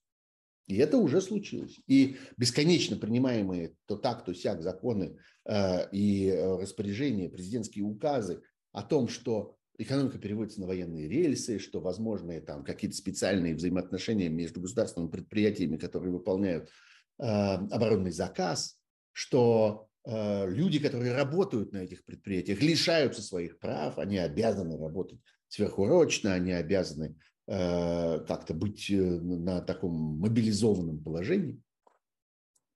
И 0.68 0.78
это 0.78 0.97
уже 0.97 1.20
случилось. 1.22 1.80
И 1.88 2.18
бесконечно 2.38 2.95
принимаемые 2.95 3.76
то 3.88 3.97
так, 3.97 4.24
то 4.24 4.34
сяк 4.34 4.62
законы 4.62 5.18
э, 5.45 5.89
и 5.91 6.28
э, 6.28 6.58
распоряжения, 6.58 7.30
президентские 7.30 7.86
указы 7.86 8.41
о 8.72 8.84
том, 8.84 9.08
что 9.08 9.56
экономика 9.80 10.20
переводится 10.20 10.62
на 10.62 10.68
военные 10.68 11.08
рельсы, 11.08 11.58
что 11.58 11.82
возможны 11.82 12.39
там 12.41 12.64
какие-то 12.64 12.95
специальные 12.95 13.56
взаимоотношения 13.56 14.30
между 14.30 14.62
государственными 14.62 15.10
предприятиями, 15.10 15.78
которые 15.78 16.14
выполняют 16.14 16.70
оборонный 17.18 18.12
заказ, 18.12 18.80
что 19.12 19.89
Э, 20.06 20.50
люди, 20.50 20.80
которые 20.80 21.14
работают 21.14 21.72
на 21.74 21.78
этих 21.78 22.04
предприятиях, 22.06 22.62
лишаются 22.62 23.22
своих 23.22 23.60
прав, 23.60 24.00
они 24.00 24.18
обязаны 24.18 24.78
работать 24.78 25.20
сверхурочно, 25.50 26.34
они 26.34 26.52
обязаны 26.52 27.06
э, 27.06 27.16
как-то 27.50 28.54
быть 28.54 28.91
э, 28.91 28.95
на 28.95 29.62
таком 29.62 29.93
мобилизованном 30.20 31.04
положении. 31.04 31.62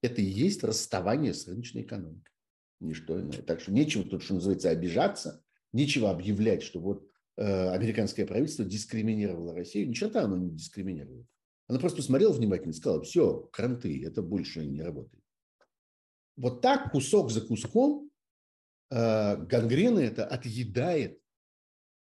Это 0.01 0.21
и 0.21 0.25
есть 0.25 0.63
расставание 0.63 1.33
с 1.33 1.47
рыночной 1.47 1.83
экономикой. 1.83 2.31
Ничто 2.79 3.19
иное. 3.19 3.41
Так 3.43 3.61
что 3.61 3.71
нечего 3.71 4.03
тут, 4.03 4.23
что 4.23 4.33
называется, 4.33 4.69
обижаться, 4.69 5.43
нечего 5.71 6.09
объявлять, 6.09 6.63
что 6.63 6.79
вот 6.79 7.07
американское 7.35 8.27
правительство 8.27 8.63
дискриминировало 8.63 9.55
Россию. 9.55 9.89
Ничего 9.89 10.11
оно 10.19 10.37
не 10.37 10.51
дискриминирует. 10.51 11.25
Оно 11.67 11.79
просто 11.79 11.97
посмотрело 11.97 12.33
внимательно 12.33 12.71
и 12.71 12.75
сказала, 12.75 13.01
все, 13.01 13.49
кранты, 13.51 14.05
это 14.05 14.21
больше 14.21 14.65
не 14.65 14.81
работает. 14.81 15.23
Вот 16.35 16.61
так 16.61 16.91
кусок 16.91 17.31
за 17.31 17.41
куском 17.41 18.11
э, 18.91 19.37
гангрена 19.37 19.99
это 19.99 20.25
отъедает 20.25 21.22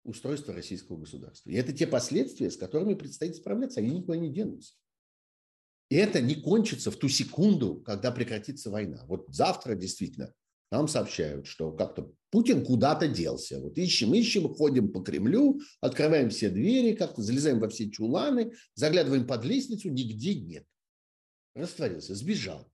устройство 0.05 0.53
российского 0.53 0.97
государства. 0.97 1.49
И 1.49 1.55
это 1.55 1.73
те 1.73 1.87
последствия, 1.87 2.49
с 2.49 2.57
которыми 2.57 2.93
предстоит 2.93 3.35
справляться, 3.35 3.79
они 3.81 3.97
никуда 3.97 4.17
не 4.17 4.31
денутся. 4.31 4.75
И 5.89 5.95
это 5.95 6.21
не 6.21 6.35
кончится 6.35 6.89
в 6.91 6.95
ту 6.95 7.09
секунду, 7.09 7.81
когда 7.81 8.11
прекратится 8.11 8.69
война. 8.69 9.03
Вот 9.07 9.27
завтра 9.29 9.75
действительно 9.75 10.33
нам 10.71 10.87
сообщают, 10.87 11.45
что 11.45 11.71
как-то 11.71 12.11
Путин 12.31 12.65
куда-то 12.65 13.07
делся. 13.07 13.59
Вот 13.59 13.77
ищем, 13.77 14.13
ищем, 14.13 14.53
ходим 14.53 14.91
по 14.91 15.01
Кремлю, 15.01 15.59
открываем 15.81 16.29
все 16.29 16.49
двери, 16.49 16.95
как-то 16.95 17.21
залезаем 17.21 17.59
во 17.59 17.69
все 17.69 17.89
чуланы, 17.89 18.53
заглядываем 18.73 19.27
под 19.27 19.45
лестницу, 19.45 19.89
нигде 19.89 20.35
нет. 20.35 20.65
Растворился, 21.53 22.15
сбежал. 22.15 22.69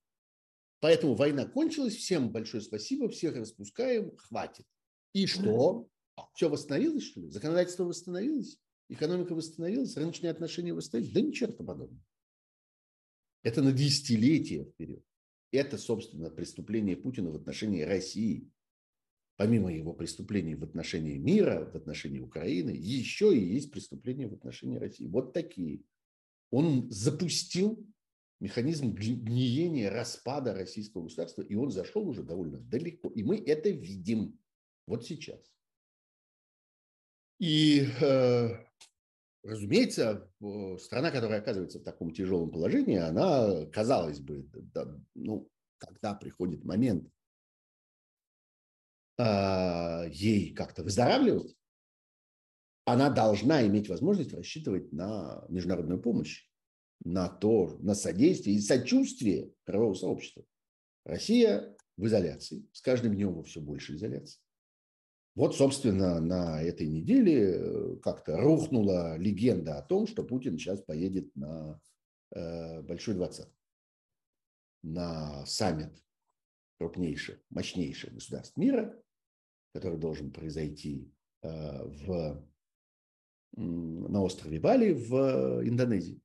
Поэтому 0.80 1.14
война 1.14 1.46
кончилась, 1.46 1.96
всем 1.96 2.32
большое 2.32 2.64
спасибо, 2.64 3.10
всех 3.10 3.36
распускаем, 3.36 4.16
хватит. 4.18 4.66
И 5.14 5.28
что? 5.28 5.88
Все 6.34 6.50
восстановилось, 6.50 7.04
что 7.04 7.22
ли? 7.22 7.30
Законодательство 7.30 7.84
восстановилось? 7.84 8.60
Экономика 8.90 9.34
восстановилась? 9.34 9.96
Рыночные 9.96 10.32
отношения 10.32 10.74
восстановились? 10.74 11.14
Да 11.14 11.22
ни 11.22 11.32
черта 11.32 11.64
подобного. 11.64 12.04
Это 13.44 13.62
на 13.62 13.72
десятилетия 13.72 14.66
вперед. 14.66 15.04
Это, 15.52 15.78
собственно, 15.78 16.30
преступление 16.30 16.96
Путина 16.96 17.32
в 17.32 17.36
отношении 17.36 17.82
России. 17.82 18.50
Помимо 19.38 19.74
его 19.74 19.94
преступлений 19.94 20.56
в 20.56 20.64
отношении 20.64 21.18
мира, 21.18 21.70
в 21.72 21.76
отношении 21.76 22.20
Украины, 22.20 22.70
еще 22.72 23.36
и 23.36 23.44
есть 23.44 23.72
преступления 23.72 24.28
в 24.28 24.34
отношении 24.34 24.78
России. 24.78 25.08
Вот 25.08 25.34
такие. 25.34 25.84
Он 26.52 26.92
запустил 26.92 27.84
механизм 28.40 28.94
гниения, 28.94 29.90
распада 29.90 30.54
российского 30.54 31.04
государства, 31.04 31.42
и 31.42 31.56
он 31.56 31.72
зашел 31.72 32.08
уже 32.08 32.24
довольно 32.24 32.60
далеко. 32.60 33.10
И 33.10 33.24
мы 33.24 33.38
это 33.38 33.70
видим 33.70 34.40
вот 34.86 35.06
сейчас. 35.06 35.51
И, 37.42 37.88
э, 38.00 38.50
разумеется, 39.42 40.32
страна, 40.78 41.10
которая 41.10 41.42
оказывается 41.42 41.80
в 41.80 41.84
таком 41.84 42.14
тяжелом 42.14 42.52
положении, 42.52 42.98
она, 42.98 43.66
казалось 43.72 44.20
бы, 44.20 44.48
да, 44.54 44.96
ну, 45.16 45.50
когда 45.80 46.14
приходит 46.14 46.64
момент 46.64 47.12
э, 49.18 50.12
ей 50.12 50.54
как-то 50.54 50.84
выздоравливать, 50.84 51.58
она 52.86 53.10
должна 53.10 53.66
иметь 53.66 53.90
возможность 53.90 54.34
рассчитывать 54.36 54.94
на 54.94 55.44
международную 55.50 56.00
помощь 56.00 56.48
на 57.04 57.28
то, 57.28 57.76
на 57.80 57.96
содействие 57.96 58.58
и 58.58 58.62
сочувствие 58.62 59.52
мирового 59.66 59.96
сообщества. 59.96 60.46
Россия 61.06 61.76
в 61.98 62.06
изоляции, 62.06 62.70
с 62.72 62.82
каждым 62.82 63.16
днем 63.16 63.34
во 63.34 63.42
все 63.42 63.62
больше 63.62 63.96
изоляции. 63.96 64.40
Вот, 65.34 65.56
собственно, 65.56 66.20
на 66.20 66.62
этой 66.62 66.88
неделе 66.88 67.56
э, 67.56 67.96
как-то 68.04 68.38
рухнула 68.38 69.18
легенда 69.18 69.78
о 69.78 69.82
том, 69.82 70.06
что 70.06 70.24
Путин 70.24 70.58
сейчас 70.58 70.82
поедет 70.82 71.34
на 71.36 71.80
э, 72.36 72.82
Большой 72.82 73.16
двадцать, 73.16 73.48
на 74.84 75.46
саммит 75.46 76.04
крупнейших, 76.80 77.40
мощнейших 77.50 78.14
государств 78.14 78.58
мира, 78.58 79.02
который 79.74 79.98
должен 79.98 80.32
произойти 80.32 81.14
э, 81.44 81.48
в, 81.48 82.46
на 83.54 84.22
острове 84.22 84.60
Бали 84.60 84.92
в 84.92 85.66
Индонезии. 85.66 86.22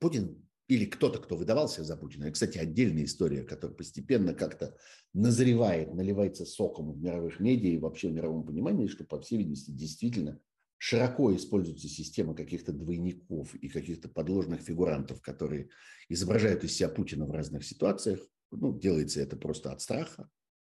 Путин 0.00 0.43
или 0.68 0.86
кто-то, 0.86 1.18
кто 1.18 1.36
выдавался 1.36 1.84
за 1.84 1.96
Путина. 1.96 2.30
Кстати, 2.30 2.58
отдельная 2.58 3.04
история, 3.04 3.42
которая 3.42 3.76
постепенно 3.76 4.34
как-то 4.34 4.76
назревает, 5.12 5.92
наливается 5.94 6.46
соком 6.46 6.92
в 6.92 7.02
мировых 7.02 7.38
медиа 7.38 7.70
и 7.70 7.78
вообще 7.78 8.08
в 8.08 8.12
мировом 8.12 8.46
понимании, 8.46 8.86
что, 8.86 9.04
по 9.04 9.20
всей 9.20 9.38
видимости, 9.38 9.70
действительно 9.70 10.40
широко 10.78 11.34
используется 11.34 11.88
система 11.88 12.34
каких-то 12.34 12.72
двойников 12.72 13.54
и 13.54 13.68
каких-то 13.68 14.08
подложных 14.08 14.62
фигурантов, 14.62 15.20
которые 15.20 15.68
изображают 16.08 16.64
из 16.64 16.76
себя 16.76 16.88
Путина 16.88 17.26
в 17.26 17.30
разных 17.30 17.64
ситуациях. 17.64 18.20
Ну, 18.50 18.78
делается 18.78 19.20
это 19.20 19.36
просто 19.36 19.72
от 19.72 19.80
страха, 19.80 20.28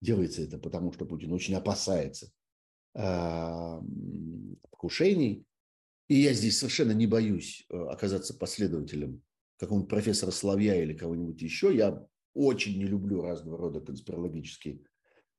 делается 0.01 0.41
это 0.41 0.57
потому, 0.57 0.91
что 0.91 1.05
Путин 1.05 1.31
очень 1.31 1.55
опасается 1.55 2.31
э, 2.95 3.81
покушений, 4.69 5.45
и 6.09 6.15
я 6.15 6.33
здесь 6.33 6.57
совершенно 6.57 6.93
не 6.93 7.07
боюсь 7.07 7.65
э, 7.69 7.77
оказаться 7.77 8.33
последователем 8.33 9.21
какого-нибудь 9.57 9.89
профессора 9.89 10.31
Соловья 10.31 10.81
или 10.81 10.93
кого-нибудь 10.93 11.41
еще. 11.41 11.75
Я 11.75 12.05
очень 12.33 12.77
не 12.77 12.85
люблю 12.85 13.21
разного 13.21 13.57
рода 13.57 13.81
конспирологические 13.81 14.81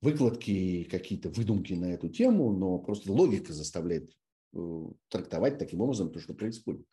выкладки 0.00 0.50
и 0.50 0.84
какие-то 0.84 1.30
выдумки 1.30 1.72
на 1.72 1.86
эту 1.86 2.08
тему, 2.08 2.52
но 2.52 2.78
просто 2.78 3.12
логика 3.12 3.52
заставляет 3.52 4.12
трактовать 5.08 5.58
таким 5.58 5.80
образом 5.80 6.10
то, 6.10 6.20
что 6.20 6.34
происходит. 6.34 6.86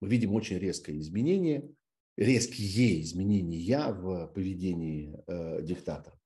Мы 0.00 0.08
видим 0.08 0.32
очень 0.32 0.58
резкое 0.58 0.98
изменение, 0.98 1.68
резкие 2.16 3.02
изменения 3.02 3.92
в 3.92 4.26
поведении 4.28 5.16
э, 5.26 5.62
диктатора. 5.62 6.18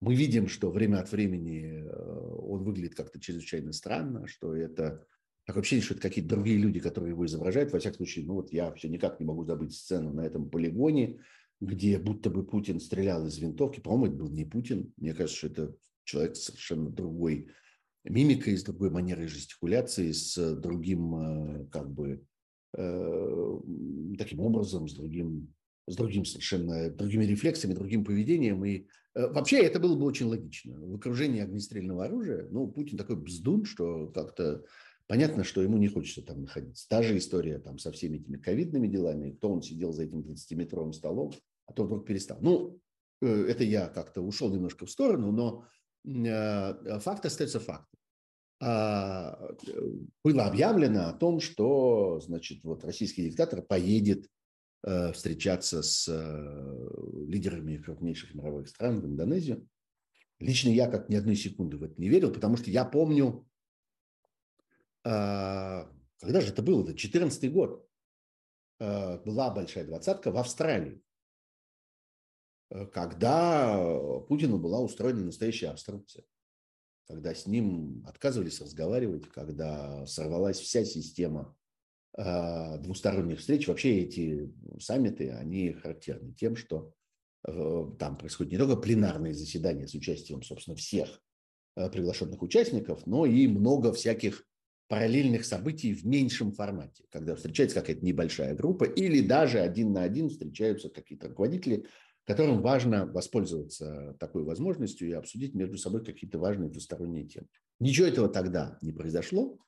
Мы 0.00 0.14
видим, 0.14 0.48
что 0.48 0.70
время 0.70 0.98
от 0.98 1.10
времени 1.10 1.82
э, 1.82 2.34
он 2.36 2.62
выглядит 2.62 2.94
как-то 2.94 3.20
чрезвычайно 3.20 3.72
странно, 3.72 4.26
что 4.26 4.54
это 4.54 5.06
такое 5.44 5.60
ощущение, 5.60 5.84
что 5.84 5.94
это 5.94 6.02
какие-то 6.02 6.30
другие 6.30 6.58
люди, 6.58 6.80
которые 6.80 7.10
его 7.10 7.26
изображают. 7.26 7.72
Во 7.72 7.78
всяком 7.78 7.98
случае, 7.98 8.24
ну 8.24 8.34
вот 8.34 8.52
я 8.52 8.72
все 8.72 8.88
никак 8.88 9.20
не 9.20 9.26
могу 9.26 9.44
забыть 9.44 9.74
сцену 9.74 10.12
на 10.12 10.22
этом 10.22 10.48
полигоне, 10.48 11.20
где 11.60 11.98
будто 11.98 12.30
бы 12.30 12.44
Путин 12.44 12.80
стрелял 12.80 13.26
из 13.26 13.38
винтовки. 13.38 13.80
По-моему, 13.80 14.06
это 14.06 14.16
был 14.16 14.30
не 14.30 14.44
Путин. 14.44 14.92
Мне 14.96 15.14
кажется, 15.14 15.36
что 15.36 15.46
это 15.48 15.74
человек 16.04 16.36
совершенно 16.36 16.90
другой 16.90 17.48
мимикой, 18.04 18.56
с 18.56 18.64
другой 18.64 18.90
манерой 18.90 19.26
жестикуляции, 19.26 20.12
с 20.12 20.56
другим 20.56 21.14
э, 21.16 21.66
как 21.70 21.90
бы 21.90 22.22
э, 22.76 23.60
таким 24.18 24.40
образом, 24.40 24.88
с 24.88 24.94
другим, 24.94 25.54
с 25.86 25.96
другим 25.96 26.24
совершенно, 26.24 26.90
другими 26.90 27.24
рефлексами, 27.24 27.74
другим 27.74 28.04
поведением. 28.04 28.64
И 28.64 28.86
э, 29.14 29.26
вообще 29.28 29.58
это 29.58 29.80
было 29.80 29.96
бы 29.96 30.04
очень 30.04 30.26
логично. 30.26 30.78
В 30.78 30.96
окружении 30.96 31.40
огнестрельного 31.40 32.04
оружия, 32.04 32.46
ну, 32.50 32.68
Путин 32.68 32.98
такой 32.98 33.16
бздун, 33.16 33.64
что 33.64 34.08
как-то 34.08 34.64
понятно, 35.06 35.44
что 35.44 35.62
ему 35.62 35.76
не 35.78 35.88
хочется 35.88 36.22
там 36.22 36.42
находиться. 36.42 36.88
Та 36.88 37.02
же 37.02 37.16
история 37.18 37.58
там 37.58 37.78
со 37.78 37.92
всеми 37.92 38.18
этими 38.18 38.36
ковидными 38.36 38.88
делами, 38.88 39.30
кто 39.30 39.52
он 39.52 39.62
сидел 39.62 39.92
за 39.92 40.04
этим 40.04 40.20
30-метровым 40.20 40.92
столом, 40.92 41.32
а 41.66 41.72
то 41.72 41.84
вдруг 41.84 42.06
перестал. 42.06 42.38
Ну, 42.40 42.80
это 43.20 43.64
я 43.64 43.88
как-то 43.88 44.20
ушел 44.20 44.52
немножко 44.52 44.86
в 44.86 44.90
сторону, 44.90 45.32
но 45.32 45.64
факт 47.00 47.24
остается 47.24 47.60
фактом. 47.60 47.98
А, 48.60 49.50
было 50.22 50.46
объявлено 50.46 51.08
о 51.08 51.12
том, 51.12 51.40
что 51.40 52.20
значит, 52.20 52.62
вот 52.62 52.84
российский 52.84 53.28
диктатор 53.28 53.62
поедет 53.62 54.26
э, 54.84 55.12
встречаться 55.12 55.82
с 55.82 56.08
э, 56.08 57.26
лидерами 57.26 57.76
крупнейших 57.76 58.34
мировых 58.34 58.68
стран 58.68 59.00
в 59.00 59.06
Индонезию. 59.06 59.66
Лично 60.38 60.70
я 60.70 60.88
как 60.88 61.08
ни 61.08 61.14
одной 61.14 61.36
секунды 61.36 61.76
в 61.76 61.82
это 61.82 62.00
не 62.00 62.08
верил, 62.08 62.32
потому 62.32 62.56
что 62.56 62.70
я 62.70 62.84
помню, 62.84 63.46
когда 65.04 66.40
же 66.40 66.50
это 66.50 66.62
было, 66.62 66.82
это 66.82 66.96
14 66.96 67.52
год, 67.52 67.86
э, 68.80 69.18
была 69.24 69.50
большая 69.50 69.84
двадцатка 69.84 70.30
в 70.30 70.38
Австралии, 70.38 71.02
когда 72.92 73.76
Путину 74.26 74.58
была 74.58 74.80
устроена 74.80 75.24
настоящая 75.24 75.68
обструкция. 75.68 76.24
Когда 77.06 77.34
с 77.34 77.46
ним 77.46 78.02
отказывались 78.06 78.62
разговаривать, 78.62 79.28
когда 79.28 80.06
сорвалась 80.06 80.58
вся 80.58 80.84
система 80.84 81.54
двусторонних 82.16 83.40
встреч. 83.40 83.66
Вообще 83.66 83.98
эти 83.98 84.52
саммиты, 84.78 85.30
они 85.30 85.72
характерны 85.72 86.32
тем, 86.32 86.54
что 86.54 86.92
э, 87.46 87.86
там 87.98 88.16
происходит 88.16 88.52
не 88.52 88.58
только 88.58 88.76
пленарные 88.76 89.34
заседания 89.34 89.88
с 89.88 89.94
участием, 89.94 90.42
собственно, 90.42 90.76
всех 90.76 91.20
э, 91.76 91.90
приглашенных 91.90 92.40
участников, 92.40 93.06
но 93.06 93.26
и 93.26 93.48
много 93.48 93.92
всяких 93.92 94.46
параллельных 94.88 95.44
событий 95.44 95.94
в 95.94 96.04
меньшем 96.04 96.52
формате, 96.52 97.04
когда 97.10 97.34
встречается 97.34 97.80
какая-то 97.80 98.04
небольшая 98.04 98.54
группа 98.54 98.84
или 98.84 99.20
даже 99.20 99.60
один 99.60 99.92
на 99.92 100.02
один 100.02 100.28
встречаются 100.28 100.90
какие-то 100.90 101.28
руководители 101.28 101.86
которым 102.24 102.62
важно 102.62 103.06
воспользоваться 103.06 104.16
такой 104.18 104.44
возможностью 104.44 105.08
и 105.08 105.12
обсудить 105.12 105.54
между 105.54 105.76
собой 105.76 106.04
какие-то 106.04 106.38
важные 106.38 106.70
двусторонние 106.70 107.26
темы. 107.26 107.46
Ничего 107.80 108.06
этого 108.06 108.28
тогда 108.28 108.78
не 108.80 108.92
произошло. 108.92 109.58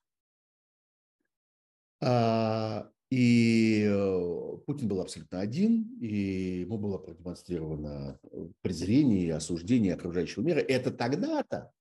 А, 2.01 2.91
и 3.11 3.85
э, 3.87 4.57
Путин 4.67 4.89
был 4.89 5.01
абсолютно 5.01 5.41
один, 5.41 5.99
и 6.01 6.61
ему 6.61 6.79
было 6.79 6.99
продемонстрировано 6.99 8.19
презрение 8.63 9.27
и 9.27 9.31
осуждение 9.31 9.95
окружающего 9.95 10.43
мира. 10.43 10.61
Это 10.61 10.91
тогда-то, 10.91 11.73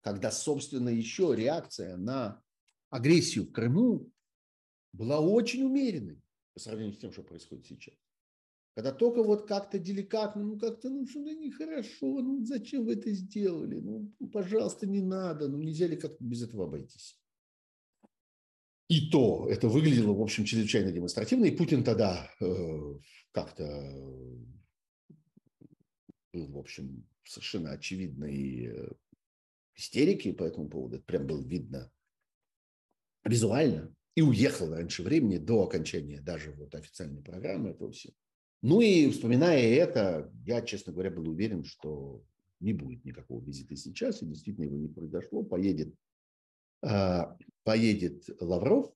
когда, 0.00 0.30
собственно, 0.30 0.88
еще 0.88 1.34
реакция 1.36 1.96
на 1.96 2.42
агрессию 2.94 3.44
в 3.44 3.50
Крыму 3.50 4.08
была 4.92 5.18
очень 5.18 5.64
умеренной 5.64 6.22
по 6.52 6.60
сравнению 6.60 6.94
с 6.94 6.98
тем, 6.98 7.12
что 7.12 7.24
происходит 7.24 7.66
сейчас. 7.66 7.94
Когда 8.76 8.92
только 8.92 9.22
вот 9.24 9.48
как-то 9.48 9.80
деликатно, 9.80 10.44
ну 10.44 10.58
как-то, 10.58 10.90
ну 10.90 11.06
что-то 11.06 11.34
нехорошо, 11.34 12.20
ну 12.20 12.44
зачем 12.44 12.84
вы 12.84 12.92
это 12.92 13.10
сделали, 13.10 13.80
ну 13.80 14.12
пожалуйста, 14.32 14.86
не 14.86 15.00
надо, 15.00 15.48
ну 15.48 15.58
нельзя 15.58 15.88
ли 15.88 15.96
как-то 15.96 16.22
без 16.22 16.42
этого 16.44 16.64
обойтись. 16.64 17.18
И 18.88 19.10
то 19.10 19.48
это 19.50 19.68
выглядело, 19.68 20.12
в 20.12 20.22
общем, 20.22 20.44
чрезвычайно 20.44 20.92
демонстративно, 20.92 21.46
и 21.46 21.56
Путин 21.56 21.82
тогда 21.82 22.30
э, 22.40 22.94
как-то 23.32 23.64
был, 26.32 26.46
в 26.48 26.58
общем, 26.58 27.08
совершенно 27.24 27.72
очевидной 27.72 28.66
э, 28.66 28.92
истерики 29.74 30.32
по 30.32 30.44
этому 30.44 30.68
поводу. 30.68 30.96
Это 30.96 31.04
прям 31.04 31.26
было 31.26 31.42
видно 31.42 31.90
визуально. 33.24 33.94
И 34.14 34.22
уехал 34.22 34.72
раньше 34.72 35.02
времени, 35.02 35.38
до 35.38 35.64
окончания 35.64 36.20
даже 36.20 36.52
вот 36.52 36.74
официальной 36.74 37.22
программы 37.22 37.70
этого 37.70 37.90
всего. 37.90 38.14
Ну 38.62 38.80
и 38.80 39.10
вспоминая 39.10 39.60
это, 39.60 40.32
я, 40.46 40.62
честно 40.62 40.92
говоря, 40.92 41.10
был 41.10 41.28
уверен, 41.28 41.64
что 41.64 42.22
не 42.60 42.72
будет 42.72 43.04
никакого 43.04 43.44
визита 43.44 43.76
сейчас, 43.76 44.22
и 44.22 44.26
действительно 44.26 44.64
его 44.64 44.76
не 44.76 44.88
произошло. 44.88 45.42
Поедет, 45.42 45.94
а, 46.82 47.36
поедет 47.64 48.24
Лавров. 48.40 48.92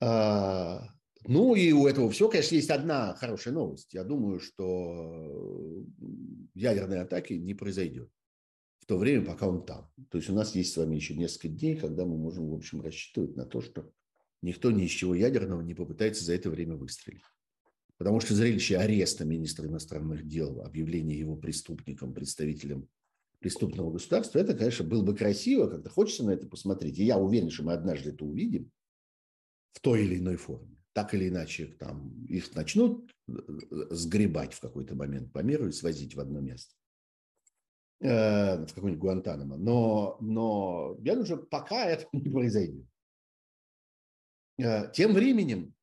А, 0.00 0.86
ну 1.26 1.54
и 1.54 1.72
у 1.72 1.86
этого 1.86 2.10
всего, 2.10 2.28
конечно, 2.28 2.54
есть 2.54 2.70
одна 2.70 3.14
хорошая 3.14 3.54
новость. 3.54 3.94
Я 3.94 4.04
думаю, 4.04 4.38
что 4.38 5.82
ядерной 6.54 7.00
атаки 7.00 7.32
не 7.32 7.54
произойдет 7.54 8.10
то 8.86 8.96
время, 8.98 9.24
пока 9.24 9.48
он 9.48 9.64
там. 9.64 9.90
То 10.10 10.18
есть 10.18 10.30
у 10.30 10.34
нас 10.34 10.54
есть 10.54 10.72
с 10.72 10.76
вами 10.76 10.94
еще 10.94 11.14
несколько 11.14 11.48
дней, 11.48 11.76
когда 11.76 12.04
мы 12.04 12.16
можем, 12.16 12.48
в 12.48 12.54
общем, 12.54 12.80
рассчитывать 12.80 13.36
на 13.36 13.44
то, 13.44 13.60
что 13.60 13.92
никто 14.42 14.70
ни 14.70 14.84
из 14.84 14.90
чего 14.90 15.14
ядерного 15.14 15.60
не 15.60 15.74
попытается 15.74 16.24
за 16.24 16.34
это 16.34 16.50
время 16.50 16.76
выстрелить. 16.76 17.22
Потому 17.98 18.20
что 18.20 18.34
зрелище 18.34 18.76
ареста 18.76 19.24
министра 19.24 19.66
иностранных 19.66 20.26
дел, 20.26 20.60
объявление 20.60 21.18
его 21.18 21.34
преступником, 21.36 22.14
представителем 22.14 22.88
преступного 23.40 23.90
государства, 23.90 24.38
это, 24.38 24.54
конечно, 24.54 24.84
было 24.84 25.02
бы 25.02 25.16
красиво, 25.16 25.68
как-то 25.68 25.90
хочется 25.90 26.24
на 26.24 26.30
это 26.30 26.46
посмотреть. 26.46 26.98
И 26.98 27.04
я 27.04 27.18
уверен, 27.18 27.50
что 27.50 27.64
мы 27.64 27.72
однажды 27.72 28.10
это 28.10 28.24
увидим 28.24 28.70
в 29.72 29.80
той 29.80 30.04
или 30.04 30.18
иной 30.18 30.36
форме. 30.36 30.76
Так 30.92 31.12
или 31.12 31.28
иначе, 31.28 31.66
там, 31.66 32.24
их 32.24 32.54
начнут 32.54 33.10
э, 33.28 33.32
сгребать 33.90 34.54
в 34.54 34.60
какой-то 34.60 34.94
момент 34.94 35.32
по 35.32 35.40
миру 35.40 35.68
и 35.68 35.72
свозить 35.72 36.14
в 36.14 36.20
одно 36.20 36.40
место 36.40 36.74
э, 38.00 38.66
в 38.66 38.74
какой-нибудь 38.74 39.00
Гуантанамо. 39.00 39.56
Но, 39.56 40.18
но 40.20 40.96
я 41.00 41.12
думаю, 41.12 41.26
что 41.26 41.36
пока 41.38 41.86
это 41.90 42.06
не 42.12 42.30
произойдет. 42.30 42.86
Э, 44.58 44.90
тем 44.92 45.12
временем 45.12 45.74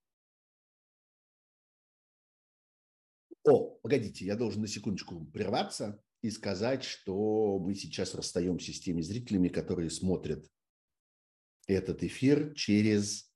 О, 3.46 3.78
погодите, 3.82 4.26
я 4.26 4.36
должен 4.36 4.62
на 4.62 4.68
секундочку 4.68 5.26
прерваться 5.26 6.02
и 6.22 6.32
сказать, 6.32 6.84
что 6.84 7.60
мы 7.60 7.76
сейчас 7.76 8.16
расстаемся 8.16 8.72
с 8.72 8.80
теми 8.80 9.02
зрителями, 9.02 9.50
которые 9.50 9.90
смотрят 9.90 10.50
этот 11.68 12.04
эфир 12.04 12.54
через 12.54 13.30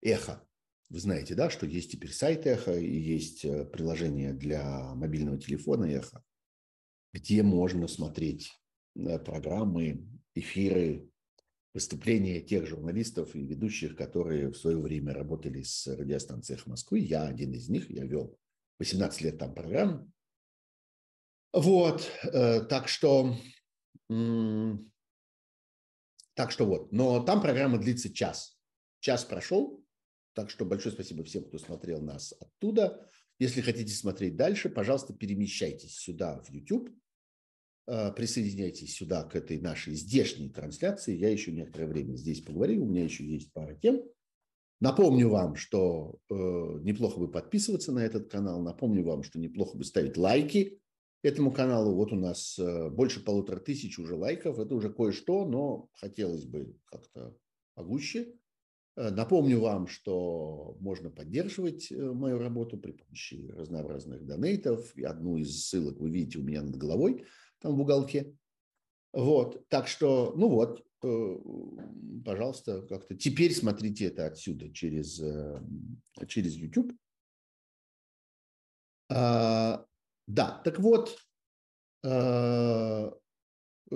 эхо. 0.00 0.46
Вы 0.88 1.00
знаете, 1.00 1.34
да, 1.34 1.50
что 1.50 1.66
есть 1.66 1.92
теперь 1.92 2.12
сайт 2.12 2.46
эхо 2.46 2.72
и 2.78 2.96
есть 2.96 3.44
э, 3.44 3.66
приложение 3.66 4.32
для 4.32 4.94
мобильного 4.94 5.38
телефона 5.38 5.84
эхо, 5.84 6.24
где 7.12 7.42
можно 7.42 7.88
смотреть 7.88 8.52
э, 8.96 9.18
программы, 9.18 10.06
эфиры, 10.34 11.10
выступления 11.74 12.40
тех 12.40 12.66
журналистов 12.66 13.34
и 13.34 13.46
ведущих, 13.46 13.96
которые 13.96 14.48
в 14.48 14.56
свое 14.56 14.78
время 14.78 15.12
работали 15.12 15.62
с 15.62 15.86
радиостанцией 15.86 16.58
«Эхо 16.58 16.70
Москвы». 16.70 16.98
Я 16.98 17.24
один 17.24 17.52
из 17.52 17.68
них, 17.68 17.90
я 17.90 18.04
вел 18.04 18.36
18 18.78 19.20
лет 19.22 19.38
там 19.38 19.54
программ. 19.54 20.12
Вот, 21.52 22.10
э, 22.24 22.62
так 22.62 22.88
что, 22.88 23.36
так 24.08 24.16
что 26.50 26.66
вот, 26.66 26.92
но 26.92 27.22
там 27.22 27.40
программа 27.40 27.78
длится 27.78 28.12
час. 28.12 28.58
Час 29.00 29.24
прошел, 29.24 29.84
так 30.34 30.50
что 30.50 30.64
большое 30.64 30.94
спасибо 30.94 31.24
всем, 31.24 31.44
кто 31.44 31.58
смотрел 31.58 32.00
нас 32.00 32.34
оттуда. 32.40 33.10
Если 33.38 33.60
хотите 33.60 33.92
смотреть 33.92 34.36
дальше, 34.36 34.68
пожалуйста, 34.68 35.12
перемещайтесь 35.12 35.96
сюда 35.96 36.40
в 36.42 36.50
YouTube, 36.50 36.90
э, 37.86 38.12
присоединяйтесь 38.12 38.96
сюда 38.96 39.22
к 39.24 39.36
этой 39.36 39.60
нашей 39.60 39.94
здешней 39.94 40.50
трансляции. 40.50 41.16
Я 41.16 41.30
еще 41.30 41.52
некоторое 41.52 41.86
время 41.86 42.16
здесь 42.16 42.40
поговорю, 42.40 42.82
у 42.82 42.88
меня 42.88 43.04
еще 43.04 43.24
есть 43.24 43.52
пара 43.52 43.74
тем. 43.74 44.02
Напомню 44.80 45.28
вам, 45.28 45.56
что 45.56 46.18
э, 46.30 46.34
неплохо 46.34 47.18
бы 47.18 47.30
подписываться 47.30 47.92
на 47.92 48.00
этот 48.00 48.30
канал. 48.30 48.62
Напомню 48.62 49.04
вам, 49.04 49.22
что 49.22 49.38
неплохо 49.38 49.76
бы 49.76 49.84
ставить 49.84 50.16
лайки 50.16 50.80
этому 51.22 51.50
каналу. 51.50 51.94
Вот 51.94 52.12
у 52.12 52.16
нас 52.16 52.58
э, 52.58 52.88
больше 52.90 53.24
полутора 53.24 53.58
тысяч 53.58 53.98
уже 53.98 54.14
лайков. 54.14 54.58
Это 54.58 54.74
уже 54.74 54.92
кое-что, 54.92 55.46
но 55.46 55.88
хотелось 55.94 56.44
бы 56.44 56.76
как-то 56.84 57.36
погуще. 57.74 58.34
Э, 58.98 59.10
напомню 59.10 59.60
вам, 59.60 59.86
что 59.86 60.76
можно 60.80 61.08
поддерживать 61.08 61.92
э, 61.92 61.94
мою 61.94 62.38
работу 62.38 62.76
при 62.76 62.90
помощи 62.90 63.48
разнообразных 63.56 64.26
донейтов. 64.26 64.92
И 64.96 65.04
одну 65.04 65.36
из 65.36 65.64
ссылок 65.64 66.00
вы 66.00 66.10
видите 66.10 66.40
у 66.40 66.42
меня 66.42 66.62
над 66.62 66.76
головой, 66.76 67.24
там 67.60 67.76
в 67.76 67.80
уголке. 67.80 68.34
Вот, 69.12 69.66
так 69.68 69.86
что, 69.86 70.34
ну 70.36 70.48
вот, 70.48 70.84
пожалуйста, 72.24 72.82
как-то 72.82 73.14
теперь 73.14 73.54
смотрите 73.54 74.06
это 74.06 74.26
отсюда 74.26 74.70
через, 74.70 75.22
через 76.26 76.54
YouTube. 76.54 76.92
А, 79.08 79.86
да, 80.26 80.60
так 80.62 80.78
вот, 80.78 81.16
э, 82.04 83.12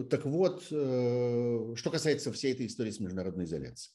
так 0.08 0.24
вот, 0.24 0.66
э, 0.70 1.74
что 1.76 1.90
касается 1.90 2.32
всей 2.32 2.54
этой 2.54 2.66
истории 2.66 2.90
с 2.90 3.00
международной 3.00 3.44
изоляцией. 3.44 3.94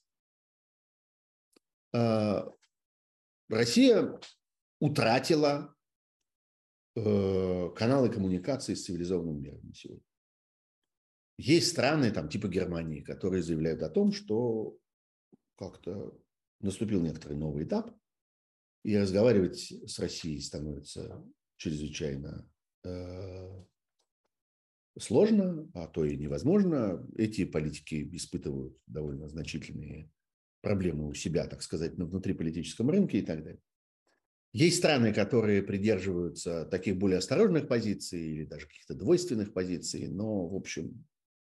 Э, 1.93 2.43
Россия 3.49 4.19
утратила 4.79 5.73
каналы 6.95 8.09
коммуникации 8.09 8.73
с 8.73 8.85
цивилизованным 8.85 9.39
миром 9.39 9.71
сегодня. 9.71 10.03
Есть 11.37 11.69
страны, 11.69 12.11
там, 12.11 12.27
типа 12.27 12.47
Германии, 12.47 13.01
которые 13.01 13.43
заявляют 13.43 13.83
о 13.83 13.89
том, 13.89 14.11
что 14.11 14.75
как-то 15.55 16.19
наступил 16.59 17.01
некоторый 17.01 17.37
новый 17.37 17.65
этап, 17.65 17.95
и 18.83 18.97
разговаривать 18.97 19.59
с 19.59 19.99
Россией 19.99 20.39
становится 20.39 21.23
чрезвычайно 21.57 22.49
э, 22.83 23.63
сложно, 24.97 25.69
а 25.73 25.87
то 25.87 26.05
и 26.05 26.17
невозможно. 26.17 27.05
Эти 27.15 27.45
политики 27.45 28.09
испытывают 28.15 28.77
довольно 28.87 29.27
значительные 29.27 30.09
проблемы 30.67 31.07
у 31.07 31.13
себя, 31.13 31.47
так 31.47 31.61
сказать, 31.61 31.97
на 31.97 32.05
внутриполитическом 32.05 32.89
рынке 32.89 33.19
и 33.19 33.21
так 33.21 33.41
далее. 33.41 33.61
Есть 34.51 34.77
страны, 34.77 35.13
которые 35.13 35.63
придерживаются 35.63 36.65
таких 36.65 36.97
более 36.97 37.19
осторожных 37.19 37.69
позиций 37.69 38.19
или 38.19 38.43
даже 38.43 38.67
каких-то 38.67 38.95
двойственных 38.95 39.53
позиций, 39.53 40.09
но, 40.09 40.45
в 40.47 40.55
общем, 40.55 41.05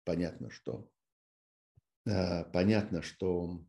понятно, 0.04 0.50
что 0.50 0.88
э, 2.06 2.44
понятно, 2.52 3.02
что 3.02 3.62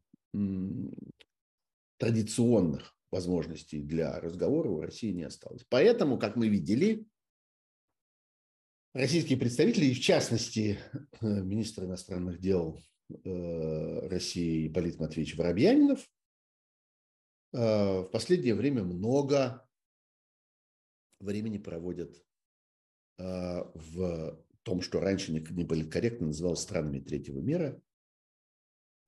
традиционных 1.98 2.96
возможностей 3.12 3.82
для 3.82 4.20
разговора 4.22 4.70
у 4.70 4.82
России 4.82 5.12
не 5.12 5.24
осталось. 5.24 5.66
Поэтому, 5.70 6.18
как 6.18 6.38
мы 6.38 6.48
видели, 6.48 7.06
российские 8.94 9.38
представители, 9.38 9.94
в 9.94 10.00
частности, 10.00 10.80
министр 11.22 11.84
иностранных 11.84 12.39
дел 12.39 12.80
э, 12.80 12.93
России 13.10 14.68
Ипполит 14.68 14.99
Матвеевич 14.99 15.36
Воробьянинов, 15.38 15.99
э, 17.54 17.58
в 17.58 18.10
последнее 18.12 18.56
время 18.56 18.84
много 18.84 19.68
времени 21.20 21.58
проводят 21.58 22.24
э, 23.18 23.64
в 23.74 24.43
том, 24.64 24.82
что 24.82 24.99
раньше 24.99 25.32
не 25.32 25.66
политкорректно 25.66 26.28
называлось 26.28 26.62
странами 26.62 26.99
третьего 26.99 27.39
мира, 27.39 27.82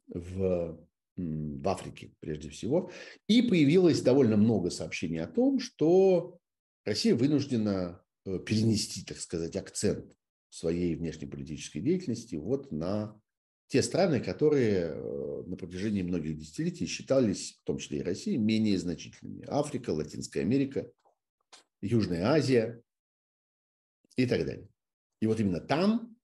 в 0.07 0.85
в 1.17 1.67
Африке 1.67 2.11
прежде 2.19 2.49
всего. 2.49 2.91
И 3.27 3.41
появилось 3.41 4.01
довольно 4.01 4.37
много 4.37 4.69
сообщений 4.69 5.19
о 5.19 5.27
том, 5.27 5.59
что 5.59 6.39
Россия 6.83 7.15
вынуждена 7.15 8.03
э, 8.25 8.39
перенести, 8.39 9.03
так 9.03 9.17
сказать, 9.17 9.55
акцент 9.55 10.15
своей 10.49 10.95
внешнеполитической 10.95 11.81
деятельности 11.81 12.35
вот 12.35 12.71
на 12.71 13.19
те 13.67 13.81
страны, 13.81 14.19
которые 14.19 14.91
э, 14.91 15.43
на 15.47 15.57
протяжении 15.57 16.03
многих 16.03 16.37
десятилетий 16.37 16.85
считались, 16.85 17.59
в 17.61 17.63
том 17.63 17.77
числе 17.77 17.99
и 17.99 18.03
Россией, 18.03 18.37
менее 18.37 18.77
значительными. 18.77 19.45
Африка, 19.47 19.89
Латинская 19.89 20.41
Америка, 20.41 20.91
Южная 21.81 22.27
Азия 22.27 22.81
и 24.15 24.25
так 24.27 24.45
далее. 24.45 24.69
И 25.19 25.27
вот 25.27 25.39
именно 25.39 25.59
там 25.59 26.15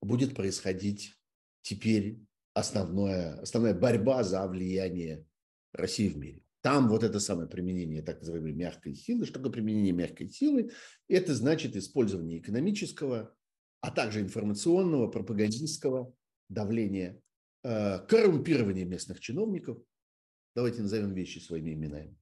будет 0.00 0.34
происходить 0.34 1.16
теперь 1.62 2.20
основное, 2.54 3.40
основная 3.40 3.74
борьба 3.74 4.22
за 4.22 4.46
влияние 4.46 5.26
России 5.72 6.08
в 6.08 6.16
мире. 6.16 6.42
Там 6.60 6.88
вот 6.88 7.02
это 7.02 7.20
самое 7.20 7.48
применение 7.48 8.02
так 8.02 8.20
называемой 8.20 8.52
мягкой 8.52 8.94
силы. 8.94 9.26
Что 9.26 9.34
такое 9.34 9.52
применение 9.52 9.92
мягкой 9.92 10.28
силы? 10.28 10.70
Это 11.08 11.34
значит 11.34 11.76
использование 11.76 12.38
экономического, 12.38 13.34
а 13.80 13.90
также 13.90 14.20
информационного, 14.20 15.08
пропагандистского 15.08 16.14
давления, 16.48 17.20
э, 17.62 17.98
коррумпирование 18.06 18.84
местных 18.84 19.20
чиновников. 19.20 19.78
Давайте 20.54 20.82
назовем 20.82 21.12
вещи 21.12 21.38
своими 21.38 21.74
именами. 21.74 22.16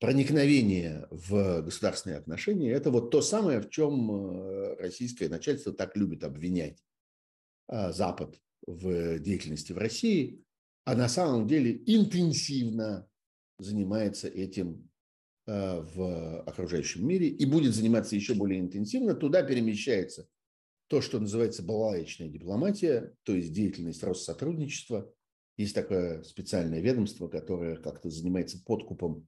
Проникновение 0.00 1.06
в 1.10 1.62
государственные 1.62 2.18
отношения– 2.18 2.70
это 2.72 2.90
вот 2.90 3.10
то 3.10 3.22
самое, 3.22 3.60
в 3.60 3.70
чем 3.70 4.10
э, 4.10 4.76
российское 4.80 5.28
начальство 5.28 5.72
так 5.72 5.96
любит 5.96 6.24
обвинять 6.24 6.82
э, 7.68 7.92
Запад 7.92 8.40
в 8.66 9.18
деятельности 9.18 9.72
в 9.72 9.78
России, 9.78 10.42
а 10.84 10.96
на 10.96 11.08
самом 11.08 11.46
деле 11.46 11.80
интенсивно 11.86 13.08
занимается 13.58 14.28
этим 14.28 14.88
в 15.44 16.42
окружающем 16.42 17.04
мире 17.04 17.26
и 17.26 17.44
будет 17.44 17.74
заниматься 17.74 18.14
еще 18.14 18.34
более 18.34 18.60
интенсивно. 18.60 19.14
Туда 19.14 19.42
перемещается 19.42 20.28
то, 20.92 21.00
что 21.00 21.18
называется 21.18 21.62
балаечная 21.62 22.28
дипломатия, 22.28 23.14
то 23.22 23.32
есть 23.34 23.50
деятельность 23.54 24.02
Россотрудничества. 24.02 25.10
Есть 25.56 25.74
такое 25.74 26.22
специальное 26.22 26.80
ведомство, 26.80 27.28
которое 27.28 27.76
как-то 27.76 28.10
занимается 28.10 28.62
подкупом 28.62 29.26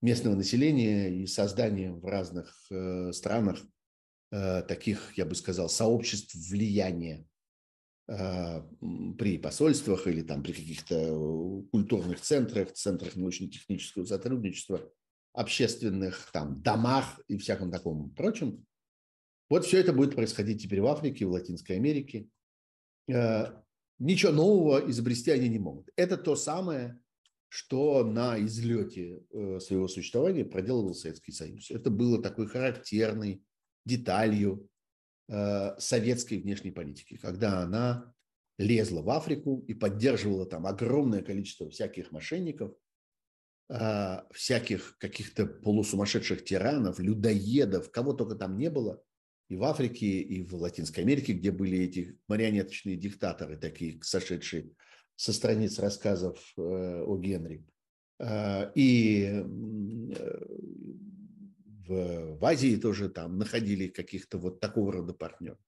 местного 0.00 0.34
населения 0.34 1.10
и 1.14 1.26
созданием 1.26 2.00
в 2.00 2.06
разных 2.06 2.56
э, 2.70 3.12
странах 3.12 3.60
э, 4.32 4.62
таких, 4.62 5.12
я 5.18 5.26
бы 5.26 5.34
сказал, 5.34 5.68
сообществ 5.68 6.34
влияния 6.50 7.26
а, 8.08 8.66
при 9.18 9.36
посольствах 9.36 10.06
или 10.06 10.22
там 10.22 10.42
при 10.42 10.52
каких-то 10.52 10.94
э, 10.94 11.62
культурных 11.70 12.22
центрах, 12.22 12.72
центрах 12.72 13.14
научно-технического 13.14 14.06
сотрудничества, 14.06 14.90
общественных 15.34 16.30
там 16.32 16.62
домах 16.62 17.20
и 17.28 17.36
всяком 17.36 17.70
таком 17.70 18.08
прочем. 18.08 18.64
Вот 19.50 19.64
все 19.64 19.78
это 19.78 19.92
будет 19.92 20.14
происходить 20.14 20.62
теперь 20.62 20.80
в 20.80 20.86
Африке, 20.86 21.26
в 21.26 21.32
Латинской 21.32 21.76
Америке. 21.76 22.28
А, 23.12 23.62
ничего 23.98 24.32
нового 24.32 24.90
изобрести 24.90 25.30
они 25.30 25.48
не 25.48 25.58
могут. 25.58 25.90
Это 25.96 26.16
то 26.16 26.36
самое, 26.36 26.98
что 27.48 28.02
на 28.04 28.38
излете 28.40 29.22
э, 29.30 29.60
своего 29.60 29.86
существования 29.86 30.44
проделывал 30.44 30.94
Советский 30.94 31.30
Союз. 31.30 31.70
Это 31.70 31.88
было 31.88 32.20
такой 32.20 32.48
характерной 32.48 33.44
деталью 33.84 34.68
Э, 35.26 35.74
советской 35.78 36.38
внешней 36.38 36.70
политики, 36.70 37.16
когда 37.16 37.60
она 37.60 38.12
лезла 38.58 39.00
в 39.00 39.08
Африку 39.08 39.64
и 39.66 39.72
поддерживала 39.72 40.44
там 40.44 40.66
огромное 40.66 41.22
количество 41.22 41.70
всяких 41.70 42.12
мошенников, 42.12 42.74
э, 43.70 44.18
всяких 44.32 44.98
каких-то 44.98 45.46
полусумасшедших 45.46 46.44
тиранов, 46.44 46.98
людоедов, 46.98 47.90
кого 47.90 48.12
только 48.12 48.34
там 48.34 48.58
не 48.58 48.68
было, 48.68 49.02
и 49.48 49.56
в 49.56 49.64
Африке, 49.64 50.20
и 50.20 50.42
в 50.42 50.54
Латинской 50.54 51.04
Америке, 51.04 51.32
где 51.32 51.50
были 51.50 51.78
эти 51.78 52.18
марионеточные 52.28 52.96
диктаторы, 52.96 53.56
такие 53.56 53.98
сошедшие 54.02 54.70
со 55.16 55.32
страниц 55.32 55.78
рассказов 55.78 56.38
э, 56.56 56.60
о 56.60 57.18
Генри. 57.18 57.64
И 58.74 59.42
в, 61.86 62.36
в 62.38 62.44
Азии 62.44 62.76
тоже 62.76 63.08
там 63.08 63.38
находили 63.38 63.88
каких-то 63.88 64.38
вот 64.38 64.60
такого 64.60 64.92
рода 64.92 65.12
партнеров. 65.12 65.58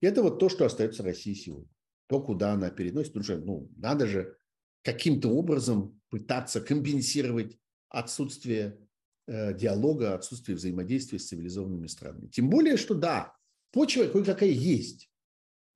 И 0.00 0.06
это 0.06 0.22
вот 0.22 0.38
то, 0.38 0.48
что 0.48 0.66
остается 0.66 1.02
России 1.02 1.34
сегодня. 1.34 1.68
То, 2.08 2.20
куда 2.20 2.52
она 2.52 2.70
переносит. 2.70 3.24
Что, 3.24 3.38
ну, 3.38 3.70
надо 3.76 4.06
же 4.06 4.36
каким-то 4.82 5.30
образом 5.30 6.00
пытаться 6.10 6.60
компенсировать 6.60 7.58
отсутствие 7.88 8.66
э, 8.66 8.83
диалога, 9.26 10.14
отсутствие 10.14 10.56
взаимодействия 10.56 11.18
с 11.18 11.28
цивилизованными 11.28 11.86
странами. 11.86 12.28
Тем 12.28 12.50
более, 12.50 12.76
что 12.76 12.94
да, 12.94 13.34
почва 13.72 14.04
кое-какая 14.04 14.50
есть. 14.50 15.10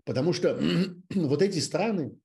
Потому 0.05 0.33
что 0.33 0.61
вот 1.15 1.43
эти 1.43 1.59
страны, 1.59 2.19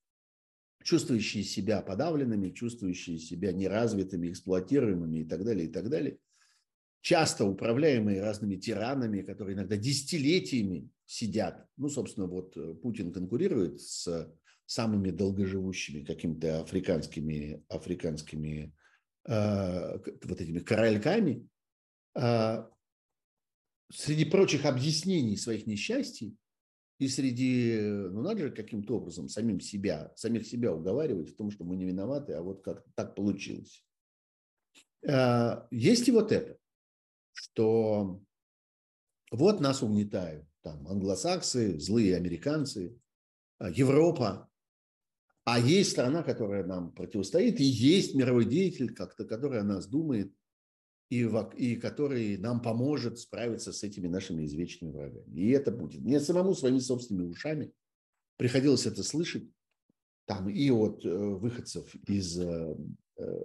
чувствующие 0.83 1.43
себя 1.43 1.81
подавленными, 1.81 2.49
чувствующие 2.49 3.17
себя 3.17 3.51
неразвитыми, 3.51 4.29
эксплуатируемыми 4.29 5.19
и 5.19 5.25
так 5.25 5.43
далее, 5.43 5.67
и 5.67 5.71
так 5.71 5.89
далее– 5.89 6.17
часто 7.03 7.45
управляемые 7.45 8.21
разными 8.21 8.55
тиранами, 8.55 9.21
которые 9.21 9.55
иногда 9.55 9.75
десятилетиями 9.75 10.89
сидят. 11.05 11.67
Ну, 11.77 11.89
собственно, 11.89 12.27
вот 12.27 12.55
э, 12.55 12.73
Путин 12.75 13.11
конкурирует 13.11 13.81
с 13.81 14.33
самыми 14.65 15.11
долгоживущими 15.11 16.05
какими-то 16.05 16.61
африканскими, 16.61 17.61
африканскими 17.67 18.57
э, 18.57 18.71
вот 19.25 20.41
этими 20.41 20.59
корольками. 20.59 21.47
Э, 22.15 22.65
среди 23.91 24.25
прочих 24.25 24.65
объяснений 24.65 25.37
своих 25.37 25.67
несчастий 25.67 26.37
и 26.99 27.07
среди, 27.07 27.79
ну 27.79 28.21
надо 28.21 28.47
же 28.47 28.51
каким-то 28.51 28.97
образом 28.97 29.27
самим 29.27 29.59
себя, 29.59 30.11
самих 30.15 30.45
себя 30.45 30.73
уговаривать 30.73 31.29
в 31.29 31.35
том, 31.35 31.51
что 31.51 31.63
мы 31.63 31.75
не 31.75 31.85
виноваты, 31.85 32.33
а 32.33 32.41
вот 32.41 32.63
как 32.63 32.83
так 32.95 33.15
получилось. 33.15 33.85
А, 35.07 35.67
есть 35.71 36.07
и 36.07 36.11
вот 36.11 36.31
это, 36.31 36.57
что 37.33 38.21
вот 39.31 39.59
нас 39.59 39.83
угнетают 39.83 40.47
там 40.61 40.87
англосаксы, 40.87 41.79
злые 41.79 42.15
американцы, 42.15 42.97
а, 43.57 43.69
Европа, 43.69 44.49
а 45.45 45.59
есть 45.59 45.91
страна, 45.91 46.23
которая 46.23 46.63
нам 46.63 46.93
противостоит, 46.93 47.59
и 47.59 47.63
есть 47.63 48.15
мировой 48.15 48.45
деятель, 48.45 48.93
как-то, 48.93 49.25
который 49.25 49.59
о 49.59 49.63
нас 49.63 49.87
думает, 49.87 50.33
и, 51.09 51.29
и 51.57 51.75
который 51.75 52.37
нам 52.37 52.61
поможет 52.61 53.19
справиться 53.19 53.73
с 53.73 53.83
этими 53.83 54.07
нашими 54.07 54.45
извечными 54.45 54.91
врагами. 54.91 55.35
И 55.35 55.49
это 55.51 55.71
будет. 55.71 56.01
Мне 56.01 56.19
самому 56.19 56.55
своими 56.55 56.79
собственными 56.79 57.27
ушами 57.27 57.73
приходилось 58.37 58.85
это 58.85 59.03
слышать, 59.03 59.43
там 60.25 60.49
и 60.49 60.71
от 60.71 61.05
э, 61.05 61.09
выходцев 61.09 61.93
из 62.07 62.39
э, 62.39 62.75
э, 63.17 63.43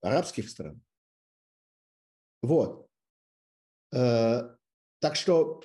арабских 0.00 0.48
стран. 0.50 0.80
Вот. 2.42 2.88
Так 3.90 5.16
что 5.16 5.62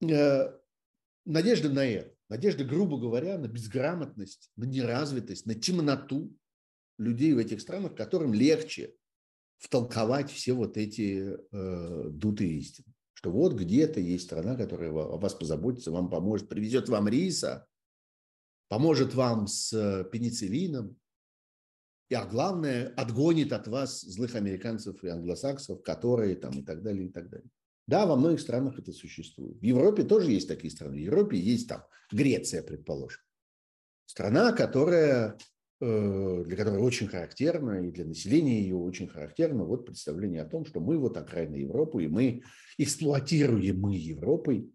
надежда 0.00 1.70
на 1.70 1.86
это 1.86 2.16
Надежда, 2.30 2.64
грубо 2.64 2.96
говоря, 2.96 3.36
на 3.38 3.48
безграмотность, 3.48 4.50
на 4.56 4.64
неразвитость, 4.64 5.46
на 5.46 5.56
темноту 5.56 6.32
людей 6.96 7.34
в 7.34 7.38
этих 7.38 7.60
странах, 7.60 7.96
которым 7.96 8.32
легче 8.32 8.94
втолковать 9.58 10.30
все 10.30 10.52
вот 10.52 10.76
эти 10.76 11.36
э, 11.36 12.08
дутые 12.08 12.52
истины. 12.52 12.86
Что 13.14 13.32
вот 13.32 13.54
где-то 13.54 13.98
есть 14.00 14.24
страна, 14.24 14.54
которая 14.56 14.90
о 14.90 15.18
вас 15.18 15.34
позаботится, 15.34 15.90
вам 15.90 16.08
поможет, 16.08 16.48
привезет 16.48 16.88
вам 16.88 17.08
риса, 17.08 17.66
поможет 18.68 19.12
вам 19.14 19.48
с 19.48 20.04
пенициллином, 20.12 20.96
и, 22.10 22.14
а 22.14 22.24
главное, 22.24 22.94
отгонит 22.96 23.52
от 23.52 23.66
вас 23.66 24.02
злых 24.02 24.36
американцев 24.36 25.02
и 25.02 25.08
англосаксов, 25.08 25.82
которые 25.82 26.36
там 26.36 26.60
и 26.60 26.62
так 26.62 26.82
далее, 26.82 27.06
и 27.06 27.12
так 27.12 27.28
далее. 27.28 27.50
Да, 27.90 28.06
во 28.06 28.14
многих 28.14 28.38
странах 28.38 28.78
это 28.78 28.92
существует. 28.92 29.58
В 29.58 29.64
Европе 29.64 30.04
тоже 30.04 30.30
есть 30.30 30.46
такие 30.46 30.70
страны. 30.70 30.92
В 30.96 31.00
Европе 31.00 31.36
есть 31.36 31.68
там 31.68 31.82
Греция, 32.12 32.62
предположим. 32.62 33.20
Страна, 34.06 34.52
которая, 34.52 35.36
э, 35.80 36.44
для 36.46 36.56
которой 36.56 36.80
очень 36.80 37.08
характерно, 37.08 37.84
и 37.84 37.90
для 37.90 38.04
населения 38.04 38.62
ее 38.62 38.76
очень 38.76 39.08
характерно 39.08 39.64
вот 39.64 39.86
представление 39.86 40.42
о 40.42 40.48
том, 40.48 40.64
что 40.66 40.78
мы 40.78 40.98
вот 40.98 41.16
окраина 41.16 41.56
Европы, 41.56 42.04
и 42.04 42.08
мы 42.08 42.42
эксплуатируем 42.78 43.80
мы 43.80 43.96
Европой. 43.96 44.70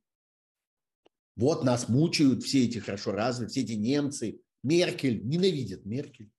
Вот 1.38 1.64
нас 1.64 1.88
мучают 1.88 2.44
все 2.44 2.66
эти 2.66 2.80
хорошо 2.80 3.14
развитые, 3.14 3.50
все 3.50 3.62
эти 3.62 3.80
немцы. 3.80 4.42
Меркель, 4.62 5.26
ненавидят 5.26 5.86
Меркель. 5.86 6.32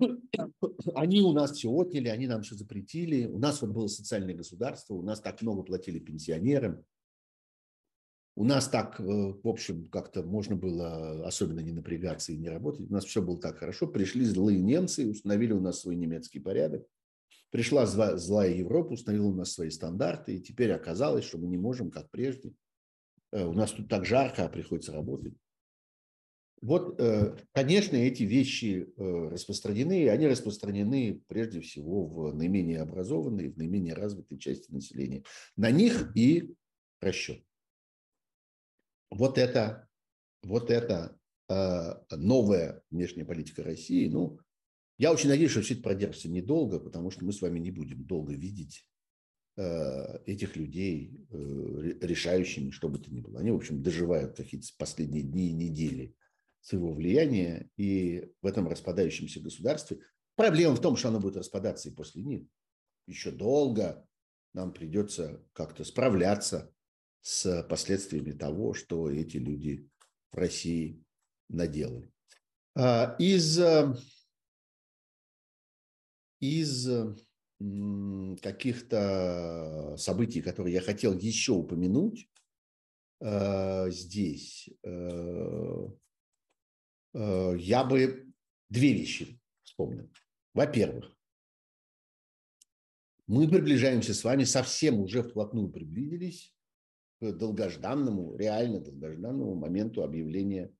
Они 0.94 1.20
у 1.20 1.32
нас 1.32 1.52
все 1.52 1.70
отняли, 1.70 2.08
они 2.08 2.26
нам 2.26 2.42
все 2.42 2.54
запретили. 2.54 3.26
У 3.26 3.38
нас 3.38 3.62
вот 3.62 3.70
было 3.70 3.86
социальное 3.86 4.34
государство, 4.34 4.94
у 4.94 5.02
нас 5.02 5.20
так 5.20 5.40
много 5.42 5.62
платили 5.62 5.98
пенсионерам. 5.98 6.84
У 8.36 8.44
нас 8.44 8.68
так, 8.68 8.98
э, 8.98 9.04
в 9.04 9.48
общем, 9.48 9.86
как-то 9.86 10.24
можно 10.24 10.56
было 10.56 11.24
особенно 11.26 11.60
не 11.60 11.72
напрягаться 11.72 12.32
и 12.32 12.36
не 12.36 12.48
работать. 12.48 12.90
У 12.90 12.92
нас 12.92 13.04
все 13.04 13.22
было 13.22 13.40
так 13.40 13.58
хорошо. 13.58 13.86
Пришли 13.86 14.24
злые 14.24 14.60
немцы, 14.60 15.08
установили 15.08 15.52
у 15.52 15.60
нас 15.60 15.80
свой 15.80 15.94
немецкий 15.94 16.40
порядок. 16.40 16.84
Пришла 17.50 17.86
злая 17.86 18.52
Европа, 18.52 18.94
установила 18.94 19.28
у 19.28 19.34
нас 19.34 19.52
свои 19.52 19.70
стандарты. 19.70 20.36
И 20.36 20.40
теперь 20.40 20.72
оказалось, 20.72 21.24
что 21.24 21.38
мы 21.38 21.46
не 21.46 21.58
можем, 21.58 21.92
как 21.92 22.10
прежде. 22.10 22.52
Э, 23.30 23.44
у 23.44 23.52
нас 23.52 23.70
тут 23.70 23.88
так 23.88 24.04
жарко, 24.04 24.44
а 24.44 24.48
приходится 24.48 24.92
работать. 24.92 25.34
Вот, 26.60 26.98
э, 26.98 27.36
конечно, 27.52 27.96
эти 27.96 28.22
вещи 28.22 28.88
э, 28.96 29.28
распространены, 29.28 30.04
и 30.04 30.06
они 30.06 30.26
распространены 30.26 31.22
прежде 31.26 31.60
всего 31.60 32.06
в 32.06 32.34
наименее 32.34 32.80
образованной, 32.80 33.50
в 33.50 33.58
наименее 33.58 33.94
развитой 33.94 34.38
части 34.38 34.70
населения. 34.70 35.24
На 35.56 35.70
них 35.70 36.12
и 36.16 36.54
расчет. 37.00 37.44
Вот 39.10 39.36
это, 39.36 39.88
вот 40.42 40.70
это 40.70 41.18
э, 41.50 42.16
новая 42.16 42.82
внешняя 42.90 43.26
политика 43.26 43.62
России. 43.62 44.08
Ну, 44.08 44.38
я 44.96 45.12
очень 45.12 45.28
надеюсь, 45.28 45.50
что 45.50 45.60
все 45.60 45.74
это 45.74 45.82
продержится 45.82 46.30
недолго, 46.30 46.80
потому 46.80 47.10
что 47.10 47.26
мы 47.26 47.32
с 47.34 47.42
вами 47.42 47.58
не 47.58 47.72
будем 47.72 48.04
долго 48.04 48.32
видеть 48.32 48.86
этих 49.56 50.56
людей 50.56 51.28
решающими, 51.30 52.70
что 52.70 52.88
бы 52.88 52.98
то 52.98 53.08
ни 53.14 53.20
было. 53.20 53.38
Они, 53.38 53.52
в 53.52 53.54
общем, 53.54 53.84
доживают 53.84 54.36
какие-то 54.36 54.66
последние 54.76 55.22
дни 55.22 55.50
и 55.50 55.52
недели 55.52 56.16
своего 56.64 56.94
влияния, 56.94 57.68
и 57.76 58.32
в 58.40 58.46
этом 58.46 58.66
распадающемся 58.68 59.40
государстве. 59.40 60.00
Проблема 60.34 60.74
в 60.74 60.80
том, 60.80 60.96
что 60.96 61.08
оно 61.08 61.20
будет 61.20 61.36
распадаться 61.36 61.90
и 61.90 61.94
после 61.94 62.22
них. 62.22 62.46
Еще 63.06 63.30
долго 63.30 64.08
нам 64.54 64.72
придется 64.72 65.44
как-то 65.52 65.84
справляться 65.84 66.72
с 67.20 67.62
последствиями 67.64 68.32
того, 68.32 68.72
что 68.72 69.10
эти 69.10 69.36
люди 69.36 69.86
в 70.32 70.36
России 70.38 71.04
наделали. 71.50 72.10
А, 72.74 73.14
из, 73.18 73.60
из 76.40 76.88
каких-то 78.40 79.96
событий, 79.98 80.40
которые 80.40 80.72
я 80.72 80.80
хотел 80.80 81.16
еще 81.16 81.52
упомянуть 81.52 82.30
а, 83.20 83.90
здесь, 83.90 84.70
я 87.14 87.84
бы 87.84 88.32
две 88.68 88.92
вещи 88.92 89.40
вспомнил. 89.62 90.10
Во-первых, 90.52 91.16
мы 93.26 93.48
приближаемся 93.48 94.14
с 94.14 94.22
вами, 94.22 94.44
совсем 94.44 95.00
уже 95.00 95.22
вплотную 95.22 95.70
приблизились 95.70 96.54
к 97.20 97.32
долгожданному, 97.32 98.36
реально 98.36 98.80
долгожданному 98.80 99.54
моменту 99.54 100.02
объявления 100.02 100.74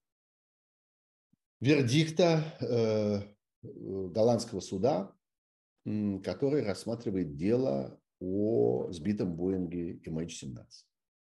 вердикта 1.60 2.44
э, 2.60 3.22
голландского 3.62 4.60
суда, 4.60 5.14
который 5.84 6.62
рассматривает 6.62 7.36
дело 7.36 8.00
о 8.20 8.90
сбитом 8.90 9.34
Боинге 9.34 9.98
MH17. 10.06 10.64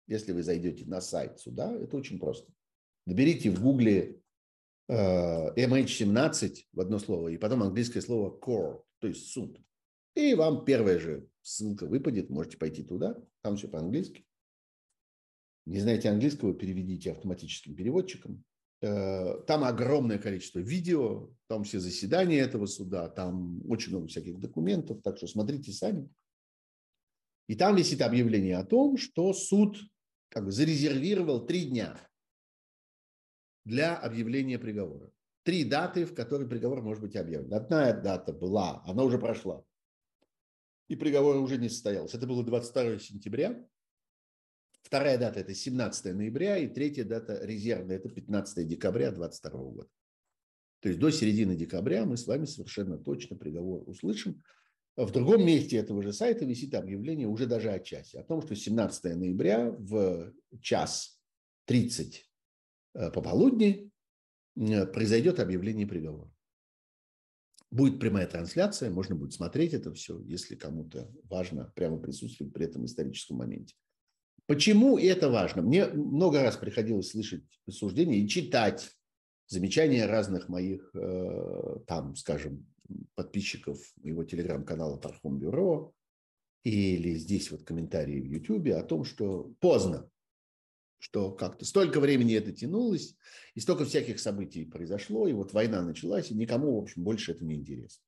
Если 0.07 0.31
вы 0.31 0.43
зайдете 0.43 0.85
на 0.85 1.01
сайт 1.01 1.39
суда, 1.39 1.73
это 1.73 1.97
очень 1.97 2.19
просто. 2.19 2.51
Наберите 3.05 3.51
в 3.51 3.61
Гугле 3.61 4.21
MH17 4.89 6.47
э, 6.47 6.55
в 6.73 6.79
одно 6.79 6.99
слово, 6.99 7.29
и 7.29 7.37
потом 7.37 7.63
английское 7.63 8.01
слово 8.01 8.35
core, 8.39 8.81
то 8.99 9.07
есть 9.07 9.27
суд. 9.31 9.61
И 10.15 10.33
вам 10.33 10.65
первая 10.65 10.99
же 10.99 11.27
ссылка 11.41 11.85
выпадет, 11.85 12.29
можете 12.29 12.57
пойти 12.57 12.83
туда, 12.83 13.15
там 13.41 13.55
все 13.55 13.67
по-английски. 13.67 14.25
Не 15.65 15.79
знаете 15.79 16.09
английского, 16.09 16.55
переведите 16.55 17.11
автоматическим 17.11 17.75
переводчиком. 17.75 18.43
Э, 18.81 19.41
там 19.45 19.63
огромное 19.63 20.17
количество 20.17 20.59
видео, 20.59 21.29
там 21.47 21.63
все 21.63 21.79
заседания 21.79 22.39
этого 22.39 22.65
суда, 22.65 23.09
там 23.09 23.61
очень 23.69 23.91
много 23.91 24.07
всяких 24.07 24.39
документов, 24.39 25.01
так 25.03 25.17
что 25.17 25.27
смотрите 25.27 25.71
сами. 25.71 26.09
И 27.47 27.55
там 27.55 27.75
висит 27.75 28.01
объявление 28.01 28.57
о 28.57 28.65
том, 28.65 28.97
что 28.97 29.33
суд 29.33 29.77
как 30.29 30.45
бы 30.45 30.51
зарезервировал 30.51 31.45
три 31.45 31.65
дня 31.65 31.99
для 33.69 33.95
объявления 33.95 34.59
приговора. 34.59 35.11
Три 35.43 35.63
даты, 35.63 36.05
в 36.05 36.13
которые 36.13 36.49
приговор 36.49 36.81
может 36.81 37.01
быть 37.01 37.15
объявлен. 37.15 37.53
Одна 37.53 37.93
дата 37.93 38.33
была, 38.33 38.83
она 38.85 39.03
уже 39.03 39.17
прошла, 39.17 39.63
и 40.89 40.95
приговор 40.95 41.37
уже 41.37 41.57
не 41.57 41.69
состоялся. 41.69 42.17
Это 42.17 42.27
было 42.27 42.43
22 42.43 42.99
сентября. 42.99 43.65
Вторая 44.81 45.17
дата– 45.17 45.39
это 45.41 45.53
17 45.53 46.15
ноября, 46.15 46.57
и 46.57 46.67
третья 46.67 47.03
дата 47.03 47.39
резервная– 47.45 47.95
это 47.97 48.09
15 48.09 48.67
декабря 48.67 49.11
2022 49.11 49.71
года. 49.71 49.89
То 50.81 50.89
есть 50.89 50.99
до 50.99 51.11
середины 51.11 51.55
декабря 51.55 52.05
мы 52.05 52.17
с 52.17 52.25
вами 52.25 52.45
совершенно 52.45 52.97
точно 52.97 53.35
приговор 53.35 53.87
услышим. 53.87 54.41
В 54.95 55.11
другом 55.11 55.45
месте 55.45 55.77
этого 55.77 56.01
же 56.01 56.11
сайта 56.11 56.43
висит 56.43 56.73
объявление 56.73 57.27
уже 57.27 57.45
даже 57.45 57.71
о 57.71 57.79
часе, 57.79 58.19
о 58.19 58.23
том, 58.23 58.41
что 58.41 58.55
17 58.55 59.15
ноября 59.15 59.69
в 59.69 60.33
час 60.61 61.21
30 61.65 62.28
Э, 62.28 62.28
пополудни 62.93 63.91
э, 64.55 64.85
произойдет 64.85 65.39
объявление 65.39 65.87
приговора. 65.87 66.31
Будет 67.71 67.99
прямая 67.99 68.25
трансляция, 68.25 68.89
можно 68.89 69.15
будет 69.15 69.33
смотреть 69.33 69.73
это 69.73 69.93
все, 69.93 70.19
если 70.21 70.55
кому-то 70.55 71.11
важно 71.29 71.71
прямо 71.75 71.99
присутствовать 71.99 72.51
при 72.51 72.65
этом 72.65 72.85
историческом 72.85 73.37
моменте. 73.37 73.75
Почему 74.47 74.97
это 74.97 75.29
важно? 75.29 75.61
Мне 75.61 75.85
много 75.85 76.41
раз 76.41 76.57
приходилось 76.57 77.11
слышать 77.11 77.43
суждения 77.69 78.17
и 78.17 78.27
читать 78.27 78.89
замечания 79.47 80.07
разных 80.07 80.49
моих, 80.49 80.89
э, 80.95 81.79
там, 81.85 82.15
скажем, 82.15 82.65
подписчиков 83.13 83.79
моего 83.97 84.23
телеграм-канала 84.23 84.97
Пархом 84.97 85.37
Бюро, 85.37 85.93
или 86.63 87.13
здесь 87.15 87.51
вот 87.51 87.63
комментарии 87.63 88.19
в 88.19 88.25
Ютубе 88.25 88.75
о 88.75 88.83
том, 88.83 89.03
что 89.03 89.53
поздно, 89.59 90.09
что 90.99 91.31
как-то 91.31 91.65
столько 91.65 91.99
времени 91.99 92.35
это 92.35 92.51
тянулось, 92.51 93.15
и 93.55 93.59
столько 93.59 93.85
всяких 93.85 94.19
событий 94.19 94.65
произошло, 94.65 95.27
и 95.27 95.33
вот 95.33 95.53
война 95.53 95.81
началась, 95.81 96.29
и 96.29 96.35
никому, 96.35 96.79
в 96.79 96.83
общем, 96.83 97.03
больше 97.03 97.31
это 97.31 97.43
не 97.43 97.55
интересно. 97.55 98.03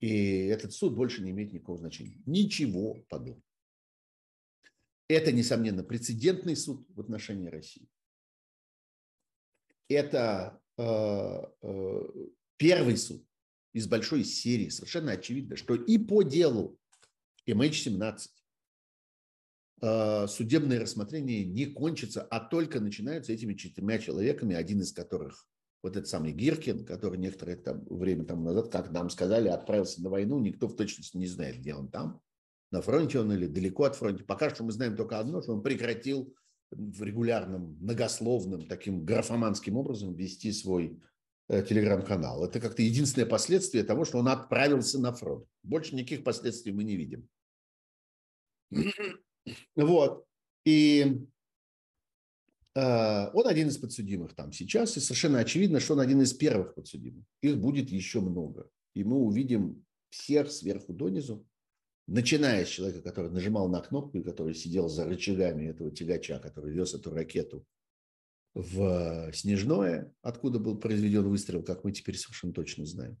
И 0.00 0.46
этот 0.46 0.72
суд 0.72 0.94
больше 0.94 1.22
не 1.22 1.30
имеет 1.30 1.52
никакого 1.52 1.78
значения. 1.78 2.20
Ничего 2.26 2.94
подобного. 3.08 3.42
Это, 5.08 5.32
несомненно, 5.32 5.82
прецедентный 5.82 6.56
суд 6.56 6.86
в 6.90 7.00
отношении 7.00 7.48
России. 7.48 7.88
Это 9.88 10.60
э, 10.76 10.82
э, 11.62 12.00
первый 12.56 12.96
суд 12.96 13.24
из 13.72 13.86
большой 13.86 14.24
серии. 14.24 14.68
Совершенно 14.68 15.12
очевидно, 15.12 15.56
что 15.56 15.74
и 15.74 15.98
по 15.98 16.22
делу 16.22 16.78
MH17 17.46 18.16
э, 18.16 18.43
судебное 19.80 20.80
рассмотрение 20.80 21.44
не 21.44 21.66
кончится, 21.66 22.22
а 22.22 22.40
только 22.40 22.80
начинается 22.80 23.32
этими 23.32 23.54
четырьмя 23.54 23.98
человеками, 23.98 24.54
один 24.54 24.80
из 24.80 24.92
которых 24.92 25.46
вот 25.84 25.96
этот 25.96 26.08
самый 26.08 26.32
Гиркин, 26.32 26.86
который 26.86 27.18
некоторое 27.18 27.56
там, 27.56 27.84
время 27.84 28.24
тому 28.24 28.44
назад, 28.44 28.72
как 28.72 28.90
нам 28.90 29.10
сказали, 29.10 29.48
отправился 29.48 30.02
на 30.02 30.08
войну, 30.08 30.38
никто 30.38 30.66
в 30.66 30.76
точности 30.76 31.18
не 31.18 31.26
знает, 31.26 31.58
где 31.58 31.74
он 31.74 31.88
там, 31.90 32.22
на 32.70 32.80
фронте 32.80 33.20
он 33.20 33.30
или 33.32 33.46
далеко 33.46 33.84
от 33.84 33.94
фронта. 33.94 34.24
Пока 34.24 34.48
что 34.48 34.64
мы 34.64 34.72
знаем 34.72 34.96
только 34.96 35.18
одно, 35.18 35.42
что 35.42 35.52
он 35.52 35.62
прекратил 35.62 36.34
в 36.70 37.02
регулярном, 37.02 37.76
многословным, 37.80 38.66
таким 38.66 39.04
графоманским 39.04 39.76
образом 39.76 40.14
вести 40.14 40.52
свой 40.52 40.98
э, 41.48 41.62
телеграм-канал. 41.62 42.44
Это 42.46 42.60
как-то 42.60 42.80
единственное 42.80 43.26
последствие 43.26 43.84
того, 43.84 44.06
что 44.06 44.18
он 44.18 44.28
отправился 44.28 44.98
на 44.98 45.12
фронт. 45.12 45.46
Больше 45.62 45.94
никаких 45.94 46.24
последствий 46.24 46.72
мы 46.72 46.84
не 46.84 46.96
видим. 46.96 47.28
Вот. 49.76 50.24
И 50.64 51.26
э, 52.74 53.30
он 53.32 53.46
один 53.46 53.68
из 53.68 53.78
подсудимых 53.78 54.34
там 54.34 54.52
сейчас, 54.52 54.96
и 54.96 55.00
совершенно 55.00 55.38
очевидно, 55.38 55.80
что 55.80 55.94
он 55.94 56.00
один 56.00 56.22
из 56.22 56.32
первых 56.32 56.74
подсудимых. 56.74 57.24
Их 57.42 57.58
будет 57.58 57.90
еще 57.90 58.20
много. 58.20 58.70
И 58.94 59.04
мы 59.04 59.16
увидим 59.16 59.84
всех 60.10 60.50
сверху 60.50 60.92
донизу, 60.92 61.46
начиная 62.06 62.64
с 62.64 62.68
человека, 62.68 63.02
который 63.02 63.30
нажимал 63.30 63.68
на 63.68 63.80
кнопку 63.80 64.18
и 64.18 64.22
который 64.22 64.54
сидел 64.54 64.88
за 64.88 65.04
рычагами 65.04 65.66
этого 65.66 65.90
тягача, 65.90 66.38
который 66.38 66.72
вез 66.72 66.94
эту 66.94 67.10
ракету 67.10 67.66
в 68.54 69.32
Снежное, 69.32 70.12
откуда 70.22 70.58
был 70.58 70.78
произведен 70.78 71.28
выстрел, 71.28 71.62
как 71.62 71.82
мы 71.82 71.92
теперь 71.92 72.16
совершенно 72.16 72.52
точно 72.52 72.86
знаем. 72.86 73.18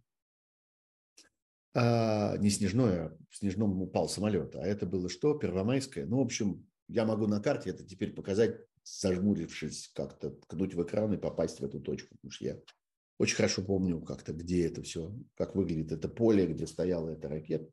А, 1.74 2.36
не 2.38 2.50
Снежное, 2.50 3.16
в 3.30 3.36
Снежном 3.36 3.82
упал 3.82 4.08
самолет, 4.08 4.54
а 4.54 4.64
это 4.64 4.86
было 4.86 5.08
что? 5.08 5.34
Первомайское. 5.34 6.06
Ну, 6.06 6.18
в 6.18 6.22
общем, 6.22 6.66
я 6.88 7.04
могу 7.04 7.26
на 7.26 7.40
карте 7.40 7.70
это 7.70 7.84
теперь 7.84 8.12
показать, 8.12 8.60
зажмурившись, 8.84 9.90
как-то 9.94 10.30
ткнуть 10.30 10.74
в 10.74 10.82
экран 10.82 11.12
и 11.14 11.18
попасть 11.18 11.58
в 11.58 11.64
эту 11.64 11.80
точку, 11.80 12.14
потому 12.14 12.30
что 12.30 12.44
я 12.44 12.60
очень 13.18 13.36
хорошо 13.36 13.62
помню 13.62 14.00
как-то, 14.00 14.32
где 14.32 14.66
это 14.66 14.82
все, 14.82 15.12
как 15.36 15.56
выглядит 15.56 15.90
это 15.92 16.08
поле, 16.08 16.46
где 16.46 16.66
стояла 16.66 17.10
эта 17.10 17.28
ракета. 17.28 17.68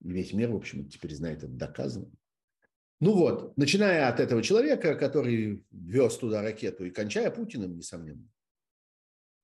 Весь 0.00 0.32
мир, 0.32 0.50
в 0.50 0.56
общем, 0.56 0.88
теперь 0.88 1.14
знает 1.14 1.38
это 1.38 1.52
доказано. 1.52 2.10
Ну 3.00 3.12
вот, 3.12 3.56
начиная 3.56 4.08
от 4.08 4.18
этого 4.18 4.42
человека, 4.42 4.96
который 4.96 5.64
вез 5.70 6.16
туда 6.16 6.42
ракету, 6.42 6.84
и 6.84 6.90
кончая 6.90 7.30
Путиным, 7.30 7.76
несомненно, 7.76 8.28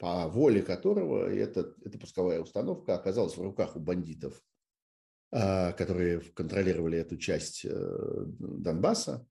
по 0.05 0.29
воле 0.29 0.61
которого 0.61 1.31
эта, 1.31 1.75
эта 1.83 1.99
пусковая 1.99 2.39
установка 2.39 2.95
оказалась 2.95 3.39
в 3.39 3.43
руках 3.43 3.75
у 3.75 3.81
бандитов, 3.81 4.39
а, 5.33 5.73
которые 5.73 6.21
контролировали 6.21 6.99
эту 6.99 7.17
часть 7.17 7.65
э, 7.65 8.25
Донбасса, 8.39 9.27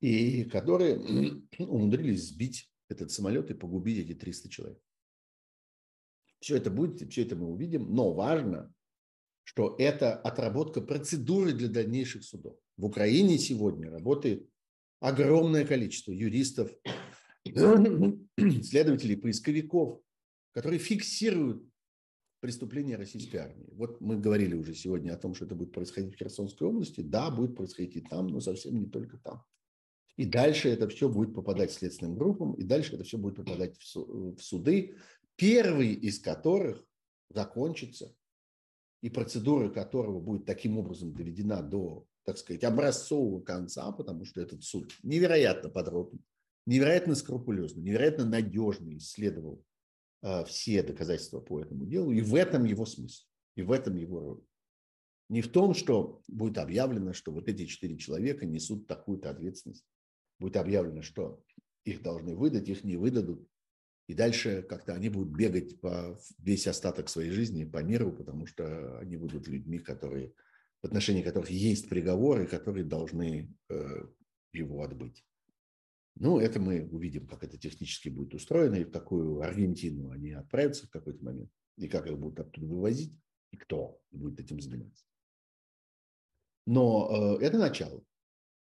и 0.00 0.44
которые 0.44 0.94
умудрились 1.58 2.28
сбить 2.28 2.70
этот 2.88 3.10
самолет 3.10 3.50
и 3.50 3.54
погубить 3.54 3.98
эти 3.98 4.16
300 4.16 4.48
человек. 4.48 4.80
Все 6.38 6.56
это 6.56 6.70
будет, 6.70 7.10
все 7.10 7.22
это 7.22 7.34
мы 7.34 7.48
увидим, 7.48 7.92
но 7.92 8.12
важно, 8.12 8.72
что 9.42 9.74
это 9.80 10.14
отработка 10.14 10.82
процедуры 10.82 11.52
для 11.52 11.68
дальнейших 11.68 12.22
судов. 12.22 12.56
В 12.76 12.84
Украине 12.84 13.38
сегодня 13.38 13.90
работает 13.90 14.48
огромное 15.00 15.66
количество 15.66 16.12
юристов, 16.12 16.70
следователей, 17.44 19.16
поисковиков, 19.16 20.00
которые 20.52 20.78
фиксируют 20.78 21.68
преступления 22.40 22.96
российской 22.96 23.36
армии. 23.36 23.68
Вот 23.72 24.00
мы 24.00 24.18
говорили 24.18 24.54
уже 24.54 24.74
сегодня 24.74 25.12
о 25.12 25.16
том, 25.16 25.34
что 25.34 25.46
это 25.46 25.54
будет 25.54 25.72
происходить 25.72 26.14
в 26.14 26.18
Херсонской 26.18 26.68
области. 26.68 27.00
Да, 27.00 27.30
будет 27.30 27.56
происходить 27.56 27.96
и 27.96 28.00
там, 28.00 28.26
но 28.26 28.40
совсем 28.40 28.78
не 28.78 28.86
только 28.86 29.18
там. 29.18 29.42
И 30.16 30.26
дальше 30.26 30.68
это 30.68 30.88
все 30.88 31.08
будет 31.08 31.34
попадать 31.34 31.72
следственным 31.72 32.16
группам, 32.16 32.52
и 32.54 32.62
дальше 32.62 32.94
это 32.94 33.04
все 33.04 33.18
будет 33.18 33.36
попадать 33.36 33.76
в 33.78 34.38
суды, 34.38 34.96
первый 35.36 35.92
из 35.92 36.20
которых 36.20 36.84
закончится 37.30 38.14
и 39.00 39.10
процедура 39.10 39.70
которого 39.70 40.20
будет 40.20 40.46
таким 40.46 40.78
образом 40.78 41.14
доведена 41.14 41.62
до, 41.62 42.06
так 42.24 42.38
сказать, 42.38 42.62
образцового 42.62 43.40
конца, 43.40 43.90
потому 43.90 44.24
что 44.24 44.40
этот 44.40 44.62
суд 44.62 44.94
невероятно 45.02 45.68
подробно, 45.68 46.20
невероятно 46.66 47.14
скрупулезно, 47.14 47.80
невероятно 47.80 48.24
надежно 48.24 48.96
исследовал 48.96 49.64
э, 50.22 50.44
все 50.44 50.82
доказательства 50.82 51.40
по 51.40 51.60
этому 51.60 51.86
делу, 51.86 52.12
и 52.12 52.20
в 52.20 52.34
этом 52.34 52.64
его 52.64 52.86
смысл, 52.86 53.24
и 53.56 53.62
в 53.62 53.72
этом 53.72 53.96
его 53.96 54.20
роль. 54.20 54.42
Не 55.28 55.42
в 55.42 55.50
том, 55.50 55.74
что 55.74 56.22
будет 56.28 56.58
объявлено, 56.58 57.12
что 57.12 57.32
вот 57.32 57.48
эти 57.48 57.66
четыре 57.66 57.96
человека 57.96 58.44
несут 58.44 58.86
такую-то 58.86 59.30
ответственность. 59.30 59.86
Будет 60.38 60.56
объявлено, 60.56 61.02
что 61.02 61.42
их 61.84 62.02
должны 62.02 62.36
выдать, 62.36 62.68
их 62.68 62.84
не 62.84 62.96
выдадут, 62.96 63.48
и 64.06 64.14
дальше 64.14 64.62
как-то 64.62 64.94
они 64.94 65.08
будут 65.08 65.34
бегать 65.34 65.80
по 65.80 66.18
весь 66.38 66.66
остаток 66.66 67.08
своей 67.08 67.30
жизни 67.30 67.64
по 67.64 67.82
миру, 67.82 68.12
потому 68.12 68.46
что 68.46 68.98
они 68.98 69.16
будут 69.16 69.48
людьми, 69.48 69.78
которые, 69.78 70.34
в 70.82 70.86
отношении 70.86 71.22
которых 71.22 71.50
есть 71.50 71.88
приговоры, 71.88 72.46
которые 72.46 72.84
должны 72.84 73.54
э, 73.70 74.06
его 74.52 74.82
отбыть. 74.82 75.24
Ну, 76.16 76.38
это 76.38 76.60
мы 76.60 76.86
увидим, 76.90 77.26
как 77.26 77.42
это 77.42 77.58
технически 77.58 78.08
будет 78.08 78.34
устроено, 78.34 78.76
и 78.76 78.84
в 78.84 78.90
какую 78.90 79.40
Аргентину 79.40 80.10
они 80.10 80.30
отправятся 80.32 80.86
в 80.86 80.90
какой-то 80.90 81.24
момент, 81.24 81.50
и 81.76 81.88
как 81.88 82.06
их 82.06 82.18
будут 82.18 82.40
оттуда 82.40 82.66
вывозить, 82.66 83.12
и 83.50 83.56
кто 83.56 84.00
будет 84.12 84.38
этим 84.38 84.60
заниматься. 84.60 85.04
Но 86.66 87.38
э, 87.40 87.44
это 87.44 87.58
начало. 87.58 88.02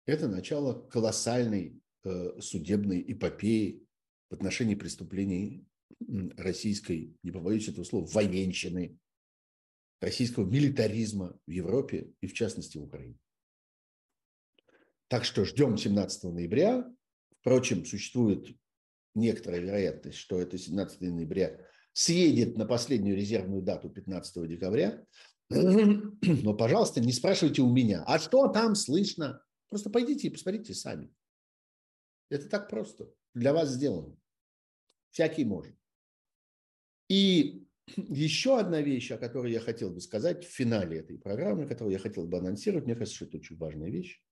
Это 0.06 0.28
начало 0.28 0.86
колоссальной 0.88 1.80
э, 2.04 2.40
судебной 2.40 3.04
эпопеи 3.12 3.86
в 4.28 4.34
отношении 4.34 4.74
преступлений 4.74 5.66
российской, 6.36 7.16
не 7.22 7.30
побоюсь 7.30 7.68
этого 7.68 7.84
слова, 7.84 8.06
военщины, 8.06 8.98
российского 10.00 10.48
милитаризма 10.48 11.38
в 11.46 11.50
Европе 11.50 12.12
и 12.20 12.26
в 12.26 12.32
частности 12.32 12.78
в 12.78 12.84
Украине. 12.84 13.18
Так 15.08 15.24
что 15.24 15.44
ждем 15.44 15.76
17 15.76 16.24
ноября. 16.24 16.90
Впрочем, 17.40 17.84
существует 17.84 18.48
некоторая 19.14 19.60
вероятность, 19.60 20.18
что 20.18 20.40
это 20.40 20.58
17 20.58 21.00
ноября 21.00 21.58
съедет 21.92 22.56
на 22.56 22.66
последнюю 22.66 23.16
резервную 23.16 23.62
дату 23.62 23.88
15 23.88 24.48
декабря. 24.48 25.04
Но, 25.48 26.54
пожалуйста, 26.54 27.00
не 27.00 27.12
спрашивайте 27.12 27.62
у 27.62 27.72
меня, 27.72 28.04
а 28.06 28.18
что 28.18 28.48
там 28.48 28.74
слышно? 28.74 29.42
Просто 29.68 29.90
пойдите 29.90 30.28
и 30.28 30.30
посмотрите 30.30 30.74
сами. 30.74 31.12
Это 32.28 32.48
так 32.48 32.68
просто. 32.68 33.12
Для 33.34 33.52
вас 33.52 33.70
сделано. 33.70 34.16
Всякий 35.10 35.44
может. 35.44 35.74
И 37.08 37.66
еще 37.96 38.58
одна 38.58 38.80
вещь, 38.80 39.10
о 39.10 39.18
которой 39.18 39.52
я 39.52 39.60
хотел 39.60 39.90
бы 39.90 40.00
сказать 40.00 40.44
в 40.44 40.48
финале 40.48 40.98
этой 40.98 41.18
программы, 41.18 41.66
которую 41.66 41.92
я 41.92 41.98
хотел 41.98 42.26
бы 42.26 42.38
анонсировать, 42.38 42.84
мне 42.84 42.94
кажется, 42.94 43.16
что 43.16 43.24
это 43.24 43.38
очень 43.38 43.56
важная 43.56 43.90
вещь. 43.90 44.22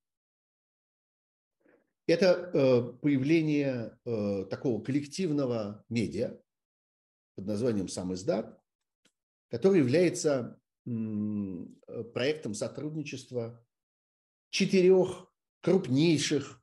Это 2.08 2.50
э, 2.52 2.92
появление 3.00 3.96
э, 4.04 4.46
такого 4.50 4.82
коллективного 4.82 5.84
медиа 5.88 6.36
под 7.36 7.46
названием 7.46 7.86
«Сам 7.86 8.12
издат», 8.14 8.60
который 9.48 9.78
является 9.78 10.60
проектом 10.84 12.54
сотрудничества 12.54 13.64
четырех 14.50 15.30
крупнейших, 15.60 16.60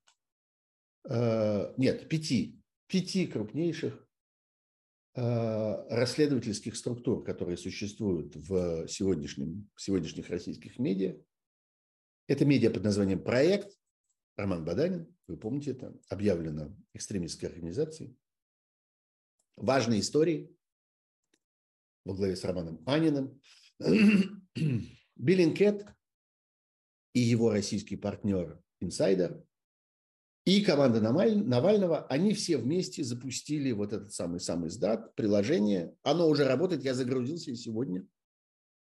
э, 1.08 1.74
нет, 1.78 2.10
пяти, 2.10 2.62
пяти 2.88 3.28
крупнейших 3.28 4.06
Э, 5.18 5.88
расследовательских 5.90 6.76
структур, 6.76 7.24
которые 7.24 7.56
существуют 7.56 8.36
в 8.36 8.86
сегодняшнем, 8.90 9.70
сегодняшних 9.78 10.30
российских 10.30 10.78
медиа. 10.78 11.16
Это 12.28 12.44
медиа 12.44 12.70
под 12.70 12.84
названием 12.84 13.24
«Проект». 13.24 13.80
Роман 14.36 14.66
Баданин, 14.66 15.14
вы 15.28 15.38
помните 15.38 15.72
это, 15.72 15.98
объявлено 16.10 16.76
экстремистской 16.94 17.50
организацией. 17.50 18.18
Важные 19.56 20.02
истории 20.02 20.56
во 22.04 22.14
главе 22.14 22.36
с 22.36 22.44
Романом 22.44 22.84
Аниным. 22.86 23.42
Биллинкет 25.16 25.86
и 27.14 27.20
его 27.22 27.50
российский 27.50 27.96
партнер 27.96 28.62
Инсайдер, 28.82 29.46
и 30.46 30.62
команда 30.62 31.02
Навального, 31.02 32.06
они 32.06 32.34
все 32.34 32.58
вместе 32.58 33.04
запустили 33.04 33.72
вот 33.72 33.94
этот 33.94 34.14
самый-самый 34.14 34.70
сдат, 34.70 35.16
приложение. 35.16 35.96
Оно 36.04 36.30
уже 36.30 36.46
работает, 36.46 36.84
я 36.84 36.94
загрузился 36.94 37.56
сегодня. 37.56 38.06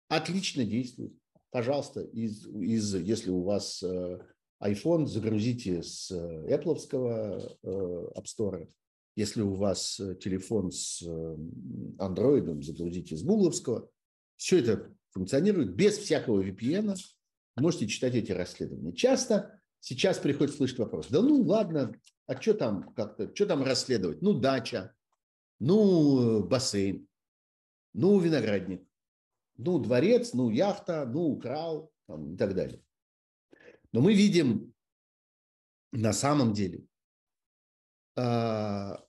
Отлично 0.08 0.64
действует. 0.64 1.14
Пожалуйста, 1.50 2.02
из, 2.02 2.46
из, 2.46 2.94
если 2.96 3.30
у 3.30 3.42
вас 3.44 3.82
э, 3.82 4.18
iPhone, 4.62 5.06
загрузите 5.06 5.82
с 5.82 6.10
э, 6.10 6.56
Apple 6.56 6.78
э, 7.62 7.68
App 8.16 8.24
Store. 8.24 8.68
Если 9.14 9.40
у 9.40 9.54
вас 9.54 10.00
э, 10.00 10.16
телефон 10.16 10.70
с 10.70 11.02
Android, 11.02 12.62
загрузите 12.62 13.16
с 13.16 13.22
Google. 13.22 13.52
Все 14.36 14.58
это 14.58 14.92
функционирует 15.10 15.74
без 15.74 15.98
всякого 15.98 16.42
VPN. 16.42 16.94
Можете 17.56 17.88
читать 17.88 18.14
эти 18.14 18.32
расследования. 18.32 18.92
Часто 18.92 19.60
сейчас 19.80 20.18
приходит 20.18 20.54
слышать 20.54 20.78
вопрос. 20.78 21.08
Да 21.08 21.22
ну 21.22 21.42
ладно, 21.42 21.94
а 22.26 22.40
что 22.40 22.54
там 22.54 22.92
как-то, 22.94 23.34
что 23.34 23.46
там 23.46 23.62
расследовать? 23.62 24.22
Ну 24.22 24.34
дача, 24.34 24.94
ну 25.58 26.44
бассейн, 26.44 27.08
ну 27.94 28.18
виноградник, 28.20 28.86
ну 29.56 29.78
дворец, 29.78 30.34
ну 30.34 30.50
яхта, 30.50 31.04
ну 31.06 31.30
украл 31.30 31.90
там, 32.06 32.34
и 32.34 32.36
так 32.36 32.54
далее. 32.54 32.80
Но 33.92 34.00
мы 34.00 34.14
видим 34.14 34.74
на 35.92 36.12
самом 36.12 36.52
деле, 36.52 36.86
а, 38.16 39.02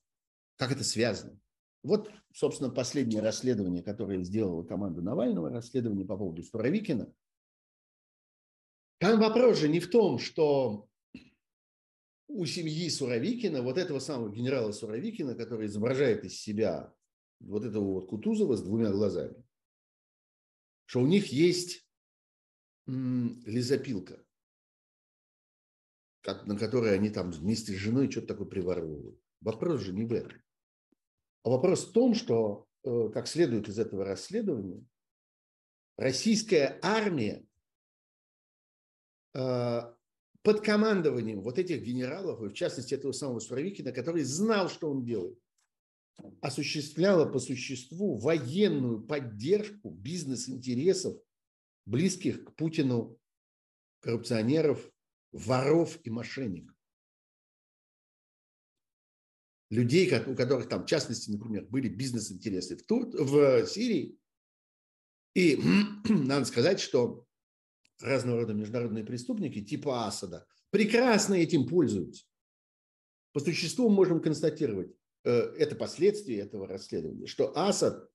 как 0.55 0.71
это 0.71 0.83
связано. 0.83 1.39
Вот, 1.83 2.11
собственно, 2.33 2.69
последнее 2.69 3.21
расследование, 3.21 3.83
которое 3.83 4.23
сделала 4.23 4.63
команда 4.63 5.01
Навального, 5.01 5.49
расследование 5.49 6.05
по 6.05 6.17
поводу 6.17 6.43
Суровикина. 6.43 7.11
Там 8.99 9.19
вопрос 9.19 9.59
же 9.59 9.69
не 9.69 9.79
в 9.79 9.89
том, 9.89 10.19
что 10.19 10.89
у 12.27 12.45
семьи 12.45 12.89
Суровикина, 12.89 13.61
вот 13.61 13.77
этого 13.77 13.99
самого 13.99 14.29
генерала 14.29 14.71
Суровикина, 14.71 15.35
который 15.35 15.67
изображает 15.67 16.25
из 16.25 16.39
себя 16.39 16.93
вот 17.39 17.63
этого 17.63 17.85
вот 17.85 18.09
Кутузова 18.09 18.57
с 18.57 18.61
двумя 18.61 18.91
глазами, 18.91 19.41
что 20.85 21.01
у 21.01 21.07
них 21.07 21.27
есть 21.27 21.87
лизопилка 22.85 24.23
как, 26.21 26.45
на 26.45 26.57
которой 26.57 26.93
они 26.93 27.09
там 27.09 27.31
вместе 27.31 27.73
с 27.73 27.77
женой 27.77 28.11
что-то 28.11 28.27
такое 28.27 28.47
приворовывают. 28.47 29.19
Вопрос 29.41 29.81
же 29.81 29.93
не 29.93 30.05
в 30.05 30.13
этом. 30.13 30.41
А 31.43 31.49
вопрос 31.49 31.87
в 31.87 31.91
том, 31.91 32.13
что, 32.13 32.67
э, 32.83 33.09
как 33.13 33.27
следует 33.27 33.69
из 33.69 33.79
этого 33.79 34.03
расследования, 34.03 34.85
российская 35.97 36.79
армия 36.81 37.45
э, 39.33 39.81
под 40.41 40.61
командованием 40.61 41.41
вот 41.41 41.59
этих 41.59 41.81
генералов, 41.83 42.41
и 42.41 42.49
в 42.49 42.53
частности 42.53 42.93
этого 42.93 43.11
самого 43.11 43.39
Суровикина, 43.39 43.91
который 43.91 44.23
знал, 44.23 44.69
что 44.69 44.89
он 44.89 45.03
делает, 45.05 45.39
осуществляла 46.41 47.25
по 47.25 47.39
существу 47.39 48.17
военную 48.17 49.01
поддержку 49.01 49.89
бизнес-интересов, 49.89 51.17
близких 51.85 52.43
к 52.43 52.55
Путину 52.55 53.17
коррупционеров, 54.01 54.91
воров 55.31 55.97
и 56.03 56.09
мошенников. 56.09 56.75
Людей, 59.69 60.11
у 60.25 60.35
которых 60.35 60.67
там, 60.67 60.83
в 60.83 60.87
частности, 60.87 61.29
например, 61.29 61.65
были 61.65 61.89
бизнес-интересы 61.89 62.75
в, 62.75 62.83
Тур... 62.83 63.07
в 63.13 63.67
Сирии. 63.67 64.17
И 65.35 65.59
надо 66.09 66.45
сказать, 66.45 66.79
что 66.79 67.27
разного 67.99 68.41
рода 68.41 68.53
международные 68.53 69.03
преступники 69.03 69.63
типа 69.63 70.07
Асада 70.07 70.47
прекрасно 70.71 71.35
этим 71.35 71.67
пользуются. 71.67 72.25
По 73.33 73.39
существу 73.39 73.89
можем 73.89 74.21
констатировать, 74.21 74.91
э, 75.23 75.31
это 75.31 75.75
последствия 75.75 76.39
этого 76.39 76.67
расследования, 76.67 77.27
что 77.27 77.55
Асад 77.55 78.09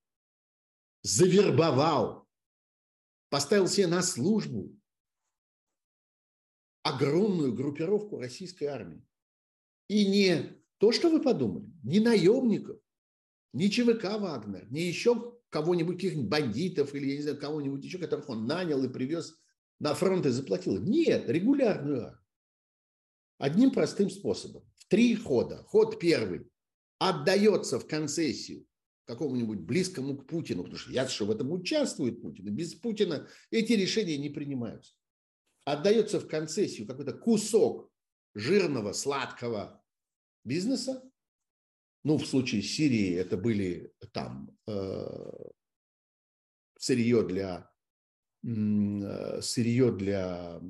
завербовал, 1.02 2.26
поставил 3.28 3.68
себе 3.68 3.86
на 3.86 4.02
службу 4.02 4.74
огромную 6.84 7.54
группировку 7.54 8.18
российской 8.18 8.64
армии. 8.64 9.02
И 9.88 10.06
не 10.06 10.60
то, 10.78 10.92
что 10.92 11.10
вы 11.10 11.20
подумали, 11.20 11.72
не 11.82 11.98
наемников, 11.98 12.78
не 13.52 13.70
ЧВК 13.70 14.20
Вагнер, 14.20 14.70
не 14.70 14.82
еще 14.82 15.38
кого-нибудь, 15.48 15.96
каких-нибудь 15.96 16.28
бандитов 16.28 16.94
или, 16.94 17.08
я 17.08 17.16
не 17.16 17.22
знаю, 17.22 17.38
кого-нибудь 17.38 17.84
еще, 17.84 17.98
которых 17.98 18.28
он 18.28 18.46
нанял 18.46 18.84
и 18.84 18.88
привез 18.88 19.34
на 19.80 19.94
фронт 19.94 20.26
и 20.26 20.30
заплатил. 20.30 20.80
Нет, 20.80 21.28
регулярную. 21.28 22.18
Одним 23.38 23.70
простым 23.70 24.10
способом. 24.10 24.70
В 24.76 24.86
три 24.86 25.16
хода. 25.16 25.62
Ход 25.64 25.98
первый. 25.98 26.46
Отдается 26.98 27.78
в 27.78 27.86
концессию 27.86 28.66
какому-нибудь 29.06 29.60
близкому 29.60 30.16
к 30.18 30.26
Путину, 30.26 30.64
потому 30.64 30.78
что 30.78 30.92
я 30.92 31.08
что 31.08 31.26
в 31.26 31.30
этом 31.30 31.50
участвует 31.52 32.20
Путин. 32.20 32.48
И 32.48 32.50
без 32.50 32.74
Путина 32.74 33.26
эти 33.50 33.72
решения 33.72 34.18
не 34.18 34.28
принимаются 34.28 34.94
отдается 35.64 36.20
в 36.20 36.28
концессию 36.28 36.86
какой-то 36.86 37.12
кусок 37.12 37.90
жирного, 38.34 38.92
сладкого 38.92 39.82
бизнеса, 40.44 41.02
ну, 42.04 42.18
в 42.18 42.26
случае 42.26 42.62
Сирии 42.62 43.14
это 43.14 43.38
были 43.38 43.92
там 44.12 44.54
э, 44.66 45.50
сырье 46.78 47.26
для 47.26 47.70
э, 48.44 49.40
сырье 49.40 49.90
для 49.90 50.60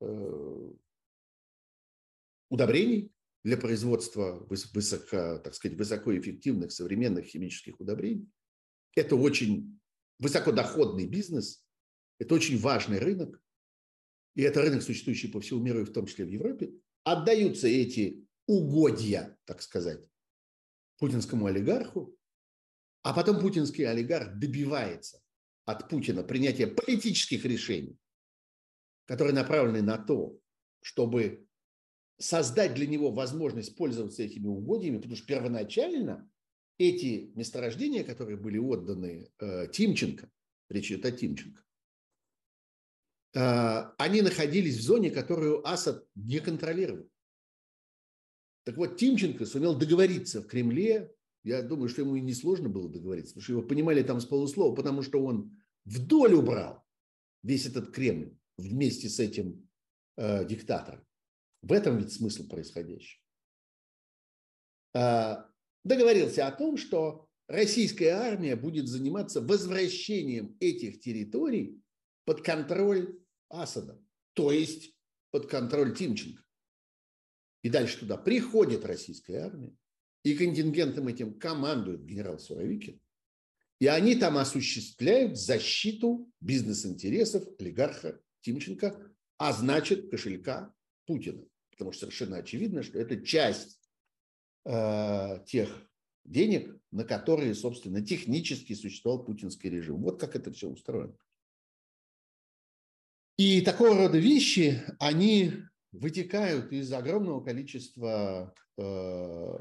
э, 0.00 0.72
удобрений, 2.48 3.12
для 3.44 3.58
производства 3.58 4.46
высоко, 4.48 5.38
так 5.40 5.54
сказать, 5.54 5.76
высокоэффективных 5.76 6.72
современных 6.72 7.26
химических 7.26 7.78
удобрений. 7.78 8.30
Это 8.94 9.14
очень 9.14 9.78
высокодоходный 10.18 11.06
бизнес, 11.06 11.65
это 12.18 12.34
очень 12.34 12.58
важный 12.58 12.98
рынок, 12.98 13.40
и 14.34 14.42
это 14.42 14.62
рынок, 14.62 14.82
существующий 14.82 15.28
по 15.28 15.40
всему 15.40 15.60
миру, 15.62 15.80
и 15.80 15.84
в 15.84 15.92
том 15.92 16.06
числе 16.06 16.24
в 16.24 16.28
Европе. 16.28 16.72
Отдаются 17.04 17.68
эти 17.68 18.26
угодья, 18.46 19.36
так 19.44 19.62
сказать, 19.62 20.00
путинскому 20.98 21.46
олигарху, 21.46 22.16
а 23.02 23.12
потом 23.14 23.40
путинский 23.40 23.84
олигарх 23.84 24.38
добивается 24.38 25.22
от 25.64 25.88
Путина 25.88 26.22
принятия 26.22 26.66
политических 26.66 27.44
решений, 27.44 27.98
которые 29.06 29.34
направлены 29.34 29.82
на 29.82 29.98
то, 29.98 30.38
чтобы 30.80 31.46
создать 32.18 32.74
для 32.74 32.86
него 32.86 33.10
возможность 33.10 33.76
пользоваться 33.76 34.22
этими 34.22 34.46
угодьями, 34.46 34.96
потому 34.96 35.16
что 35.16 35.26
первоначально 35.26 36.30
эти 36.78 37.32
месторождения, 37.34 38.04
которые 38.04 38.36
были 38.36 38.58
отданы 38.58 39.30
э, 39.38 39.68
Тимченко, 39.72 40.30
речь 40.68 40.90
идет 40.90 41.04
о 41.04 41.12
Тимченко, 41.12 41.62
они 43.38 44.22
находились 44.22 44.78
в 44.78 44.82
зоне, 44.82 45.10
которую 45.10 45.66
Асад 45.68 46.06
не 46.14 46.40
контролировал. 46.40 47.08
Так 48.64 48.76
вот, 48.76 48.96
Тимченко 48.96 49.46
сумел 49.46 49.78
договориться 49.78 50.42
в 50.42 50.46
Кремле. 50.46 51.14
Я 51.44 51.62
думаю, 51.62 51.88
что 51.88 52.02
ему 52.02 52.16
и 52.16 52.20
несложно 52.20 52.68
было 52.68 52.88
договориться, 52.90 53.34
потому 53.34 53.42
что 53.44 53.52
его 53.52 53.62
понимали 53.62 54.02
там 54.02 54.20
с 54.20 54.26
полуслова, 54.26 54.74
потому 54.74 55.02
что 55.02 55.22
он 55.22 55.56
вдоль 55.84 56.34
убрал 56.34 56.84
весь 57.44 57.66
этот 57.66 57.92
Кремль 57.92 58.36
вместе 58.56 59.08
с 59.08 59.20
этим 59.20 59.68
э, 60.16 60.44
диктатором. 60.46 61.06
В 61.62 61.72
этом 61.72 61.98
ведь 61.98 62.12
смысл 62.12 62.48
происходящего. 62.48 63.22
Э, 64.94 65.44
договорился 65.84 66.48
о 66.48 66.52
том, 66.52 66.76
что 66.76 67.28
российская 67.46 68.10
армия 68.10 68.56
будет 68.56 68.88
заниматься 68.88 69.40
возвращением 69.40 70.56
этих 70.58 71.00
территорий 71.00 71.80
под 72.24 72.42
контроль 72.42 73.16
Асада, 73.48 74.00
то 74.34 74.50
есть 74.52 74.94
под 75.30 75.46
контроль 75.46 75.94
Тимченко. 75.94 76.42
И 77.62 77.68
дальше 77.68 77.98
туда 77.98 78.16
приходит 78.16 78.84
российская 78.84 79.38
армия, 79.38 79.76
и 80.22 80.34
контингентом 80.34 81.08
этим 81.08 81.38
командует 81.38 82.04
генерал 82.04 82.38
Суровикин. 82.38 83.00
И 83.78 83.86
они 83.86 84.16
там 84.16 84.38
осуществляют 84.38 85.38
защиту 85.38 86.30
бизнес-интересов 86.40 87.46
олигарха 87.58 88.20
Тимченко, 88.40 89.12
а 89.38 89.52
значит 89.52 90.10
кошелька 90.10 90.72
Путина. 91.06 91.44
Потому 91.70 91.92
что 91.92 92.00
совершенно 92.00 92.38
очевидно, 92.38 92.82
что 92.82 92.98
это 92.98 93.22
часть 93.22 93.78
э, 94.64 95.44
тех 95.46 95.68
денег, 96.24 96.74
на 96.90 97.04
которые, 97.04 97.54
собственно, 97.54 98.04
технически 98.04 98.72
существовал 98.72 99.24
путинский 99.24 99.70
режим. 99.70 100.02
Вот 100.02 100.18
как 100.18 100.34
это 100.36 100.50
все 100.52 100.68
устроено. 100.68 101.16
И 103.36 103.60
такого 103.60 103.96
рода 103.96 104.18
вещи, 104.18 104.82
они 104.98 105.52
вытекают 105.92 106.72
из 106.72 106.90
огромного 106.92 107.44
количества 107.44 108.54
э, 108.78 109.58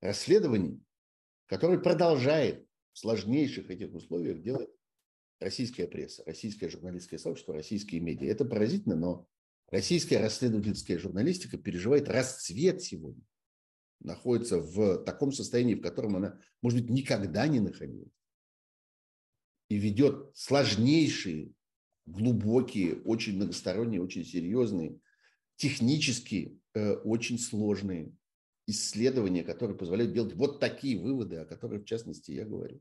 расследований, 0.00 0.82
которые 1.46 1.80
продолжает 1.80 2.66
в 2.92 2.98
сложнейших 2.98 3.70
этих 3.70 3.94
условиях 3.94 4.40
делать 4.40 4.70
российская 5.40 5.86
пресса, 5.86 6.22
российское 6.24 6.70
журналистское 6.70 7.18
сообщество, 7.18 7.54
российские 7.54 8.00
медиа. 8.00 8.30
Это 8.30 8.46
поразительно, 8.46 8.96
но 8.96 9.28
российская 9.68 10.18
расследовательская 10.18 10.98
журналистика 10.98 11.58
переживает 11.58 12.08
расцвет 12.08 12.82
сегодня. 12.82 13.22
Находится 14.00 14.58
в 14.58 15.04
таком 15.04 15.32
состоянии, 15.32 15.74
в 15.74 15.82
котором 15.82 16.16
она, 16.16 16.40
может 16.62 16.80
быть, 16.80 16.90
никогда 16.90 17.46
не 17.46 17.60
находилась. 17.60 18.12
И 19.68 19.76
ведет 19.76 20.30
сложнейшие, 20.34 21.52
глубокие, 22.06 23.00
очень 23.02 23.36
многосторонние, 23.36 24.02
очень 24.02 24.24
серьезные, 24.24 24.98
технически 25.56 26.60
э, 26.74 26.94
очень 26.94 27.38
сложные 27.38 28.12
исследования, 28.66 29.44
которые 29.44 29.76
позволяют 29.76 30.12
делать 30.12 30.34
вот 30.34 30.60
такие 30.60 30.98
выводы, 30.98 31.36
о 31.36 31.44
которых, 31.44 31.82
в 31.82 31.86
частности, 31.86 32.32
я 32.32 32.44
говорю. 32.44 32.80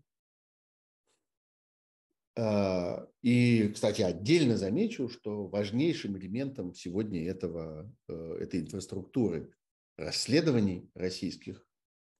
А, 2.38 3.08
и, 3.22 3.70
кстати, 3.70 4.02
отдельно 4.02 4.58
замечу, 4.58 5.08
что 5.10 5.48
важнейшим 5.48 6.18
элементом 6.18 6.74
сегодня 6.74 7.26
этого, 7.30 7.92
э, 8.08 8.38
этой 8.42 8.62
инфраструктуры 8.62 9.54
расследований 9.98 10.90
российских 10.94 11.66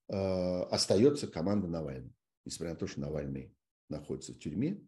а, 0.08 0.64
остается 0.66 1.28
команда 1.28 1.68
Навального. 1.68 2.14
Несмотря 2.46 2.74
на 2.74 2.80
то, 2.80 2.88
что 2.88 3.02
Навальный 3.02 3.54
находится 3.90 4.34
в 4.34 4.40
тюрьме, 4.40 4.80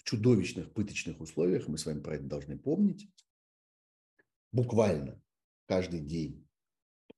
в 0.00 0.04
чудовищных 0.04 0.72
пыточных 0.72 1.20
условиях, 1.20 1.68
мы 1.68 1.76
с 1.76 1.84
вами 1.84 2.00
про 2.00 2.16
это 2.16 2.24
должны 2.24 2.58
помнить, 2.58 3.08
буквально 4.50 5.22
каждый 5.66 6.00
день 6.00 6.48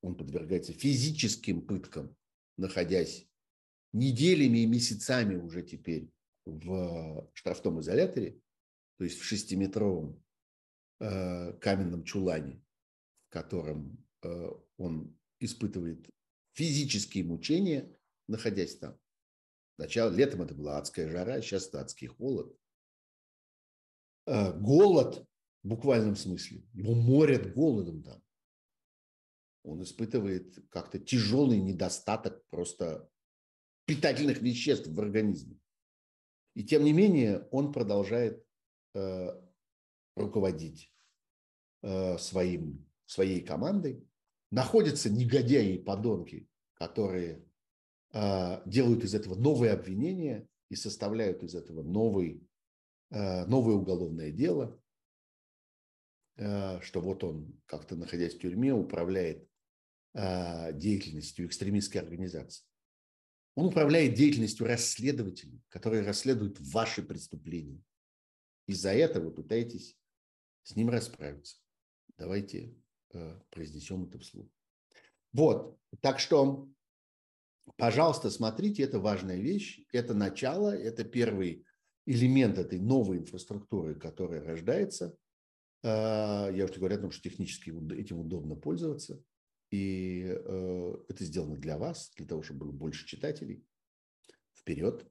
он 0.01 0.17
подвергается 0.17 0.73
физическим 0.73 1.65
пыткам, 1.65 2.17
находясь 2.57 3.29
неделями 3.93 4.59
и 4.59 4.67
месяцами 4.67 5.37
уже 5.37 5.63
теперь 5.63 6.11
в 6.45 7.31
штрафном 7.35 7.81
изоляторе, 7.81 8.41
то 8.99 9.05
есть 9.05 9.19
в 9.21 9.23
шестиметровом 9.23 10.21
э, 10.99 11.53
каменном 11.61 12.03
чулане, 12.03 12.61
в 13.29 13.33
котором 13.33 14.05
э, 14.23 14.51
он 14.77 15.17
испытывает 15.39 16.09
физические 16.53 17.25
мучения, 17.25 17.97
находясь 18.27 18.77
там. 18.77 18.99
Сначала 19.77 20.11
летом 20.11 20.43
это 20.43 20.55
была 20.55 20.79
адская 20.79 21.09
жара, 21.09 21.41
сейчас 21.41 21.69
это 21.69 21.81
адский 21.81 22.09
холод. 22.09 22.57
Э, 24.27 24.53
голод 24.53 25.27
в 25.63 25.69
буквальном 25.69 26.17
смысле. 26.17 26.63
Его 26.73 26.95
морят 26.95 27.55
голодом 27.55 28.03
там. 28.03 28.23
Он 29.65 29.83
испытывает 29.83 30.59
как-то 30.71 30.99
тяжелый 30.99 31.59
недостаток 31.59 32.45
просто 32.51 33.09
питательных 33.87 34.41
веществ 34.41 34.89
в 34.89 35.01
организме. 35.01 35.59
И 36.55 36.65
тем 36.65 36.85
не 36.85 36.93
менее 36.93 37.49
он 37.51 37.73
продолжает 37.73 38.45
э, 38.95 39.29
руководить 40.17 40.93
э, 41.83 42.19
своим, 42.19 42.87
своей 43.07 43.41
командой. 43.41 44.07
Находятся 44.51 45.11
негодяи 45.11 45.77
и 45.77 45.83
подонки, 45.83 46.49
которые 46.75 47.45
э, 48.13 48.63
делают 48.67 49.05
из 49.05 49.15
этого 49.15 49.35
новые 49.35 49.73
обвинения 49.73 50.47
и 50.69 50.77
составляют 50.77 51.43
из 51.43 51.55
этого 51.55 51.83
новый, 51.83 52.47
новое 53.13 53.75
уголовное 53.75 54.31
дело, 54.31 54.81
э, 56.37 56.81
что 56.81 57.01
вот 57.01 57.23
он, 57.25 57.61
как-то 57.67 57.97
находясь 57.97 58.35
в 58.35 58.39
тюрьме, 58.39 58.73
управляет 58.73 59.47
э, 60.15 60.73
деятельностью 60.73 61.47
экстремистской 61.47 62.01
организации. 62.01 62.65
Он 63.55 63.67
управляет 63.67 64.15
деятельностью 64.15 64.67
расследователей, 64.67 65.63
которые 65.69 66.03
расследуют 66.03 66.59
ваши 66.61 67.03
преступления. 67.03 67.83
Из-за 68.67 68.93
этого 68.93 69.31
пытаетесь 69.31 69.99
с 70.63 70.75
ним 70.75 70.89
расправиться. 70.89 71.59
Давайте 72.17 72.75
э, 73.13 73.41
произнесем 73.51 74.05
это 74.05 74.19
вслух. 74.19 74.49
Вот, 75.33 75.79
так 76.01 76.19
что, 76.19 76.69
пожалуйста, 77.77 78.31
смотрите, 78.31 78.83
это 78.83 79.01
важная 79.01 79.39
вещь, 79.39 79.85
это 79.93 80.15
начало, 80.15 80.75
это 80.75 81.05
первый 81.05 81.65
элемент 82.07 82.59
этой 82.59 82.79
новой 82.79 83.19
инфраструктуры, 83.19 83.95
которая 83.95 84.43
рождается. 84.43 85.17
Э, 85.83 86.51
я 86.53 86.65
уже 86.65 86.75
говорю 86.75 86.97
о 86.97 87.01
том, 87.01 87.11
что 87.11 87.23
технически 87.23 87.71
этим 87.95 88.21
удобно 88.21 88.55
пользоваться. 88.57 89.23
И 89.71 90.25
э, 90.27 90.95
это 91.09 91.25
сделано 91.25 91.57
для 91.57 91.79
вас, 91.79 92.13
для 92.17 92.27
того, 92.27 92.43
чтобы 92.43 92.67
было 92.67 92.73
больше 92.73 93.07
читателей. 93.07 93.65
Вперед. 94.55 95.07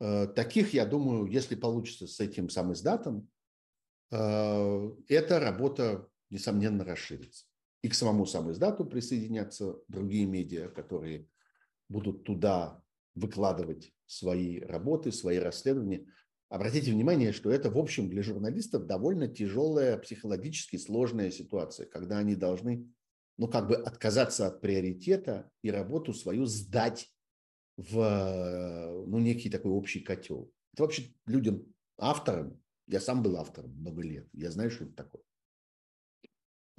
Э, 0.00 0.26
таких, 0.26 0.72
я 0.72 0.86
думаю, 0.86 1.26
если 1.26 1.54
получится 1.54 2.06
с 2.06 2.18
этим 2.20 2.48
сам 2.48 2.72
издатом, 2.72 3.28
э, 4.10 4.90
эта 5.08 5.38
работа, 5.38 6.08
несомненно, 6.30 6.84
расширится. 6.84 7.44
И 7.82 7.88
к 7.88 7.94
самому 7.94 8.26
сам 8.26 8.50
издату 8.50 8.84
присоединятся 8.84 9.76
другие 9.88 10.26
медиа, 10.26 10.68
которые 10.68 11.28
будут 11.88 12.24
туда 12.24 12.82
выкладывать 13.18 13.92
свои 14.06 14.60
работы, 14.60 15.12
свои 15.12 15.38
расследования. 15.38 16.06
Обратите 16.48 16.92
внимание, 16.92 17.32
что 17.32 17.50
это, 17.50 17.70
в 17.70 17.78
общем, 17.78 18.08
для 18.08 18.22
журналистов 18.22 18.86
довольно 18.86 19.28
тяжелая, 19.28 19.98
психологически 19.98 20.76
сложная 20.76 21.30
ситуация, 21.30 21.86
когда 21.86 22.18
они 22.18 22.34
должны 22.34 22.88
ну, 23.36 23.48
как 23.48 23.68
бы 23.68 23.76
отказаться 23.76 24.46
от 24.46 24.60
приоритета 24.60 25.50
и 25.62 25.70
работу 25.70 26.12
свою 26.12 26.46
сдать 26.46 27.08
в, 27.76 29.04
ну, 29.06 29.18
некий 29.18 29.50
такой 29.50 29.72
общий 29.72 30.00
котел. 30.00 30.52
Это 30.72 30.82
вообще 30.82 31.14
людям, 31.26 31.64
авторам, 31.96 32.60
я 32.86 33.00
сам 33.00 33.22
был 33.22 33.36
автором 33.36 33.72
много 33.72 34.02
лет, 34.02 34.28
я 34.32 34.50
знаю, 34.50 34.70
что 34.70 34.84
это 34.84 34.94
такое. 34.94 35.22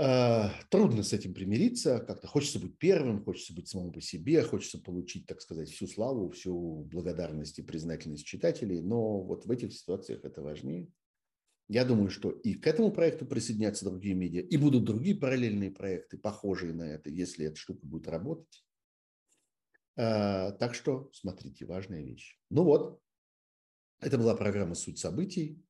А, 0.01 0.49
трудно 0.69 1.03
с 1.03 1.11
этим 1.11 1.34
примириться, 1.34 1.99
как-то 1.99 2.26
хочется 2.26 2.57
быть 2.57 2.77
первым, 2.77 3.21
хочется 3.21 3.53
быть 3.53 3.67
самому 3.67 3.91
по 3.91 3.99
себе, 3.99 4.41
хочется 4.43 4.80
получить, 4.80 5.26
так 5.26 5.41
сказать, 5.41 5.69
всю 5.69 5.88
славу, 5.88 6.30
всю 6.30 6.85
благодарность 6.85 7.59
и 7.59 7.63
признательность 7.63 8.26
читателей, 8.26 8.80
но 8.80 9.21
вот 9.21 9.45
в 9.45 9.51
этих 9.51 9.73
ситуациях 9.73 10.23
это 10.23 10.41
важнее. 10.41 10.88
Я 11.67 11.84
думаю, 11.84 12.09
что 12.11 12.31
и 12.31 12.53
к 12.53 12.65
этому 12.65 12.93
проекту 12.93 13.26
присоединятся 13.26 13.84
другие 13.84 14.15
медиа, 14.15 14.41
и 14.41 14.55
будут 14.55 14.85
другие 14.85 15.17
параллельные 15.17 15.69
проекты, 15.69 16.17
похожие 16.17 16.73
на 16.73 16.84
это, 16.84 17.09
если 17.09 17.47
эта 17.47 17.57
штука 17.57 17.85
будет 17.85 18.07
работать. 18.07 18.65
А, 19.97 20.53
так 20.53 20.76
что 20.76 21.09
смотрите, 21.11 21.65
важная 21.65 22.03
вещь. 22.03 22.39
Ну 22.49 22.63
вот, 22.63 23.01
это 23.99 24.17
была 24.17 24.34
программа 24.34 24.76
«Суть 24.76 24.97
событий» 24.97 25.61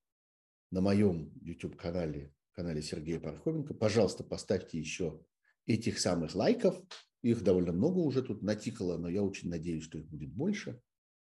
на 0.69 0.81
моем 0.81 1.34
YouTube-канале, 1.41 2.31
канале 2.60 2.81
Сергея 2.81 3.22
Пархоменко. 3.22 3.73
Пожалуйста, 3.73 4.26
поставьте 4.26 4.77
еще 4.77 5.22
этих 5.65 5.98
самых 5.98 6.36
лайков. 6.36 6.76
Их 7.22 7.41
довольно 7.41 7.72
много 7.72 7.99
уже 7.99 8.22
тут 8.22 8.41
натикало, 8.41 8.98
но 8.98 9.07
я 9.07 9.23
очень 9.23 9.49
надеюсь, 9.49 9.84
что 9.84 9.98
их 9.98 10.10
будет 10.10 10.34
больше. 10.34 10.81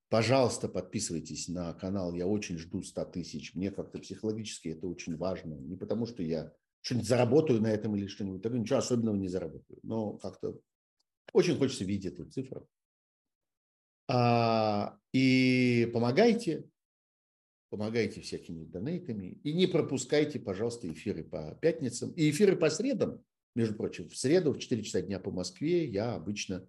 Пожалуйста, 0.09 0.69
подписывайтесь 0.69 1.47
на 1.47 1.73
канал. 1.74 2.12
Я 2.12 2.27
очень 2.27 2.59
жду 2.59 2.82
100 2.82 3.05
тысяч. 3.05 3.55
Мне 3.55 3.70
как-то 3.70 4.01
психологически 4.01 4.70
это 4.70 4.89
очень 4.89 5.16
важно. 5.16 5.55
Не 5.55 5.77
потому, 5.77 6.07
что 6.07 6.24
я 6.24 6.53
что-нибудь 6.81 7.07
заработаю 7.07 7.61
на 7.61 7.69
этом 7.69 7.94
или 7.94 8.09
что-нибудь 8.09 8.43
такое. 8.43 8.59
Ничего 8.59 8.81
особенного 8.81 9.15
не 9.15 9.28
заработаю. 9.28 9.78
Но 9.85 10.19
как-то 10.19 10.59
очень 11.32 11.57
хочется 11.57 11.85
видеть 11.85 12.15
эту 12.15 12.28
цифру. 12.28 12.69
А, 14.09 14.99
и 15.12 15.89
помогайте. 15.94 16.69
Помогайте 17.73 18.20
всякими 18.20 18.65
донейтами. 18.65 19.40
И 19.44 19.55
не 19.55 19.66
пропускайте, 19.66 20.39
пожалуйста, 20.39 20.93
эфиры 20.93 21.24
по 21.24 21.55
пятницам. 21.62 22.11
И 22.11 22.28
эфиры 22.28 22.55
по 22.55 22.69
средам. 22.69 23.24
Между 23.55 23.77
прочим, 23.77 24.11
в 24.11 24.15
среду 24.15 24.53
в 24.53 24.59
4 24.59 24.82
часа 24.82 25.01
дня 25.01 25.19
по 25.19 25.31
Москве 25.31 25.86
я 25.86 26.15
обычно 26.15 26.69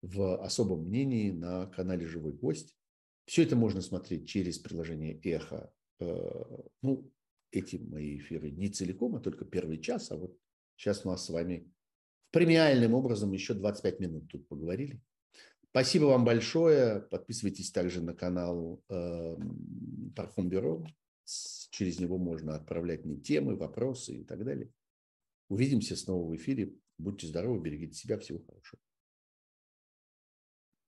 в 0.00 0.42
особом 0.42 0.84
мнении 0.84 1.32
на 1.32 1.66
канале 1.66 2.06
«Живой 2.06 2.32
гость». 2.32 2.74
Все 3.26 3.42
это 3.42 3.56
можно 3.56 3.82
смотреть 3.82 4.26
через 4.26 4.58
приложение 4.58 5.20
«Эхо». 5.22 5.70
Э, 6.00 6.62
ну, 6.80 7.12
эти 7.52 7.76
мои 7.76 8.16
эфиры 8.16 8.50
не 8.50 8.70
целиком, 8.70 9.16
а 9.16 9.20
только 9.20 9.44
первый 9.44 9.78
час. 9.78 10.10
А 10.10 10.16
вот 10.16 10.34
сейчас 10.76 11.04
у 11.04 11.10
нас 11.10 11.26
с 11.26 11.28
вами 11.28 11.70
премиальным 12.30 12.94
образом 12.94 13.32
еще 13.32 13.52
25 13.52 14.00
минут 14.00 14.28
тут 14.30 14.48
поговорили. 14.48 14.98
Спасибо 15.70 16.04
вам 16.06 16.24
большое. 16.24 17.00
Подписывайтесь 17.00 17.70
также 17.70 18.00
на 18.00 18.14
канал 18.14 18.82
э, 18.88 19.36
Парфум 20.16 20.48
Бюро. 20.48 20.84
Через 21.70 22.00
него 22.00 22.18
можно 22.18 22.54
отправлять 22.56 23.04
мне 23.04 23.16
темы, 23.16 23.56
вопросы 23.56 24.16
и 24.16 24.24
так 24.24 24.44
далее. 24.44 24.70
Увидимся 25.48 25.94
снова 25.96 26.26
в 26.26 26.34
эфире. 26.36 26.74
Будьте 26.96 27.26
здоровы, 27.26 27.60
берегите 27.60 27.94
себя. 27.94 28.18
Всего 28.18 28.40
хорошего. 28.40 28.80